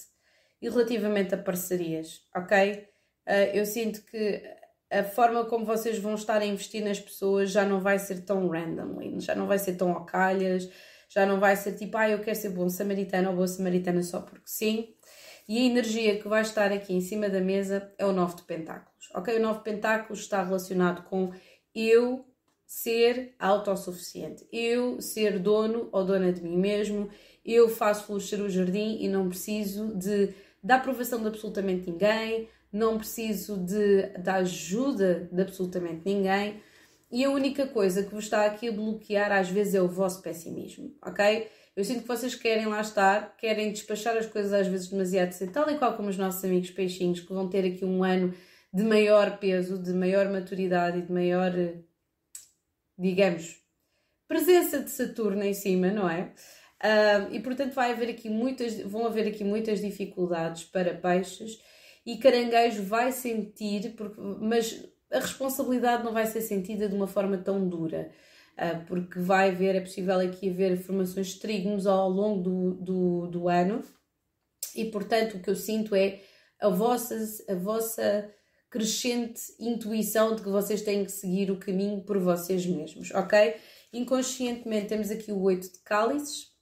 e 0.63 0.69
relativamente 0.69 1.35
a 1.35 1.39
parcerias, 1.39 2.23
ok? 2.35 2.89
Uh, 3.27 3.51
eu 3.53 3.67
sinto 3.67 4.03
que 4.03 4.41
a 5.01 5.05
forma 5.05 5.45
como 5.45 5.65
vocês 5.65 5.99
vão 5.99 6.15
estar 6.15 6.41
a 6.41 6.47
investir 6.47 6.85
nas 6.85 7.01
pessoas 7.01 7.51
já 7.51 7.65
não 7.65 7.81
vai 7.81 7.99
ser 7.99 8.25
tão 8.25 8.49
randomly, 8.49 9.19
já 9.21 9.35
não 9.35 9.47
vai 9.47 9.59
ser 9.59 9.75
tão 9.75 9.91
ao 9.93 10.05
calhas, 10.05 10.69
já 11.09 11.27
não 11.27 11.41
vai 11.41 11.57
ser 11.57 11.73
tipo, 11.73 11.97
ah, 11.97 12.09
eu 12.09 12.21
quero 12.21 12.37
ser 12.37 12.51
bom 12.51 12.69
samaritano 12.69 13.31
ou 13.31 13.37
boa 13.37 13.49
samaritana 13.49 14.03
só 14.03 14.21
porque 14.21 14.47
sim. 14.47 14.95
E 15.49 15.59
a 15.59 15.65
energia 15.65 16.19
que 16.19 16.27
vai 16.27 16.43
estar 16.43 16.73
aqui 16.73 16.95
em 16.95 17.01
cima 17.01 17.29
da 17.29 17.41
mesa 17.41 17.93
é 17.99 18.07
o 18.07 18.13
Nove 18.13 18.37
de 18.37 18.43
Pentáculos. 18.43 19.11
Ok? 19.15 19.37
O 19.37 19.41
Nove 19.41 19.59
de 19.59 19.65
Pentáculos 19.65 20.21
está 20.21 20.43
relacionado 20.43 21.05
com 21.05 21.33
eu 21.75 22.25
ser 22.67 23.35
autossuficiente, 23.39 24.47
eu 24.53 25.01
ser 25.01 25.39
dono 25.39 25.89
ou 25.93 26.05
dona 26.05 26.33
de 26.33 26.43
mim 26.43 26.57
mesmo, 26.57 27.11
eu 27.45 27.69
faço 27.69 28.07
florescer 28.07 28.41
o 28.41 28.49
jardim 28.49 28.99
e 29.01 29.09
não 29.09 29.29
preciso 29.29 29.95
de, 29.97 30.35
da 30.63 30.77
aprovação 30.77 31.21
de 31.21 31.29
absolutamente 31.29 31.91
ninguém, 31.91 32.49
não 32.75 32.99
preciso 32.99 33.57
de, 33.57 34.09
da 34.19 34.35
ajuda 34.35 35.29
de 35.31 35.41
absolutamente 35.41 36.03
ninguém 36.05 36.61
e 37.11 37.25
a 37.25 37.31
única 37.31 37.69
coisa 37.69 38.03
que 38.03 38.13
vos 38.13 38.25
está 38.25 38.45
aqui 38.45 38.69
a 38.69 38.73
bloquear 38.73 39.31
às 39.31 39.49
vezes 39.49 39.77
é 39.77 39.81
o 39.81 39.87
vosso 39.87 40.21
pessimismo, 40.21 40.93
ok? 41.01 41.49
Eu 41.77 41.85
sinto 41.85 42.03
que 42.03 42.09
vocês 42.09 42.35
querem 42.35 42.67
lá 42.67 42.81
estar, 42.81 43.37
querem 43.37 43.71
despachar 43.71 44.17
as 44.17 44.27
coisas 44.27 44.53
às 44.53 44.67
vezes 44.67 44.89
demasiado 44.89 45.31
cedo, 45.31 45.53
tal 45.53 45.71
e 45.71 45.79
qual 45.79 45.97
como 45.97 46.09
os 46.09 46.19
nossos 46.19 46.45
amigos 46.45 46.73
peixinhos 46.73 47.21
que 47.21 47.33
vão 47.33 47.49
ter 47.49 47.65
aqui 47.65 47.85
um 47.85 48.03
ano 48.03 48.35
de 48.73 48.83
maior 48.83 49.39
peso, 49.39 49.81
de 49.81 49.93
maior 49.93 50.29
maturidade 50.29 50.99
e 50.99 51.03
de 51.03 51.13
maior, 51.13 51.53
digamos, 52.99 53.63
presença 54.27 54.81
de 54.81 54.91
Saturno 54.91 55.45
em 55.45 55.55
cima, 55.55 55.93
não 55.93 56.11
é? 56.11 56.33
Uh, 56.83 57.33
e 57.33 57.41
portanto 57.41 57.73
vai 57.73 57.93
haver 57.93 58.11
aqui 58.11 58.29
muitas, 58.29 58.81
vão 58.81 59.07
haver 59.07 59.29
aqui 59.29 59.45
muitas 59.45 59.81
dificuldades 59.81 60.65
para 60.65 60.93
peixes 60.93 61.61
e 62.05 62.19
caranguejo 62.19 62.83
vai 62.83 63.13
sentir, 63.13 63.95
mas 64.41 64.87
a 65.11 65.19
responsabilidade 65.19 66.05
não 66.05 66.13
vai 66.13 66.27
ser 66.27 66.41
sentida 66.41 66.89
de 66.89 66.95
uma 66.95 67.07
forma 67.07 67.39
tão 67.39 67.69
dura, 67.69 68.11
ah, 68.57 68.85
porque 68.87 69.19
vai 69.19 69.51
haver, 69.51 69.75
é 69.75 69.81
possível 69.81 70.19
aqui 70.21 70.51
haver 70.51 70.77
formações 70.77 71.29
de 71.29 71.41
trígonos 71.41 71.87
ao 71.87 72.09
longo 72.09 72.43
do, 72.43 72.75
do, 72.75 73.27
do 73.29 73.49
ano, 73.49 73.83
e 74.75 74.85
portanto 74.87 75.37
o 75.37 75.41
que 75.41 75.51
eu 75.51 75.57
sinto 75.57 75.95
é 75.95 76.23
a 76.61 76.69
vossa, 76.69 77.17
a 77.49 77.55
vossa 77.55 78.31
crescente 78.71 79.41
intuição 79.61 80.35
de 80.35 80.43
que 80.43 80.49
vocês 80.49 80.83
têm 80.83 81.05
que 81.05 81.13
seguir 81.13 81.51
o 81.51 81.59
caminho 81.59 82.03
por 82.03 82.19
vocês 82.19 82.67
mesmos, 82.67 83.13
ok? 83.13 83.55
Inconscientemente 83.93 84.89
temos 84.89 85.11
aqui 85.11 85.31
o 85.31 85.41
oito 85.43 85.73
de 85.73 85.79
cálices, 85.79 86.53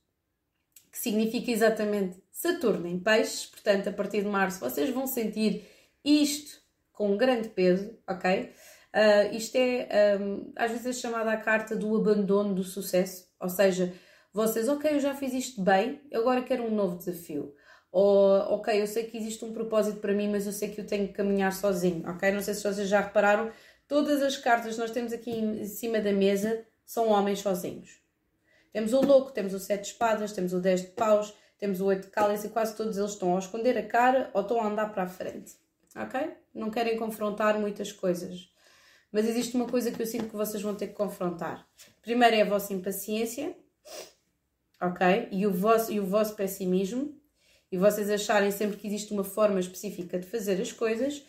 que 0.90 0.98
significa 0.98 1.50
exatamente 1.50 2.21
Saturno 2.42 2.88
em 2.88 2.98
peixes, 2.98 3.46
portanto 3.46 3.88
a 3.88 3.92
partir 3.92 4.22
de 4.22 4.28
março 4.28 4.58
vocês 4.58 4.90
vão 4.90 5.06
sentir 5.06 5.64
isto 6.04 6.60
com 6.92 7.12
um 7.12 7.16
grande 7.16 7.48
peso, 7.50 7.96
ok? 8.04 8.52
Uh, 8.92 9.36
isto 9.36 9.54
é, 9.54 10.18
um, 10.20 10.52
às 10.56 10.72
vezes, 10.72 10.86
é 10.86 10.92
chamada 10.92 11.30
a 11.30 11.36
carta 11.36 11.76
do 11.76 11.96
abandono 11.96 12.52
do 12.52 12.64
sucesso, 12.64 13.28
ou 13.38 13.48
seja, 13.48 13.94
vocês, 14.32 14.68
ok, 14.68 14.92
eu 14.92 14.98
já 14.98 15.14
fiz 15.14 15.32
isto 15.32 15.62
bem, 15.62 16.00
agora 16.12 16.42
quero 16.42 16.64
um 16.64 16.74
novo 16.74 16.98
desafio. 16.98 17.54
Ou, 17.92 18.30
ok, 18.54 18.80
eu 18.80 18.88
sei 18.88 19.04
que 19.04 19.16
existe 19.16 19.44
um 19.44 19.52
propósito 19.52 20.00
para 20.00 20.12
mim, 20.12 20.28
mas 20.28 20.44
eu 20.44 20.52
sei 20.52 20.70
que 20.70 20.80
eu 20.80 20.86
tenho 20.86 21.06
que 21.06 21.14
caminhar 21.14 21.52
sozinho, 21.52 22.02
ok? 22.10 22.32
Não 22.32 22.40
sei 22.40 22.54
se 22.54 22.62
vocês 22.64 22.88
já 22.88 23.02
repararam, 23.02 23.52
todas 23.86 24.20
as 24.20 24.36
cartas 24.36 24.74
que 24.74 24.80
nós 24.80 24.90
temos 24.90 25.12
aqui 25.12 25.30
em 25.30 25.64
cima 25.66 26.00
da 26.00 26.12
mesa 26.12 26.66
são 26.84 27.08
homens 27.08 27.38
sozinhos. 27.38 28.00
Temos 28.72 28.92
o 28.92 29.00
louco, 29.00 29.30
temos 29.30 29.54
o 29.54 29.60
sete 29.60 29.82
de 29.82 29.88
espadas, 29.88 30.32
temos 30.32 30.52
o 30.52 30.60
dez 30.60 30.80
de 30.80 30.88
paus, 30.88 31.32
temos 31.62 31.80
o 31.80 31.86
oito 31.86 32.06
de 32.06 32.10
cálice 32.10 32.48
e 32.48 32.50
quase 32.50 32.76
todos 32.76 32.98
eles 32.98 33.12
estão 33.12 33.36
a 33.36 33.38
esconder 33.38 33.78
a 33.78 33.86
cara 33.86 34.30
ou 34.34 34.42
estão 34.42 34.60
a 34.60 34.66
andar 34.66 34.92
para 34.92 35.04
a 35.04 35.08
frente 35.08 35.62
ok? 35.96 36.30
Não 36.54 36.70
querem 36.70 36.96
confrontar 36.96 37.58
muitas 37.58 37.92
coisas. 37.92 38.50
Mas 39.10 39.28
existe 39.28 39.54
uma 39.56 39.66
coisa 39.66 39.90
que 39.90 40.00
eu 40.00 40.06
sinto 40.06 40.28
que 40.28 40.36
vocês 40.36 40.62
vão 40.62 40.74
ter 40.74 40.88
que 40.88 40.94
confrontar. 40.94 41.66
Primeiro 42.00 42.36
é 42.36 42.42
a 42.42 42.48
vossa 42.48 42.72
impaciência, 42.72 43.54
ok? 44.80 45.28
E 45.30 45.46
o 45.46 45.52
vosso, 45.52 45.92
e 45.92 46.00
o 46.00 46.06
vosso 46.06 46.34
pessimismo. 46.34 47.20
E 47.70 47.76
vocês 47.76 48.10
acharem 48.10 48.50
sempre 48.50 48.76
que 48.76 48.86
existe 48.86 49.12
uma 49.12 49.24
forma 49.24 49.60
específica 49.60 50.18
de 50.18 50.26
fazer 50.26 50.60
as 50.60 50.72
coisas. 50.72 51.22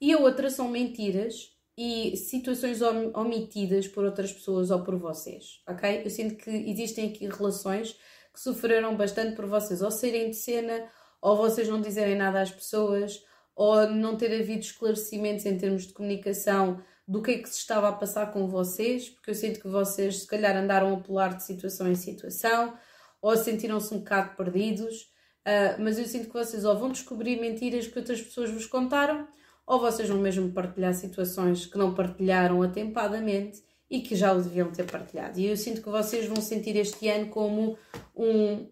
E 0.00 0.12
a 0.12 0.18
outra 0.18 0.50
são 0.50 0.68
mentiras 0.68 1.50
e 1.76 2.16
situações 2.16 2.80
omitidas 2.82 3.88
por 3.88 4.04
outras 4.04 4.30
pessoas 4.30 4.70
ou 4.70 4.82
por 4.84 4.96
vocês, 4.96 5.62
ok? 5.66 6.02
Eu 6.04 6.10
sinto 6.10 6.36
que 6.36 6.50
existem 6.50 7.08
aqui 7.08 7.26
relações 7.26 7.96
que 8.32 8.40
sofreram 8.40 8.96
bastante 8.96 9.36
por 9.36 9.46
vocês 9.46 9.82
ou 9.82 9.90
saírem 9.90 10.30
de 10.30 10.36
cena, 10.36 10.88
ou 11.20 11.36
vocês 11.36 11.68
não 11.68 11.80
dizerem 11.80 12.16
nada 12.16 12.40
às 12.40 12.50
pessoas, 12.50 13.22
ou 13.54 13.86
não 13.88 14.16
ter 14.16 14.32
havido 14.32 14.60
esclarecimentos 14.60 15.44
em 15.44 15.58
termos 15.58 15.86
de 15.86 15.92
comunicação 15.92 16.82
do 17.06 17.20
que 17.22 17.32
é 17.32 17.38
que 17.38 17.48
se 17.48 17.58
estava 17.58 17.88
a 17.88 17.92
passar 17.92 18.32
com 18.32 18.48
vocês, 18.48 19.10
porque 19.10 19.30
eu 19.30 19.34
sinto 19.34 19.60
que 19.60 19.68
vocês 19.68 20.20
se 20.20 20.26
calhar 20.26 20.56
andaram 20.56 20.94
a 20.94 21.00
pular 21.00 21.36
de 21.36 21.44
situação 21.44 21.90
em 21.90 21.94
situação, 21.94 22.76
ou 23.20 23.36
sentiram-se 23.36 23.92
um 23.94 23.98
bocado 23.98 24.36
perdidos, 24.36 25.12
uh, 25.46 25.80
mas 25.80 25.98
eu 25.98 26.06
sinto 26.06 26.28
que 26.28 26.32
vocês 26.32 26.64
ou 26.64 26.76
vão 26.78 26.90
descobrir 26.90 27.40
mentiras 27.40 27.86
que 27.86 27.98
outras 27.98 28.20
pessoas 28.20 28.50
vos 28.50 28.66
contaram, 28.66 29.28
ou 29.66 29.80
vocês 29.80 30.08
vão 30.08 30.18
mesmo 30.18 30.52
partilhar 30.52 30.94
situações 30.94 31.66
que 31.66 31.78
não 31.78 31.94
partilharam 31.94 32.62
atempadamente 32.62 33.62
e 33.92 34.00
que 34.00 34.16
já 34.16 34.32
o 34.32 34.42
deviam 34.42 34.72
ter 34.72 34.90
partilhado. 34.90 35.38
E 35.38 35.46
eu 35.46 35.56
sinto 35.56 35.80
que 35.80 35.88
vocês 35.88 36.26
vão 36.26 36.40
sentir 36.42 36.74
este 36.74 37.08
ano 37.08 37.28
como 37.28 37.78
um. 38.16 38.66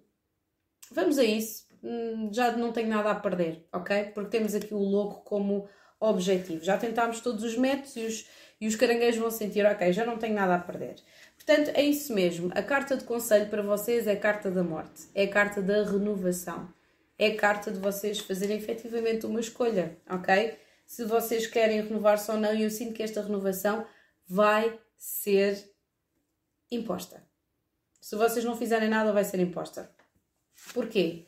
Vamos 0.91 1.19
a 1.19 1.25
isso, 1.25 1.71
Hum, 1.83 2.31
já 2.33 2.53
não 2.53 2.73
tenho 2.73 2.89
nada 2.89 3.11
a 3.11 3.15
perder, 3.15 3.67
ok? 3.73 4.05
Porque 4.15 4.31
temos 4.31 4.55
aqui 4.55 4.75
o 4.75 4.79
louco 4.79 5.23
como 5.25 5.69
objetivo. 5.99 6.63
Já 6.63 6.77
tentámos 6.77 7.21
todos 7.21 7.43
os 7.43 7.57
métodos 7.57 7.97
e 7.97 8.05
os, 8.05 8.27
e 8.61 8.67
os 8.69 8.77
caranguejos 8.77 9.21
vão 9.21 9.31
sentir, 9.31 9.65
ok, 9.65 9.93
já 9.93 10.05
não 10.05 10.19
tenho 10.19 10.35
nada 10.35 10.55
a 10.57 10.59
perder. 10.59 10.97
Portanto, 11.37 11.71
é 11.75 11.83
isso 11.83 12.13
mesmo. 12.13 12.51
A 12.55 12.63
carta 12.63 12.97
de 12.97 13.05
conselho 13.05 13.49
para 13.49 13.63
vocês 13.63 14.07
é 14.07 14.13
a 14.13 14.21
carta 14.21 14.51
da 14.51 14.63
morte, 14.63 15.09
é 15.15 15.25
a 15.25 15.29
carta 15.29 15.63
da 15.63 15.83
renovação, 15.83 16.69
é 17.19 17.29
a 17.29 17.37
carta 17.37 17.71
de 17.71 17.79
vocês 17.79 18.19
fazerem 18.21 18.59
efetivamente 18.59 19.25
uma 19.25 19.41
escolha, 19.41 19.97
ok? 20.09 20.59
Se 20.87 21.05
vocês 21.05 21.47
querem 21.47 21.81
renovar-se 21.83 22.31
ou 22.31 22.37
não, 22.37 22.55
e 22.55 22.65
eu 22.65 22.71
sinto 22.71 22.93
que 22.93 23.03
esta 23.03 23.23
renovação 23.23 23.87
vai 24.29 24.79
ser 25.01 25.59
imposta. 26.71 27.27
Se 28.01 28.15
vocês 28.15 28.45
não 28.45 28.57
fizerem 28.57 28.89
nada, 28.89 29.13
vai 29.13 29.25
ser 29.25 29.41
imposta. 29.41 29.93
Porquê? 30.73 31.27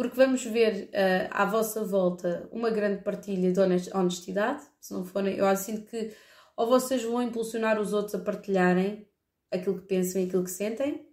porque 0.00 0.16
vamos 0.16 0.42
ver 0.44 0.88
uh, 0.88 1.28
à 1.30 1.44
vossa 1.44 1.84
volta 1.84 2.48
uma 2.50 2.70
grande 2.70 3.02
partilha 3.02 3.52
de 3.52 3.60
honestidade. 3.94 4.62
Se 4.80 4.94
não 4.94 5.04
forem, 5.04 5.36
eu 5.36 5.56
sinto 5.56 5.90
que 5.90 6.16
ou 6.56 6.66
vocês 6.66 7.02
vão 7.02 7.22
impulsionar 7.22 7.78
os 7.78 7.92
outros 7.92 8.14
a 8.14 8.18
partilharem 8.18 9.06
aquilo 9.50 9.78
que 9.78 9.86
pensam 9.86 10.20
e 10.20 10.24
aquilo 10.24 10.44
que 10.44 10.50
sentem, 10.50 11.06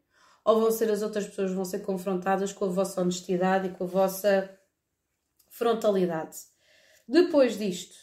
ou 0.46 0.62
vão 0.62 0.72
ser 0.72 0.90
as 0.90 1.02
outras 1.02 1.28
pessoas 1.28 1.52
vão 1.52 1.66
ser 1.66 1.80
confrontadas 1.80 2.54
com 2.54 2.64
a 2.64 2.70
vossa 2.70 3.02
honestidade 3.02 3.68
e 3.68 3.72
com 3.72 3.84
a 3.84 3.88
vossa 3.88 4.58
frontalidade. 5.50 6.38
Depois 7.08 7.58
disto, 7.58 7.96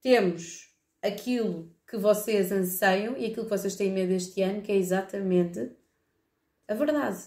temos 0.00 0.74
aquilo 1.02 1.75
que 1.88 1.96
vocês 1.96 2.50
anseiam 2.50 3.16
e 3.16 3.26
aquilo 3.26 3.44
que 3.44 3.50
vocês 3.50 3.76
têm 3.76 3.92
medo 3.92 4.12
este 4.12 4.42
ano, 4.42 4.62
que 4.62 4.72
é 4.72 4.76
exatamente 4.76 5.70
a 6.66 6.74
verdade. 6.74 7.22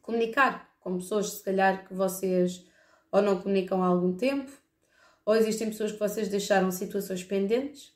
Comunicar 0.00 0.72
com 0.80 0.98
pessoas, 0.98 1.30
se 1.30 1.42
calhar, 1.42 1.86
que 1.86 1.94
vocês 1.94 2.64
ou 3.10 3.20
não 3.20 3.40
comunicam 3.40 3.82
há 3.82 3.86
algum 3.86 4.16
tempo, 4.16 4.50
ou 5.24 5.36
existem 5.36 5.68
pessoas 5.68 5.92
que 5.92 5.98
vocês 5.98 6.28
deixaram 6.28 6.70
situações 6.70 7.22
pendentes, 7.22 7.92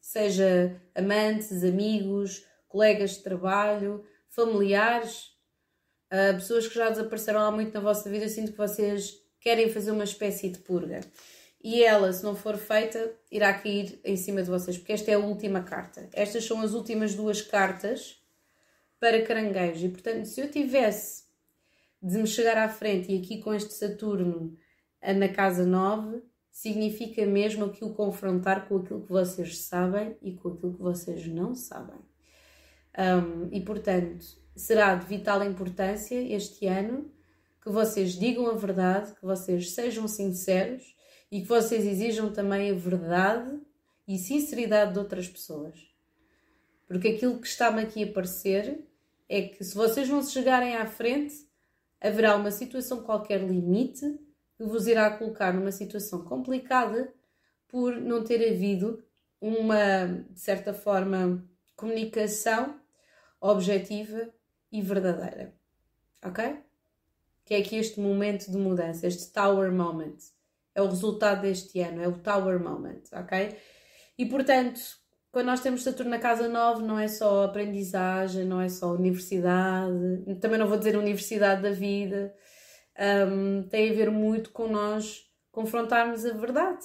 seja 0.00 0.80
amantes, 0.94 1.62
amigos, 1.62 2.44
colegas 2.66 3.12
de 3.12 3.22
trabalho, 3.22 4.04
familiares, 4.28 5.36
uh, 6.10 6.34
pessoas 6.34 6.66
que 6.66 6.74
já 6.74 6.88
desapareceram 6.88 7.40
há 7.40 7.50
muito 7.50 7.74
na 7.74 7.80
vossa 7.80 8.08
vida, 8.08 8.24
eu 8.24 8.28
sinto 8.28 8.52
que 8.52 8.58
vocês 8.58 9.20
querem 9.38 9.70
fazer 9.70 9.90
uma 9.90 10.04
espécie 10.04 10.48
de 10.48 10.58
purga. 10.58 11.00
E 11.62 11.84
ela, 11.84 12.10
se 12.12 12.24
não 12.24 12.34
for 12.34 12.56
feita, 12.56 13.12
irá 13.30 13.52
cair 13.52 14.00
em 14.02 14.16
cima 14.16 14.42
de 14.42 14.48
vocês, 14.48 14.78
porque 14.78 14.92
esta 14.92 15.10
é 15.10 15.14
a 15.14 15.18
última 15.18 15.62
carta. 15.62 16.08
Estas 16.12 16.44
são 16.44 16.62
as 16.62 16.72
últimas 16.72 17.14
duas 17.14 17.42
cartas 17.42 18.18
para 18.98 19.22
caranguejo. 19.22 19.86
E 19.86 19.90
portanto, 19.90 20.24
se 20.24 20.40
eu 20.40 20.50
tivesse 20.50 21.24
de 22.02 22.16
me 22.16 22.26
chegar 22.26 22.56
à 22.56 22.68
frente, 22.68 23.12
e 23.12 23.18
aqui 23.18 23.42
com 23.42 23.52
este 23.52 23.74
Saturno 23.74 24.56
na 25.02 25.28
casa 25.28 25.66
9, 25.66 26.22
significa 26.50 27.26
mesmo 27.26 27.66
aqui 27.66 27.84
o 27.84 27.92
confrontar 27.92 28.66
com 28.66 28.78
aquilo 28.78 29.02
que 29.02 29.12
vocês 29.12 29.58
sabem 29.58 30.16
e 30.22 30.32
com 30.32 30.48
aquilo 30.48 30.74
que 30.74 30.82
vocês 30.82 31.26
não 31.26 31.54
sabem. 31.54 31.98
Um, 32.98 33.48
e 33.52 33.60
portanto, 33.60 34.24
será 34.56 34.94
de 34.94 35.06
vital 35.06 35.44
importância 35.44 36.20
este 36.20 36.66
ano 36.66 37.10
que 37.62 37.70
vocês 37.70 38.12
digam 38.12 38.46
a 38.48 38.54
verdade, 38.54 39.14
que 39.14 39.24
vocês 39.24 39.72
sejam 39.72 40.08
sinceros 40.08 40.96
e 41.30 41.40
que 41.42 41.48
vocês 41.48 41.84
exijam 41.86 42.32
também 42.32 42.70
a 42.70 42.74
verdade 42.74 43.60
e 44.06 44.18
sinceridade 44.18 44.92
de 44.92 44.98
outras 44.98 45.28
pessoas. 45.28 45.74
Porque 46.88 47.08
aquilo 47.08 47.40
que 47.40 47.46
está-me 47.46 47.82
aqui 47.82 48.02
a 48.02 48.12
parecer 48.12 48.84
é 49.28 49.42
que 49.42 49.62
se 49.62 49.74
vocês 49.74 50.08
não 50.08 50.22
se 50.22 50.32
chegarem 50.32 50.76
à 50.76 50.86
frente, 50.86 51.48
haverá 52.00 52.34
uma 52.34 52.50
situação 52.50 53.02
qualquer 53.02 53.42
limite 53.42 54.18
que 54.56 54.64
vos 54.64 54.88
irá 54.88 55.16
colocar 55.16 55.54
numa 55.54 55.70
situação 55.70 56.24
complicada 56.24 57.14
por 57.68 57.94
não 57.94 58.24
ter 58.24 58.52
havido 58.52 59.02
uma, 59.40 60.06
de 60.30 60.40
certa 60.40 60.74
forma, 60.74 61.48
comunicação 61.76 62.80
objetiva 63.40 64.28
e 64.70 64.82
verdadeira. 64.82 65.54
Ok? 66.24 66.58
Que 67.44 67.54
é 67.54 67.58
aqui 67.58 67.76
este 67.76 68.00
momento 68.00 68.50
de 68.50 68.58
mudança, 68.58 69.06
este 69.06 69.32
Tower 69.32 69.72
Moment. 69.72 70.16
É 70.74 70.82
o 70.82 70.88
resultado 70.88 71.42
deste 71.42 71.80
ano, 71.80 72.00
é 72.00 72.08
o 72.08 72.18
Tower 72.18 72.62
Moment, 72.62 73.02
ok? 73.12 73.56
E 74.16 74.26
portanto, 74.26 74.80
quando 75.32 75.46
nós 75.46 75.60
temos 75.60 75.82
Saturno 75.82 76.10
na 76.10 76.18
casa 76.18 76.48
9, 76.48 76.82
não 76.82 76.98
é 76.98 77.08
só 77.08 77.44
aprendizagem, 77.44 78.44
não 78.44 78.60
é 78.60 78.68
só 78.68 78.92
universidade, 78.92 80.36
também 80.40 80.58
não 80.58 80.66
vou 80.66 80.76
dizer 80.76 80.96
universidade 80.96 81.62
da 81.62 81.70
vida, 81.70 82.34
um, 83.28 83.62
tem 83.68 83.90
a 83.90 83.94
ver 83.94 84.10
muito 84.10 84.50
com 84.50 84.68
nós 84.68 85.30
confrontarmos 85.50 86.26
a 86.26 86.32
verdade. 86.32 86.84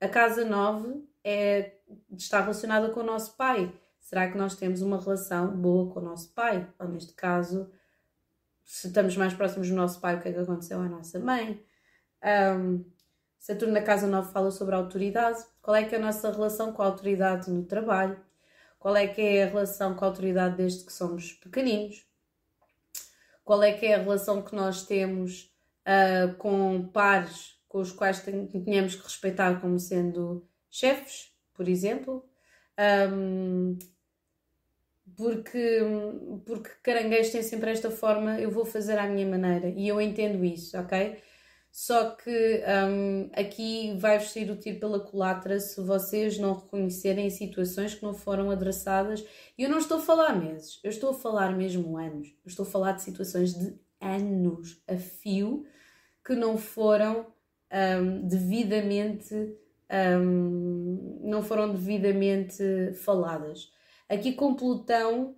A 0.00 0.08
casa 0.08 0.44
9 0.44 1.04
é, 1.24 1.76
está 2.16 2.40
relacionada 2.40 2.90
com 2.90 3.00
o 3.00 3.04
nosso 3.04 3.36
pai. 3.36 3.72
Será 4.00 4.30
que 4.30 4.36
nós 4.36 4.56
temos 4.56 4.82
uma 4.82 5.00
relação 5.00 5.48
boa 5.56 5.92
com 5.92 6.00
o 6.00 6.02
nosso 6.02 6.32
pai? 6.32 6.66
Ou 6.78 6.88
neste 6.88 7.12
caso, 7.12 7.70
se 8.64 8.88
estamos 8.88 9.16
mais 9.16 9.34
próximos 9.34 9.68
do 9.68 9.76
nosso 9.76 10.00
pai, 10.00 10.16
o 10.16 10.20
que 10.20 10.28
é 10.28 10.32
que 10.32 10.38
aconteceu 10.38 10.80
à 10.80 10.88
nossa 10.88 11.18
mãe? 11.18 11.64
Um, 12.24 12.84
Saturno 13.40 13.72
na 13.72 13.80
casa 13.80 14.06
9 14.06 14.32
fala 14.32 14.50
sobre 14.50 14.74
a 14.74 14.78
autoridade. 14.78 15.42
Qual 15.62 15.74
é 15.74 15.82
que 15.82 15.94
é 15.94 15.98
a 15.98 16.00
nossa 16.00 16.30
relação 16.30 16.74
com 16.74 16.82
a 16.82 16.84
autoridade 16.84 17.50
no 17.50 17.64
trabalho? 17.64 18.20
Qual 18.78 18.94
é 18.94 19.06
que 19.06 19.22
é 19.22 19.44
a 19.44 19.46
relação 19.46 19.94
com 19.94 20.04
a 20.04 20.08
autoridade 20.08 20.58
desde 20.58 20.84
que 20.84 20.92
somos 20.92 21.32
pequeninos? 21.32 22.06
Qual 23.42 23.62
é 23.62 23.72
que 23.72 23.86
é 23.86 23.94
a 23.94 23.98
relação 23.98 24.42
que 24.42 24.54
nós 24.54 24.86
temos 24.86 25.50
uh, 25.86 26.34
com 26.36 26.86
pares 26.92 27.58
com 27.66 27.78
os 27.78 27.92
quais 27.92 28.22
tínhamos 28.22 28.96
que 28.96 29.04
respeitar 29.04 29.60
como 29.60 29.78
sendo 29.78 30.46
chefes, 30.70 31.32
por 31.54 31.66
exemplo? 31.66 32.28
Um, 33.12 33.78
porque, 35.16 35.80
porque 36.44 36.70
caranguejo 36.82 37.32
tem 37.32 37.42
sempre 37.42 37.70
esta 37.70 37.90
forma, 37.90 38.40
eu 38.40 38.50
vou 38.50 38.64
fazer 38.64 38.98
à 38.98 39.06
minha 39.06 39.26
maneira 39.26 39.68
e 39.68 39.86
eu 39.86 40.00
entendo 40.00 40.44
isso, 40.44 40.76
ok? 40.78 41.22
Só 41.70 42.10
que 42.10 42.62
um, 42.88 43.30
aqui 43.32 43.96
vai-vos 43.96 44.32
sair 44.32 44.50
o 44.50 44.56
tiro 44.56 44.80
pela 44.80 44.98
culatra 44.98 45.60
se 45.60 45.80
vocês 45.80 46.36
não 46.36 46.54
reconhecerem 46.54 47.30
situações 47.30 47.94
que 47.94 48.02
não 48.02 48.12
foram 48.12 48.50
adressadas. 48.50 49.24
E 49.56 49.62
eu 49.62 49.70
não 49.70 49.78
estou 49.78 49.98
a 49.98 50.02
falar 50.02 50.34
meses, 50.36 50.80
eu 50.82 50.90
estou 50.90 51.10
a 51.10 51.14
falar 51.14 51.56
mesmo 51.56 51.96
anos. 51.96 52.28
Eu 52.44 52.48
estou 52.48 52.64
a 52.64 52.68
falar 52.68 52.92
de 52.92 53.02
situações 53.02 53.54
de 53.54 53.78
anos 54.00 54.82
a 54.88 54.96
fio 54.96 55.64
que 56.26 56.34
não 56.34 56.58
foram 56.58 57.26
um, 57.72 58.26
devidamente 58.26 59.34
um, 59.90 61.20
não 61.22 61.42
foram 61.42 61.72
devidamente 61.72 62.94
faladas. 63.04 63.72
Aqui 64.08 64.32
com 64.32 64.54
Plutão 64.54 65.36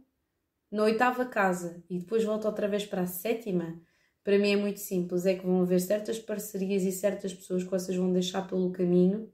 na 0.70 0.84
oitava 0.84 1.26
casa 1.26 1.84
e 1.90 1.98
depois 1.98 2.24
volta 2.24 2.48
outra 2.48 2.66
vez 2.66 2.86
para 2.86 3.02
a 3.02 3.06
sétima 3.06 3.78
para 4.24 4.38
mim 4.38 4.52
é 4.52 4.56
muito 4.56 4.80
simples, 4.80 5.26
é 5.26 5.34
que 5.34 5.44
vão 5.44 5.62
haver 5.62 5.80
certas 5.80 6.18
parcerias 6.18 6.82
e 6.84 6.92
certas 6.92 7.34
pessoas 7.34 7.64
que 7.64 7.70
vocês 7.70 7.96
vão 7.96 8.12
deixar 8.12 8.46
pelo 8.46 8.70
caminho 8.70 9.32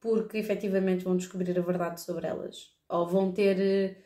porque 0.00 0.38
efetivamente 0.38 1.04
vão 1.04 1.16
descobrir 1.16 1.58
a 1.58 1.62
verdade 1.62 2.00
sobre 2.00 2.26
elas 2.26 2.74
ou 2.88 3.06
vão 3.06 3.30
ter 3.30 3.98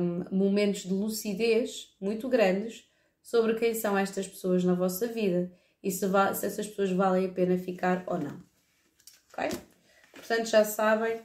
um, 0.00 0.24
momentos 0.34 0.82
de 0.82 0.92
lucidez 0.92 1.94
muito 2.00 2.28
grandes 2.28 2.88
sobre 3.22 3.54
quem 3.54 3.74
são 3.74 3.96
estas 3.96 4.26
pessoas 4.26 4.64
na 4.64 4.74
vossa 4.74 5.06
vida 5.06 5.52
e 5.82 5.90
se, 5.90 6.08
se 6.34 6.46
essas 6.46 6.66
pessoas 6.66 6.90
valem 6.90 7.26
a 7.26 7.32
pena 7.32 7.58
ficar 7.58 8.02
ou 8.06 8.18
não. 8.18 8.42
Ok? 9.32 9.50
Portanto, 10.12 10.46
já 10.46 10.64
sabem, 10.64 11.20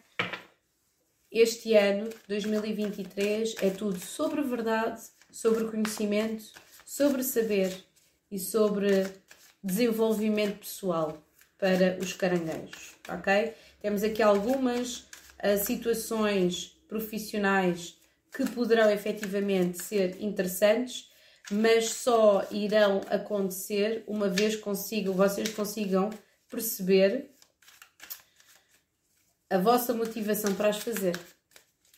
este 1.31 1.73
ano, 1.73 2.09
2023, 2.27 3.55
é 3.61 3.69
tudo 3.69 3.99
sobre 3.99 4.41
verdade, 4.43 5.01
sobre 5.31 5.65
conhecimento, 5.65 6.43
sobre 6.85 7.23
saber 7.23 7.73
e 8.33 8.39
sobre 8.39 9.05
desenvolvimento 9.63 10.57
pessoal 10.57 11.23
para 11.59 11.99
os 12.01 12.13
caranguejos, 12.13 12.95
ok? 13.07 13.53
Temos 13.79 14.03
aqui 14.03 14.23
algumas 14.23 14.97
uh, 14.97 15.63
situações 15.63 16.75
profissionais 16.89 17.95
que 18.35 18.49
poderão 18.49 18.89
efetivamente 18.89 19.83
ser 19.83 20.19
interessantes, 20.19 21.11
mas 21.51 21.91
só 21.91 22.47
irão 22.49 23.01
acontecer 23.07 24.03
uma 24.07 24.27
vez 24.27 24.55
consigam, 24.55 25.13
vocês 25.13 25.49
consigam 25.49 26.09
perceber 26.49 27.29
a 29.47 29.59
vossa 29.59 29.93
motivação 29.93 30.55
para 30.55 30.69
as 30.69 30.79
fazer, 30.79 31.15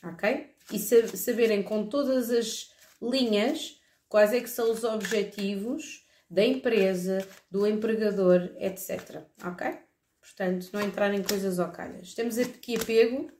ok? 0.03 0.53
E 0.69 0.79
saberem 0.79 1.63
com 1.63 1.87
todas 1.87 2.29
as 2.29 2.71
linhas 3.01 3.79
quais 4.09 4.33
é 4.33 4.41
que 4.41 4.49
são 4.49 4.69
os 4.69 4.83
objetivos 4.83 6.04
da 6.29 6.43
empresa, 6.43 7.27
do 7.49 7.65
empregador, 7.67 8.51
etc. 8.57 9.23
Ok? 9.43 9.77
Portanto, 10.19 10.69
não 10.73 10.81
entrar 10.81 11.13
em 11.13 11.23
coisas 11.23 11.59
ocalhas. 11.59 12.13
Temos 12.13 12.37
aqui 12.37 12.75
apego, 12.75 13.31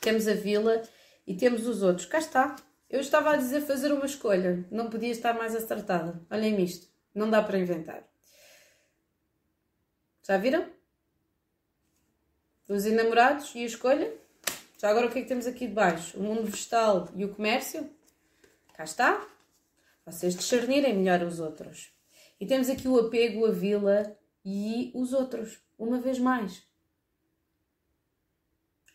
temos 0.00 0.26
a 0.26 0.34
vila 0.34 0.82
e 1.26 1.36
temos 1.36 1.66
os 1.66 1.82
outros. 1.82 2.06
Cá 2.06 2.18
está. 2.18 2.56
Eu 2.88 3.00
estava 3.00 3.32
a 3.32 3.36
dizer 3.36 3.60
fazer 3.60 3.92
uma 3.92 4.06
escolha. 4.06 4.66
Não 4.70 4.88
podia 4.90 5.10
estar 5.10 5.34
mais 5.34 5.54
acertada. 5.54 6.20
Olhem 6.30 6.60
isto. 6.62 6.88
Não 7.14 7.28
dá 7.28 7.42
para 7.42 7.58
inventar. 7.58 8.02
Já 10.26 10.36
viram? 10.38 10.66
Os 12.68 12.86
enamorados 12.86 13.54
e 13.54 13.58
a 13.62 13.66
escolha. 13.66 14.12
Já 14.78 14.88
agora 14.88 15.06
o 15.06 15.10
que 15.10 15.18
é 15.18 15.22
que 15.22 15.28
temos 15.28 15.46
aqui 15.46 15.66
de 15.66 15.74
baixo? 15.74 16.18
O 16.18 16.22
mundo 16.22 16.44
vegetal 16.44 17.08
e 17.14 17.24
o 17.24 17.34
comércio. 17.34 17.88
Cá 18.74 18.84
está. 18.84 19.26
Vocês 20.10 20.34
discernirem 20.34 20.96
melhor 20.96 21.22
os 21.22 21.40
outros. 21.40 21.92
E 22.40 22.46
temos 22.46 22.68
aqui 22.68 22.88
o 22.88 22.98
apego, 22.98 23.46
a 23.46 23.50
vila 23.50 24.16
e 24.44 24.90
os 24.94 25.12
outros, 25.12 25.62
uma 25.78 26.00
vez 26.00 26.18
mais. 26.18 26.62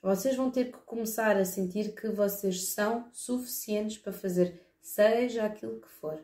Vocês 0.01 0.35
vão 0.35 0.51
ter 0.51 0.71
que 0.71 0.77
começar 0.79 1.35
a 1.37 1.45
sentir 1.45 1.95
que 1.95 2.09
vocês 2.09 2.73
são 2.73 3.09
suficientes 3.11 3.97
para 3.97 4.13
fazer 4.13 4.61
seja 4.79 5.45
aquilo 5.45 5.81
que 5.81 5.89
for. 5.89 6.23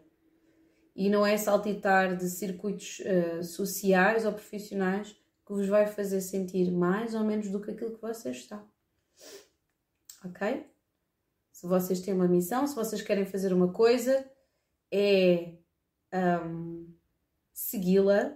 e 0.96 1.10
não 1.10 1.26
é 1.26 1.38
saltitar 1.38 2.18
de 2.18 2.30
circuitos 2.30 3.00
uh, 3.00 3.44
sociais 3.44 4.26
ou 4.26 4.34
profissionais 4.34 5.16
que 5.46 5.54
vos 5.54 5.68
vai 5.68 5.88
fazer 5.88 6.20
sentir 6.22 6.70
mais 6.70 7.16
ou 7.16 7.24
menos 7.24 7.50
do 7.50 7.62
que 7.62 7.72
aquilo 7.72 7.96
que 7.96 8.02
vocês 8.02 8.38
estão. 8.38 8.68
Ok? 10.24 10.70
Se 11.52 11.66
vocês 11.66 12.02
têm 12.02 12.14
uma 12.14 12.28
missão, 12.28 12.68
se 12.68 12.76
vocês 12.76 13.02
querem 13.02 13.26
fazer 13.26 13.54
uma 13.54 13.72
coisa, 13.72 14.30
é 14.92 15.54
um, 16.14 16.94
segui-la 17.54 18.34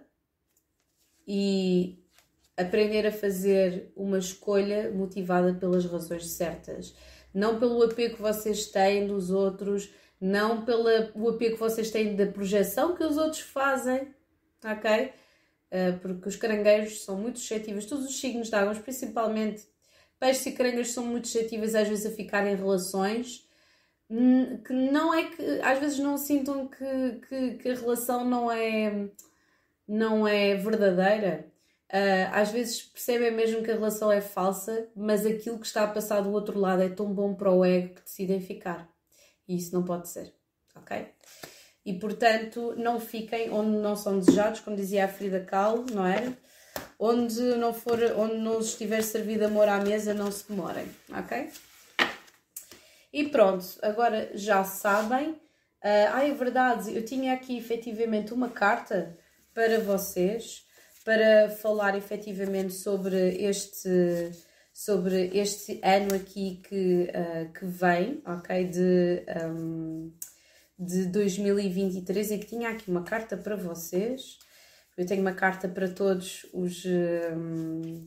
e 1.28 1.99
aprender 2.56 3.06
a 3.06 3.12
fazer 3.12 3.91
uma 3.95 4.18
escolha 4.18 4.91
motivada 4.91 5.53
pelas 5.53 5.86
razões 5.86 6.28
certas. 6.32 6.95
Não 7.34 7.60
pelo 7.60 7.84
apego 7.84 8.16
que 8.16 8.22
vocês 8.22 8.68
têm 8.68 9.08
dos 9.08 9.30
outros, 9.30 9.93
não 10.22 10.64
pelo 10.64 10.88
apego 11.30 11.56
que 11.56 11.60
vocês 11.60 11.91
têm 11.91 12.16
da 12.16 12.28
projeção 12.28 12.95
que 12.95 13.03
os 13.03 13.18
outros 13.18 13.41
fazem, 13.41 14.14
ok? 14.64 15.12
Eh, 15.72 15.91
porque 15.93 16.30
os 16.30 16.38
caranguejos 16.38 17.03
são 17.03 17.18
muito 17.18 17.39
suscetíveis, 17.39 17.86
todos 17.86 18.06
os 18.06 18.18
signos 18.18 18.49
de 18.49 18.56
águas, 18.56 18.80
principalmente 18.80 19.68
peixes 20.18 20.45
e 20.45 20.51
caranguejos, 20.53 20.93
são 20.93 21.06
muito 21.06 21.28
suscetíveis 21.28 21.76
às 21.76 21.88
vezes 21.89 22.06
a 22.06 22.12
ficar 22.12 22.47
em 22.47 22.56
relações 22.56 23.45
que 24.08 24.74
não 24.74 25.14
é 25.14 25.26
que 25.26 25.43
às 25.62 25.80
vezes 25.80 25.99
não 25.99 26.18
sintam 26.18 26.68
que, 26.68 27.20
que, 27.28 27.56
que 27.56 27.70
a 27.70 27.76
relação 27.76 28.24
não 28.26 28.51
é, 28.51 29.10
não 29.88 30.28
é 30.28 30.56
verdadeira. 30.56 31.47
Uh, 31.91 32.28
às 32.32 32.51
vezes 32.51 32.82
percebem 32.82 33.32
mesmo 33.32 33.64
que 33.64 33.72
a 33.72 33.76
relação 33.76 34.12
é 34.12 34.20
falsa, 34.20 34.89
mas 34.95 35.26
aquilo 35.26 35.60
que 35.60 35.68
está 35.68 35.84
a 35.84 35.88
passar 35.88 36.22
do 36.22 36.32
outro 36.32 36.60
lado 36.60 36.82
é 36.82 36.89
tão 36.89 37.14
bom 37.14 37.34
para 37.34 37.51
o 37.51 37.64
ego 37.64 37.95
que 37.95 38.03
decidem 38.03 38.41
ficar. 38.41 38.89
E 39.47 39.56
isso 39.56 39.74
não 39.74 39.84
pode 39.84 40.10
ser, 40.10 40.34
ok? 40.76 41.08
e 41.86 41.93
portanto 41.93 42.74
não 42.78 42.99
fiquem 42.99 43.51
onde 43.51 43.78
não 43.78 43.95
são 43.95 44.20
desejados, 44.20 44.60
como 44.62 44.76
dizia 44.76 45.06
a 45.06 45.08
Frida 45.08 45.39
Kahlo, 45.39 45.86
não 45.93 46.06
é? 46.06 46.34
Onde 46.97 47.39
não 47.58 47.74
for, 47.74 47.99
onde 48.18 48.38
não 48.38 48.60
estiver 48.60 49.01
servido 49.03 49.45
amor 49.45 49.70
à 49.70 49.80
mesa, 49.80 50.14
não 50.14 50.32
se 50.32 50.49
demorem, 50.49 50.89
ok? 51.16 51.49
E 53.16 53.30
pronto, 53.30 53.66
agora 53.82 54.30
já 54.34 54.66
sabem. 54.66 55.30
Uh, 55.30 56.11
ah, 56.11 56.28
é 56.28 56.34
verdade, 56.34 56.93
eu 56.93 57.05
tinha 57.05 57.32
aqui 57.34 57.57
efetivamente 57.57 58.34
uma 58.34 58.49
carta 58.49 59.18
para 59.53 59.80
vocês 59.80 60.66
para 61.05 61.49
falar 61.49 61.95
efetivamente 61.97 62.74
sobre 62.74 63.41
este 63.41 64.32
sobre 64.74 65.32
este 65.34 65.80
ano 65.82 66.13
aqui 66.13 66.59
que, 66.68 67.03
uh, 67.03 67.53
que 67.53 67.66
vem, 67.66 68.22
ok? 68.26 68.66
De 68.66 69.24
um, 69.47 70.11
de 70.78 71.05
2023 71.05 72.32
e 72.32 72.38
que 72.38 72.47
tinha 72.47 72.70
aqui 72.70 72.91
uma 72.91 73.03
carta 73.03 73.38
para 73.38 73.55
vocês. 73.55 74.39
Eu 74.97 75.05
tenho 75.05 75.22
uma 75.22 75.34
carta 75.34 75.70
para 75.70 75.88
todos 75.88 76.45
os 76.53 76.84
hum, 76.86 78.03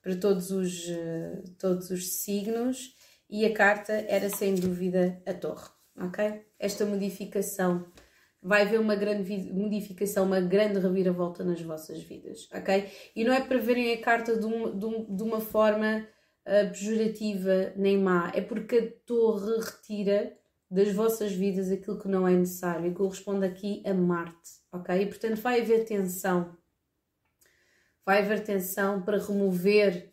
para 0.00 0.14
todos 0.14 0.52
os 0.52 0.86
todos 1.58 1.90
os 1.90 2.20
signos 2.20 2.95
e 3.28 3.44
a 3.44 3.52
carta 3.52 3.92
era 3.92 4.28
sem 4.28 4.54
dúvida 4.54 5.20
a 5.26 5.34
torre, 5.34 5.68
ok? 5.98 6.44
Esta 6.58 6.84
modificação 6.84 7.86
vai 8.42 8.62
haver 8.62 8.78
uma 8.78 8.94
grande 8.94 9.52
modificação, 9.52 10.24
uma 10.24 10.40
grande 10.40 10.78
reviravolta 10.78 11.42
nas 11.42 11.60
vossas 11.60 12.02
vidas, 12.02 12.48
ok? 12.54 12.88
E 13.14 13.24
não 13.24 13.32
é 13.32 13.40
para 13.40 13.58
verem 13.58 13.92
a 13.92 14.00
carta 14.00 14.36
de, 14.36 14.46
um, 14.46 14.78
de, 14.78 14.86
um, 14.86 15.16
de 15.16 15.22
uma 15.22 15.40
forma 15.40 16.06
uh, 16.46 16.70
pejorativa 16.70 17.72
nem 17.76 17.98
má, 17.98 18.30
é 18.34 18.40
porque 18.40 18.76
a 18.76 19.04
torre 19.04 19.60
retira 19.60 20.36
das 20.70 20.92
vossas 20.92 21.32
vidas 21.32 21.70
aquilo 21.70 21.98
que 21.98 22.08
não 22.08 22.26
é 22.26 22.32
necessário 22.32 22.90
e 22.90 22.94
corresponde 22.94 23.46
aqui 23.46 23.82
a 23.86 23.94
Marte, 23.94 24.60
ok? 24.72 25.00
E 25.00 25.06
portanto 25.06 25.40
vai 25.40 25.60
haver 25.60 25.84
tensão, 25.84 26.56
vai 28.04 28.20
haver 28.22 28.42
tensão 28.44 29.02
para 29.02 29.18
remover. 29.18 30.12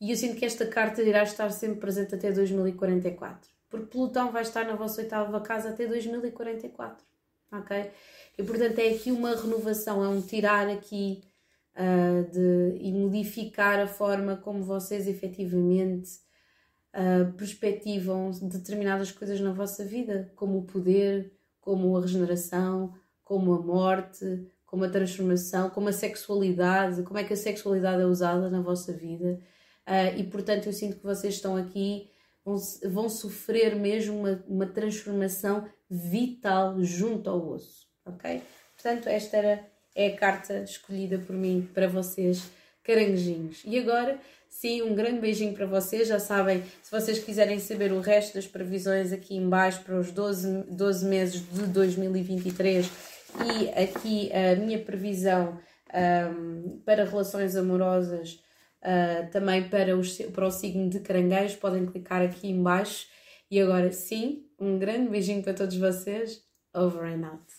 E 0.00 0.10
eu 0.10 0.16
sinto 0.16 0.36
que 0.36 0.44
esta 0.44 0.66
carta 0.66 1.02
irá 1.02 1.22
estar 1.22 1.50
sempre 1.50 1.80
presente 1.80 2.14
até 2.14 2.30
2044, 2.30 3.50
porque 3.68 3.86
Plutão 3.86 4.30
vai 4.30 4.42
estar 4.42 4.64
na 4.64 4.76
vossa 4.76 5.00
oitava 5.00 5.40
casa 5.40 5.70
até 5.70 5.86
2044, 5.86 7.04
ok? 7.52 7.90
E 8.38 8.42
portanto 8.42 8.78
é 8.78 8.90
aqui 8.90 9.10
uma 9.10 9.34
renovação, 9.34 10.04
é 10.04 10.08
um 10.08 10.20
tirar 10.20 10.68
aqui 10.68 11.24
uh, 11.74 12.30
de, 12.30 12.78
e 12.80 12.92
modificar 12.92 13.80
a 13.80 13.88
forma 13.88 14.36
como 14.36 14.62
vocês 14.62 15.08
efetivamente 15.08 16.20
uh, 16.94 17.32
perspectivam 17.32 18.30
determinadas 18.42 19.10
coisas 19.10 19.40
na 19.40 19.52
vossa 19.52 19.84
vida, 19.84 20.30
como 20.36 20.58
o 20.58 20.64
poder, 20.64 21.32
como 21.60 21.96
a 21.96 22.00
regeneração, 22.00 22.94
como 23.24 23.52
a 23.52 23.60
morte, 23.60 24.46
como 24.64 24.84
a 24.84 24.88
transformação, 24.88 25.70
como 25.70 25.88
a 25.88 25.92
sexualidade, 25.92 27.02
como 27.02 27.18
é 27.18 27.24
que 27.24 27.32
a 27.32 27.36
sexualidade 27.36 28.02
é 28.02 28.06
usada 28.06 28.48
na 28.48 28.60
vossa 28.60 28.92
vida. 28.92 29.40
Uh, 29.88 30.18
e 30.18 30.24
portanto, 30.24 30.66
eu 30.66 30.72
sinto 30.72 30.98
que 30.98 31.04
vocês 31.04 31.34
estão 31.34 31.56
aqui, 31.56 32.10
vão, 32.44 32.56
vão 32.90 33.08
sofrer 33.08 33.74
mesmo 33.74 34.18
uma, 34.18 34.44
uma 34.46 34.66
transformação 34.66 35.66
vital 35.90 36.82
junto 36.82 37.30
ao 37.30 37.48
osso, 37.48 37.86
ok? 38.04 38.42
Portanto, 38.74 39.08
esta 39.08 39.38
era, 39.38 39.66
é 39.94 40.08
a 40.08 40.16
carta 40.16 40.62
escolhida 40.62 41.18
por 41.18 41.34
mim 41.34 41.66
para 41.72 41.88
vocês, 41.88 42.42
caranguejinhos. 42.84 43.62
E 43.64 43.78
agora 43.78 44.20
Sim, 44.48 44.82
um 44.82 44.94
grande 44.94 45.20
beijinho 45.20 45.54
para 45.54 45.66
vocês. 45.66 46.08
Já 46.08 46.18
sabem, 46.18 46.64
se 46.82 46.90
vocês 46.90 47.18
quiserem 47.18 47.58
saber 47.58 47.92
o 47.92 48.00
resto 48.00 48.34
das 48.34 48.46
previsões 48.46 49.12
aqui 49.12 49.36
em 49.36 49.48
baixo 49.48 49.82
para 49.82 49.96
os 49.96 50.10
12, 50.10 50.64
12 50.70 51.04
meses 51.04 51.40
de 51.52 51.66
2023 51.66 52.90
e 53.44 53.68
aqui 53.68 54.30
a 54.32 54.56
minha 54.56 54.78
previsão 54.78 55.60
um, 55.94 56.80
para 56.84 57.04
relações 57.04 57.56
amorosas 57.56 58.40
uh, 58.82 59.30
também 59.30 59.68
para, 59.68 59.96
os, 59.96 60.18
para 60.18 60.46
o 60.46 60.50
signo 60.50 60.88
de 60.88 61.00
caranguejo, 61.00 61.58
podem 61.58 61.86
clicar 61.86 62.22
aqui 62.22 62.48
em 62.48 62.62
baixo. 62.62 63.06
E 63.50 63.60
agora 63.60 63.92
sim, 63.92 64.46
um 64.58 64.78
grande 64.78 65.08
beijinho 65.08 65.42
para 65.42 65.54
todos 65.54 65.76
vocês. 65.76 66.42
Over 66.74 67.04
and 67.04 67.26
out. 67.26 67.57